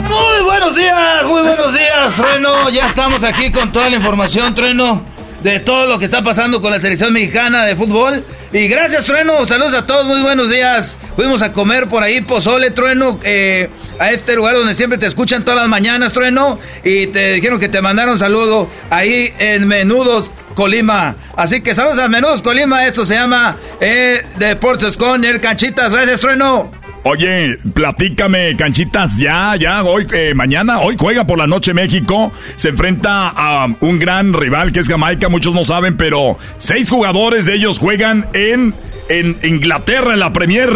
[0.09, 2.69] Muy buenos días, muy buenos días, Trueno.
[2.71, 5.05] Ya estamos aquí con toda la información, Trueno,
[5.43, 8.23] de todo lo que está pasando con la selección mexicana de fútbol.
[8.51, 9.45] Y gracias, Trueno.
[9.45, 10.95] Saludos a todos, muy buenos días.
[11.15, 15.43] Fuimos a comer por ahí pozole, Trueno, eh, a este lugar donde siempre te escuchan
[15.43, 16.59] todas las mañanas, Trueno.
[16.83, 20.31] Y te dijeron que te mandaron saludo ahí en Menudos.
[20.53, 21.15] Colima.
[21.35, 22.85] Así que saludos a Menudos Colima.
[22.85, 25.91] Esto se llama eh, Deportes con el Canchitas.
[25.91, 26.82] Gracias, Trueno.
[27.05, 32.69] Oye, platícame, canchitas, ya, ya, hoy, eh, mañana, hoy juega por la noche México, se
[32.69, 37.55] enfrenta a un gran rival que es Jamaica, muchos no saben, pero seis jugadores de
[37.55, 38.73] ellos juegan en,
[39.09, 40.71] en Inglaterra, en la Premier.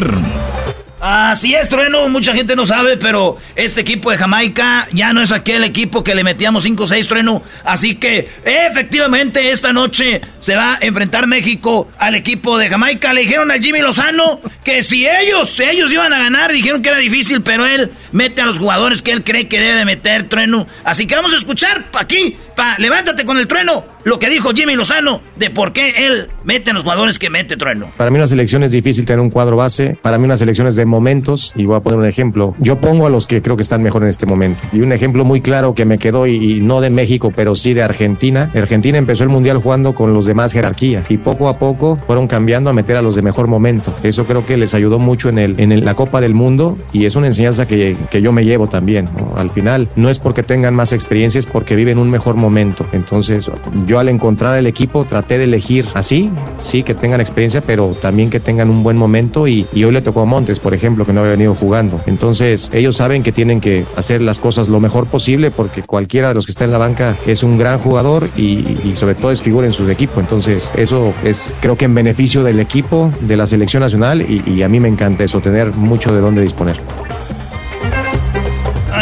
[0.99, 5.32] Así es, Trueno, mucha gente no sabe, pero este equipo de Jamaica ya no es
[5.32, 7.44] aquel equipo que le metíamos 5-6, Trueno.
[7.64, 13.14] Así que, efectivamente, esta noche se va a enfrentar México al equipo de Jamaica.
[13.14, 16.98] Le dijeron al Jimmy Lozano que si ellos, ellos iban a ganar, dijeron que era
[16.98, 20.65] difícil, pero él mete a los jugadores que él cree que debe de meter, Trueno.
[20.84, 24.76] Así que vamos a escuchar aquí, pa, levántate con el Trueno, lo que dijo Jimmy
[24.76, 27.90] Lozano de por qué él mete a los jugadores que mete, Trueno.
[27.96, 29.98] Para mí una selección es difícil tener un cuadro base.
[30.02, 31.54] Para mí una selección es de momentos.
[31.56, 32.56] Y voy a poner un ejemplo.
[32.58, 34.60] Yo pongo a los que creo que están mejor en este momento.
[34.74, 37.74] Y un ejemplo muy claro que me quedó, y, y no de México, pero sí
[37.74, 38.50] de Argentina.
[38.56, 41.04] Argentina empezó el Mundial jugando con los de más jerarquía.
[41.10, 43.94] Y poco a poco fueron cambiando a meter a los de mejor momento.
[44.04, 46.78] Eso creo que les ayudó mucho en, el, en el- la Copa del Mundo.
[46.92, 49.06] Y es una enseñanza que, que yo me llevo también.
[49.18, 49.36] ¿no?
[49.38, 52.47] Al final, no es porque tengan más experiencia, es porque viven un mejor momento.
[52.91, 53.49] Entonces,
[53.86, 58.30] yo al encontrar el equipo traté de elegir así, sí, que tengan experiencia, pero también
[58.30, 59.48] que tengan un buen momento.
[59.48, 62.02] Y, hoy le tocó a Montes, por ejemplo, que no había venido jugando.
[62.06, 66.34] Entonces, ellos saben que tienen que hacer las cosas lo mejor posible porque cualquiera de
[66.36, 69.68] los que está en la banca es un gran jugador y, sobre todo es figura
[69.68, 70.19] en su equipo.
[70.19, 74.69] Entonces, eso es creo que en beneficio del equipo, de la selección nacional y a
[74.69, 76.78] mí me encanta eso, tener mucho de dónde disponer.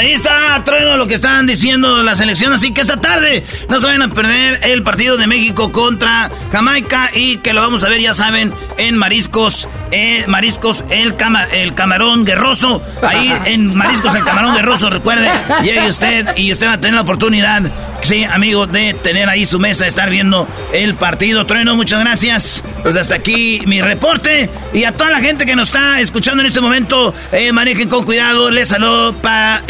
[0.05, 2.53] Ahí está, Trueno, lo que están diciendo la selección.
[2.53, 7.09] Así que esta tarde no se vayan a perder el partido de México contra Jamaica
[7.11, 11.73] y que lo vamos a ver, ya saben, en Mariscos, eh, Mariscos el, cama- el
[11.73, 12.83] Camarón Guerroso.
[13.01, 15.27] Ahí en Mariscos el Camarón Guerroso, recuerde,
[15.63, 17.63] llegue usted y usted va a tener la oportunidad,
[18.03, 21.47] sí, amigo, de tener ahí su mesa, estar viendo el partido.
[21.47, 22.61] Trueno, muchas gracias.
[22.83, 24.51] Pues hasta aquí mi reporte.
[24.71, 28.03] Y a toda la gente que nos está escuchando en este momento, eh, manejen con
[28.05, 28.51] cuidado.
[28.51, 29.63] Les saludo para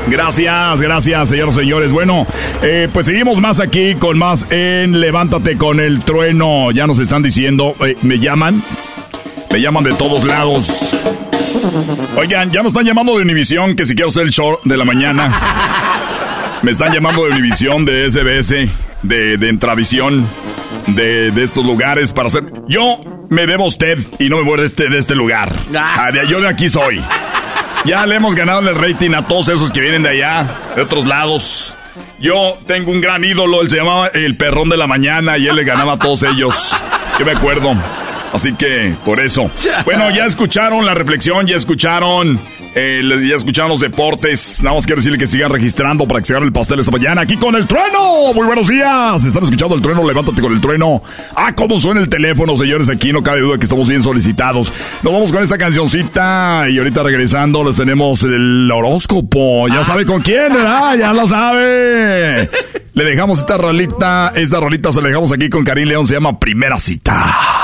[0.08, 1.92] Gracias, gracias, señores, señores.
[1.92, 2.26] Bueno,
[2.62, 6.72] eh, pues seguimos más aquí con más en Levántate con el trueno.
[6.72, 8.62] Ya nos están diciendo, eh, me llaman,
[9.52, 10.90] me llaman de todos lados.
[12.16, 14.84] Oigan, ya me están llamando de Univisión, que si quiero hacer el show de la
[14.84, 15.32] mañana.
[16.64, 18.70] Me están llamando de Univisión, de SBS,
[19.02, 20.26] de, de Entravisión,
[20.86, 22.44] de, de estos lugares para hacer...
[22.68, 22.96] Yo
[23.28, 25.54] me debo a usted y no me voy de este, de este lugar.
[25.76, 27.02] Ah, de- yo de aquí soy.
[27.84, 31.04] Ya le hemos ganado el rating a todos esos que vienen de allá, de otros
[31.04, 31.76] lados.
[32.18, 35.56] Yo tengo un gran ídolo, él se llamaba el perrón de la mañana y él
[35.56, 36.74] le ganaba a todos ellos.
[37.18, 37.74] Yo me acuerdo.
[38.32, 39.50] Así que, por eso.
[39.84, 42.40] Bueno, ya escucharon la reflexión, ya escucharon
[42.76, 44.60] Eh, ya escuchamos deportes.
[44.62, 47.36] Nada más quiero decirle que sigan registrando para que se el pastel esta mañana aquí
[47.36, 48.34] con el trueno.
[48.34, 49.24] Muy buenos días.
[49.24, 50.06] ¿Están escuchando el trueno?
[50.06, 51.02] Levántate con el trueno.
[51.36, 52.88] Ah, cómo suena el teléfono, señores.
[52.88, 54.72] Aquí no cabe duda que estamos bien solicitados.
[55.02, 59.68] Nos vamos con esta cancioncita y ahorita regresando les tenemos el horóscopo.
[59.68, 60.98] Ya sabe con quién, ¿verdad?
[60.98, 62.50] Ya lo sabe.
[62.92, 64.32] Le dejamos esta rolita.
[64.34, 66.06] Esta rolita se la dejamos aquí con Karim León.
[66.06, 67.63] Se llama Primera Cita.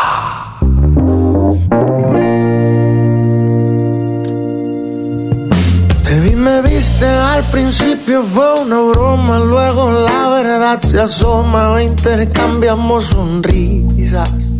[7.02, 14.50] Al principio fue una broma, luego la verdad se asoma, intercambiamos sonrisas.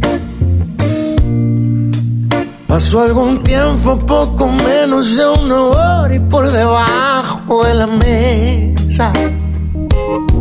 [2.67, 9.13] Pasó algún tiempo, poco menos de una hora y por debajo de la mesa.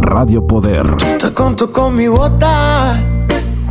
[0.02, 0.86] Radio Poder.
[1.18, 3.19] Te conto con mi bota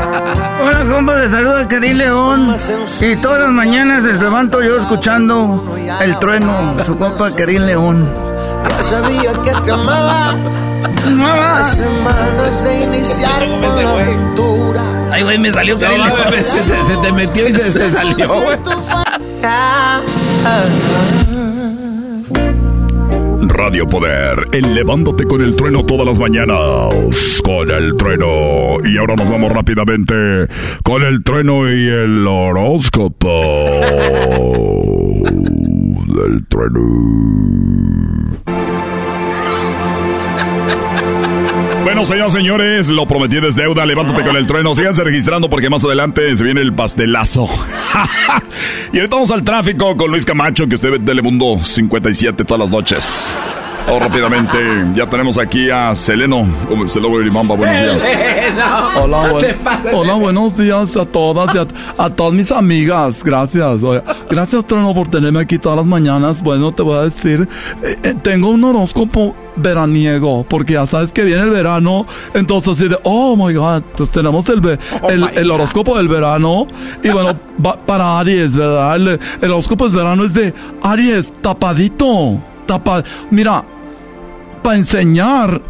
[0.00, 2.54] Hola, compa, le saluda Karim León.
[3.00, 8.08] Y todas las mañanas les levanto yo escuchando el trueno, su compa Karim León.
[8.68, 10.36] Ya sabía que te amaba.
[11.10, 11.64] Mamá.
[11.64, 14.82] Semanas de iniciar con la aventura.
[15.10, 16.18] Ay, güey, me salió Karim León.
[16.44, 18.56] Se te, se te metió y se, se salió, güey.
[23.68, 27.38] Radio Poder, elevándote con el trueno todas las mañanas.
[27.44, 28.78] Con el trueno.
[28.82, 30.14] Y ahora nos vamos rápidamente
[30.82, 33.28] con el trueno y el horóscopo.
[36.16, 36.80] del trueno.
[41.84, 43.86] Bueno, señoras y señores, lo prometí desde deuda.
[43.86, 44.74] Levántate con el trueno.
[44.74, 47.48] Síganse registrando porque más adelante se viene el pastelazo.
[48.92, 52.70] y ahorita vamos al tráfico con Luis Camacho, que usted ve Telemundo 57 todas las
[52.70, 53.34] noches.
[53.88, 54.58] Vamos rápidamente.
[54.94, 56.46] Ya tenemos aquí a Seleno.
[56.86, 57.98] Seleno buenos días.
[59.00, 59.56] Hola, buen-
[59.94, 61.66] hola, buenos días a todas y a,
[62.04, 63.24] a todas mis amigas.
[63.24, 63.82] Gracias.
[63.82, 66.42] Oye, gracias, Trono, por tenerme aquí todas las mañanas.
[66.42, 67.48] Bueno, te voy a decir,
[67.82, 72.88] eh, eh, tengo un horóscopo veraniego, porque ya sabes que viene el verano, entonces así
[72.88, 74.78] de, oh my god, pues tenemos el, ve-
[75.08, 76.66] el, el horóscopo del verano,
[77.02, 77.32] y bueno,
[77.66, 78.94] va para Aries, ¿verdad?
[78.96, 83.02] El, el horóscopo del verano es de Aries, tapadito, tapa,
[83.32, 83.64] mira,
[84.68, 85.62] para enseñar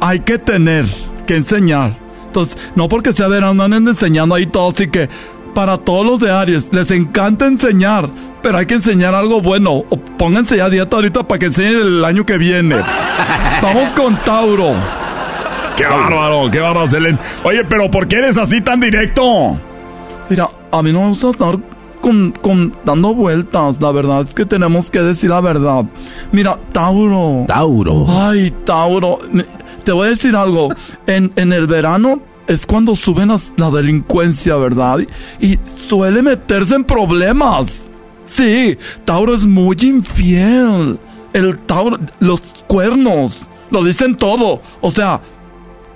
[0.00, 0.86] hay que tener
[1.26, 1.94] que enseñar.
[2.24, 5.10] Entonces, no porque sea verano, no anden enseñando ahí todo, así que
[5.54, 8.08] para todos los de Aries les encanta enseñar,
[8.42, 9.72] pero hay que enseñar algo bueno.
[9.90, 12.76] O pónganse ya dieta ahorita para que enseñen el año que viene.
[13.62, 14.72] Vamos con Tauro.
[15.76, 16.50] ¡Qué bárbaro!
[16.50, 17.18] ¡Qué bárbaro, Selene!
[17.44, 19.60] Oye, pero ¿por qué eres así tan directo?
[20.30, 21.58] Mira, a mí no me gusta estar
[22.00, 23.76] con, con dando vueltas.
[23.80, 25.84] La verdad es que tenemos que decir la verdad.
[26.32, 27.44] Mira, Tauro.
[27.46, 28.06] Tauro.
[28.08, 29.18] Ay, Tauro.
[29.84, 30.70] Te voy a decir algo.
[31.06, 34.98] En, en el verano es cuando suben las- la, delincuencia, ¿verdad?
[35.40, 35.58] Y, y
[35.88, 37.72] suele meterse en problemas.
[38.26, 40.98] Sí, Tauro es muy infiel.
[41.32, 43.38] El Tauro, los cuernos,
[43.70, 44.60] lo dicen todo.
[44.80, 45.20] O sea,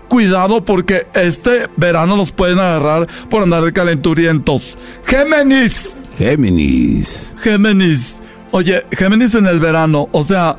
[0.08, 4.76] cuidado porque este verano los pueden agarrar por andar de calenturientos.
[5.06, 5.90] Géminis.
[6.18, 7.34] Géminis.
[7.40, 8.16] Géminis.
[8.50, 10.08] Oye, Géminis en el verano.
[10.12, 10.56] O sea,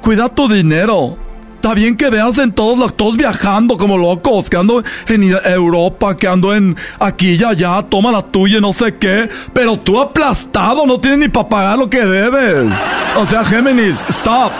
[0.00, 1.18] cuida tu dinero.
[1.56, 6.14] Está bien que veas en todos los, todos viajando como locos, que ando en Europa,
[6.14, 9.30] que ando en aquí y allá, toma la tuya y no sé qué.
[9.54, 12.70] Pero tú aplastado, no tienes ni para pagar lo que debes.
[13.16, 14.52] O sea, Géminis, stop.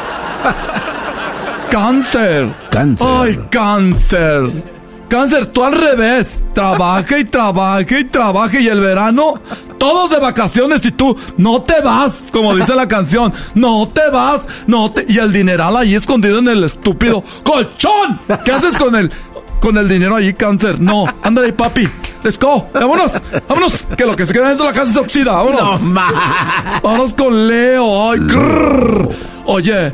[1.75, 2.55] Cáncer.
[2.71, 3.09] Cáncer.
[3.11, 4.63] Ay, cáncer.
[5.09, 6.45] Cáncer, tú al revés.
[6.53, 9.41] Trabaja y trabaja y trabaja y el verano,
[9.77, 13.33] todos de vacaciones y tú no te vas, como dice la canción.
[13.57, 15.05] No te vas, no te...
[15.09, 18.21] Y el dineral ahí escondido en el estúpido colchón.
[18.45, 19.11] ¿Qué haces con el,
[19.59, 20.81] con el dinero ahí, cáncer?
[20.81, 21.89] No, ándale, papi.
[22.23, 22.69] Let's go.
[22.73, 23.11] Vámonos,
[23.49, 23.85] vámonos.
[23.97, 25.33] Que lo que se queda dentro de la casa se oxida.
[25.33, 25.81] Vámonos.
[26.85, 28.13] Vámonos con Leo.
[28.13, 28.21] Ay.
[29.47, 29.93] Oye,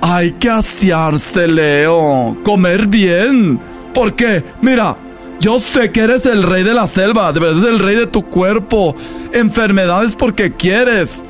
[0.00, 2.36] hay que asearse, Leo.
[2.42, 3.60] Comer bien.
[3.92, 4.96] Porque, mira,
[5.40, 7.32] yo sé que eres el rey de la selva.
[7.32, 8.94] De verdad, el rey de tu cuerpo.
[9.32, 11.22] Enfermedades porque quieres.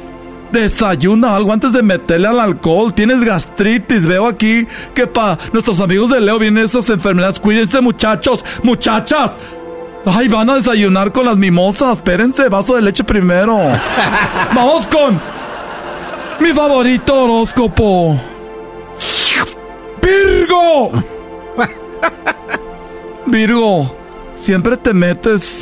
[0.53, 2.93] Desayuna algo antes de meterle al alcohol.
[2.93, 4.07] Tienes gastritis.
[4.07, 7.41] Veo aquí que para nuestros amigos de Leo vienen esas enfermedades.
[7.41, 9.37] Cuídense, muchachos, muchachas.
[10.05, 11.99] Ay, van a desayunar con las mimosas.
[11.99, 13.59] Espérense, vaso de leche primero.
[14.55, 15.21] Vamos con
[16.41, 18.19] mi favorito horóscopo.
[20.11, 20.93] Virgo.
[23.27, 23.97] Virgo,
[24.37, 25.61] siempre te metes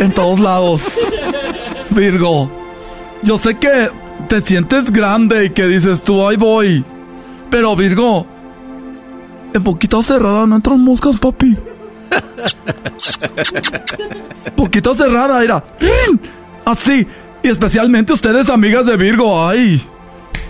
[0.00, 0.82] en todos lados.
[1.90, 2.50] Virgo,
[3.22, 3.90] yo sé que
[4.28, 6.84] te sientes grande y que dices tú, ahí voy.
[7.50, 8.26] Pero Virgo,
[9.52, 11.56] en poquito cerrada no entran moscas, papi.
[14.56, 15.64] Poquito cerrada, mira.
[16.64, 17.06] Así.
[17.42, 19.46] Y especialmente ustedes, amigas de Virgo.
[19.46, 19.82] Ay,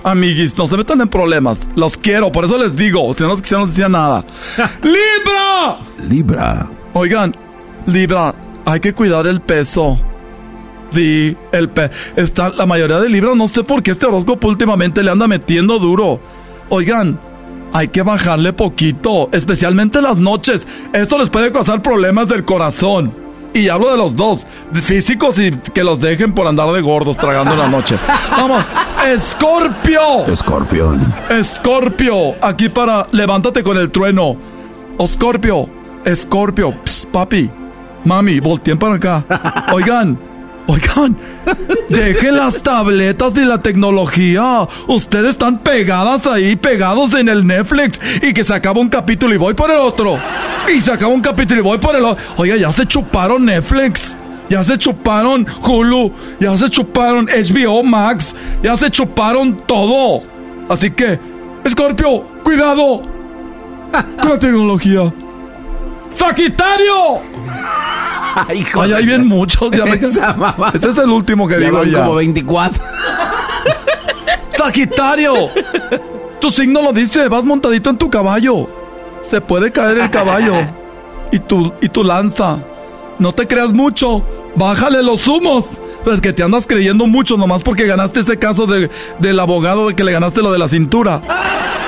[0.04, 1.58] amiguis, no se metan en problemas.
[1.74, 3.12] Los quiero, por eso les digo.
[3.14, 4.24] Si no, si no les decía nada.
[4.82, 5.78] ¡Libra!
[6.08, 6.70] Libra.
[6.92, 7.34] Oigan,
[7.86, 9.98] Libra, hay que cuidar el peso.
[10.92, 15.02] Sí, el pe está la mayoría de Libra, no sé por qué este horóscopo últimamente
[15.02, 16.20] le anda metiendo duro.
[16.68, 17.18] Oigan,
[17.72, 20.66] hay que bajarle poquito, especialmente las noches.
[20.92, 23.23] Esto les puede causar problemas del corazón.
[23.54, 27.52] Y hablo de los dos, físicos y que los dejen por andar de gordos tragando
[27.52, 27.96] en la noche.
[28.32, 28.64] Vamos,
[29.06, 30.26] Escorpio.
[30.26, 31.14] Escorpión.
[31.30, 34.36] Escorpio, aquí para levántate con el trueno.
[34.98, 35.68] Escorpio,
[36.04, 37.48] Escorpio, Psst, papi,
[38.04, 39.24] mami, volteen para acá.
[39.72, 40.18] Oigan,
[40.66, 41.16] oigan,
[41.88, 44.66] dejen las tabletas y la tecnología.
[44.88, 48.00] Ustedes están pegadas ahí, pegados en el Netflix.
[48.22, 50.18] Y que se acaba un capítulo y voy por el otro.
[50.74, 52.22] Y se acaba un capítulo y voy por el otro.
[52.36, 54.16] Oiga, ya se chuparon Netflix.
[54.48, 56.12] Ya se chuparon Hulu.
[56.40, 58.34] Ya se chuparon HBO Max.
[58.62, 60.22] Ya se chuparon todo.
[60.68, 61.18] Así que,
[61.64, 63.02] Escorpio, cuidado
[64.20, 65.12] con la tecnología.
[66.12, 67.33] ¡Sagitario!
[67.46, 69.70] Ay, Ay, ahí vienen muchos.
[69.70, 69.92] Ya me-.
[70.74, 71.98] Este es el último que Ya digo van ya.
[72.00, 72.84] como 24.
[74.56, 75.50] ¡Sagitario!
[76.40, 78.68] Tu signo lo dice, vas montadito en tu caballo.
[79.22, 80.54] Se puede caer el caballo.
[81.32, 82.58] Y tu, y tu lanza.
[83.18, 84.22] No te creas mucho.
[84.54, 85.66] Bájale los humos.
[86.04, 90.04] Porque te andas creyendo mucho nomás porque ganaste ese caso de, del abogado de que
[90.04, 91.22] le ganaste lo de la cintura.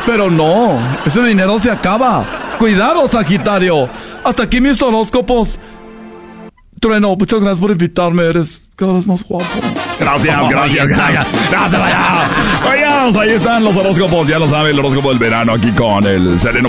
[0.07, 2.55] Pero no, ese dinero se acaba.
[2.59, 3.89] Cuidado, Sagitario.
[4.25, 5.59] Hasta aquí mis horóscopos.
[6.81, 8.25] Trueno, muchas gracias por invitarme.
[8.25, 9.47] Eres cada vez más guapo.
[9.99, 11.27] Gracias, gracias, gracias.
[11.51, 12.31] Gracias, vaya.
[12.71, 14.29] Oigan, ahí están los horóscopos.
[14.29, 16.69] Ya lo saben, el horóscopo del verano aquí con el sereno.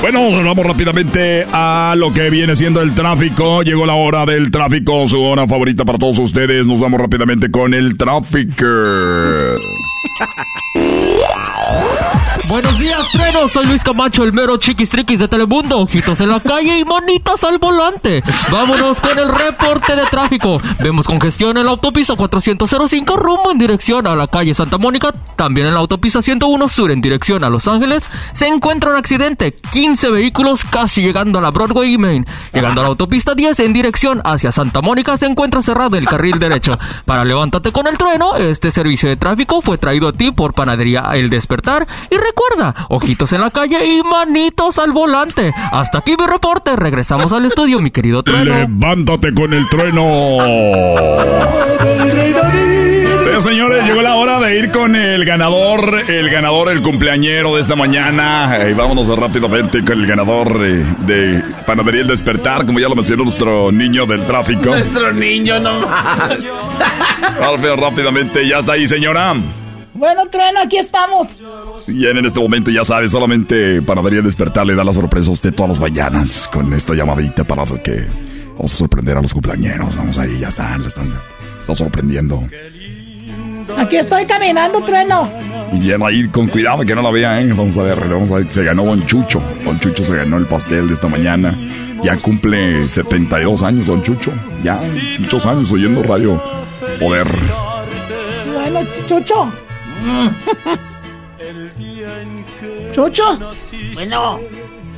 [0.00, 3.62] Bueno, nos vamos rápidamente a lo que viene siendo el tráfico.
[3.62, 6.66] Llegó la hora del tráfico, su hora favorita para todos ustedes.
[6.66, 8.66] Nos vamos rápidamente con el tráfico.
[12.48, 13.48] Buenos días, trueno.
[13.48, 15.80] Soy Luis Camacho, el mero chiquis triquis de Telemundo.
[15.80, 18.22] Ojitos en la calle y manitas al volante.
[18.52, 20.60] Vámonos con el reporte de tráfico.
[20.80, 25.12] Vemos congestión en la autopista 405 rumbo en dirección a la calle Santa Mónica.
[25.34, 28.08] También en la autopista 101 sur en dirección a Los Ángeles.
[28.32, 29.52] Se encuentra un accidente.
[29.72, 32.24] 15 vehículos casi llegando a la Broadway y Main.
[32.52, 36.38] Llegando a la autopista 10 en dirección hacia Santa Mónica se encuentra cerrado el carril
[36.38, 36.78] derecho.
[37.04, 41.10] Para levántate con el trueno, este servicio de tráfico fue traído a ti por Panadería
[41.14, 41.86] El Despertar.
[42.10, 45.52] Y recuerda, ojitos en la calle y manitos al volante.
[45.72, 46.76] Hasta aquí mi reporte.
[46.76, 48.54] Regresamos al estudio, mi querido trueno.
[48.58, 50.38] Levántate con el trueno.
[53.24, 57.60] Pero señores, llegó la hora de ir con el ganador, el ganador, el cumpleañero de
[57.60, 58.58] esta mañana.
[58.68, 63.70] Y vámonos rápidamente con el ganador de Panadería El Despertar, como ya lo mencionó nuestro
[63.72, 64.70] niño del tráfico.
[64.70, 66.38] Nuestro niño, no más.
[67.38, 69.34] Rápido, rápidamente, ya está ahí, señora.
[69.96, 71.28] Bueno, trueno, aquí estamos.
[71.88, 75.54] Y en este momento, ya sabe, solamente Panadería Despertar le da la sorpresa a usted
[75.54, 78.06] todas las mañanas con esta llamadita para que
[78.54, 79.96] vamos a sorprender a los cumpleañeros.
[79.96, 81.12] Vamos ahí, ya están, le están,
[81.58, 82.44] está sorprendiendo.
[83.78, 85.30] Aquí estoy caminando, trueno.
[85.80, 87.52] Ya ahí con cuidado que no la vea, ¿eh?
[87.52, 88.50] Vamos a ver, vamos a ver.
[88.50, 89.42] Se ganó Don Chucho.
[89.64, 91.54] Don Chucho se ganó el pastel de esta mañana.
[92.02, 94.32] Ya cumple 72 años, Don Chucho.
[94.62, 94.80] Ya,
[95.18, 96.40] muchos años oyendo radio
[97.00, 97.26] Poder.
[98.54, 99.65] Bueno, Chucho.
[102.94, 103.38] Chucho.
[103.94, 104.40] Bueno.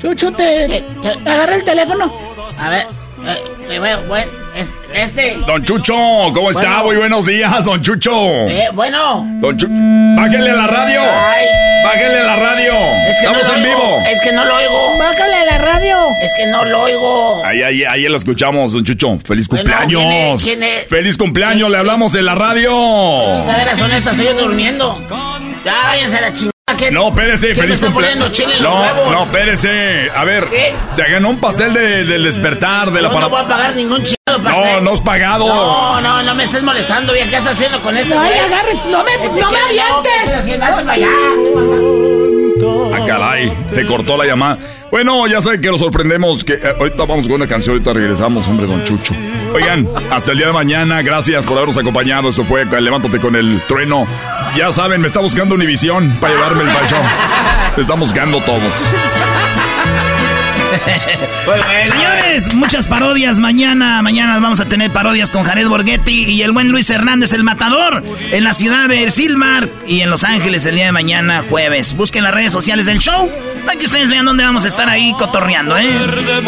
[0.00, 2.12] Chucho, te, te agarra el teléfono.
[2.58, 2.86] A ver,
[3.26, 5.36] eh, eh, bueno, bueno, es- este.
[5.46, 5.94] Don Chucho,
[6.32, 6.82] ¿cómo está?
[6.82, 8.10] Muy buenos días, Don Chucho.
[8.48, 9.26] Eh, bueno.
[9.40, 9.72] Don Chucho,
[10.16, 11.00] bájenle a la radio.
[11.02, 11.46] Ay.
[11.84, 12.72] Bájenle a la radio.
[12.74, 13.76] Es que Estamos no en oigo.
[13.76, 13.98] vivo.
[14.10, 14.98] Es que no lo oigo.
[14.98, 15.96] Bájale a la radio.
[16.22, 17.44] Es que no lo oigo.
[17.44, 19.18] Ahí, ahí, ahí lo escuchamos, Don Chucho.
[19.24, 20.02] Feliz Bueno, cumpleaños.
[20.02, 20.42] ¿quién es?
[20.42, 20.86] ¿Quién es?
[20.88, 22.72] Feliz cumpleaños, le hablamos en la radio.
[23.36, 24.18] chingaderas son estas?
[24.18, 24.98] Estoy yo durmiendo.
[25.64, 26.52] Ya váyanse a la chingada.
[26.76, 28.32] ¿Qué- No, espérese, ¿Quién me feliz cumpleaños.
[28.60, 30.10] No, no, espérese.
[30.14, 30.74] A ver, ¿Qué?
[30.90, 33.76] se ganó un pastel de- del despertar de la Yo no para- voy a pagar
[33.76, 34.84] ningún chingado No, pastel.
[34.84, 35.46] no has pagado.
[35.46, 37.30] No, no, no me estés molestando, vieja.
[37.30, 38.14] ¿Qué estás haciendo con esta?
[38.14, 39.46] No, agarre, no me, no me ¿qué?
[39.48, 40.22] ¿Qué avientes.
[40.24, 40.38] estás
[43.08, 44.58] caray, se cortó la llamada.
[44.90, 46.44] Bueno, ya saben que lo sorprendemos.
[46.44, 49.14] Que eh, ahorita vamos con una canción, ahorita regresamos, hombre, don Chucho.
[49.54, 52.28] Oigan, hasta el día de mañana, gracias por habernos acompañado.
[52.28, 54.06] Esto fue Levántate con el trueno.
[54.56, 56.96] Ya saben, me está buscando Univisión para llevarme el bacho.
[57.76, 58.60] Me están buscando todos.
[61.90, 64.02] Señores, muchas parodias mañana.
[64.02, 68.02] Mañana vamos a tener parodias con Jared Borghetti y el buen Luis Hernández, el matador,
[68.32, 71.96] en la ciudad de Silmar y en Los Ángeles el día de mañana, jueves.
[71.96, 73.30] Busquen las redes sociales del show
[73.64, 75.88] Para que ustedes vean dónde vamos a estar ahí cotorreando, ¿eh?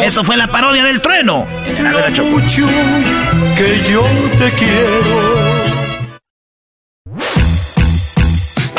[0.02, 1.46] Eso fue la parodia del trueno.
[2.24, 2.66] mucho
[3.56, 4.04] que yo
[4.38, 5.49] te quiero.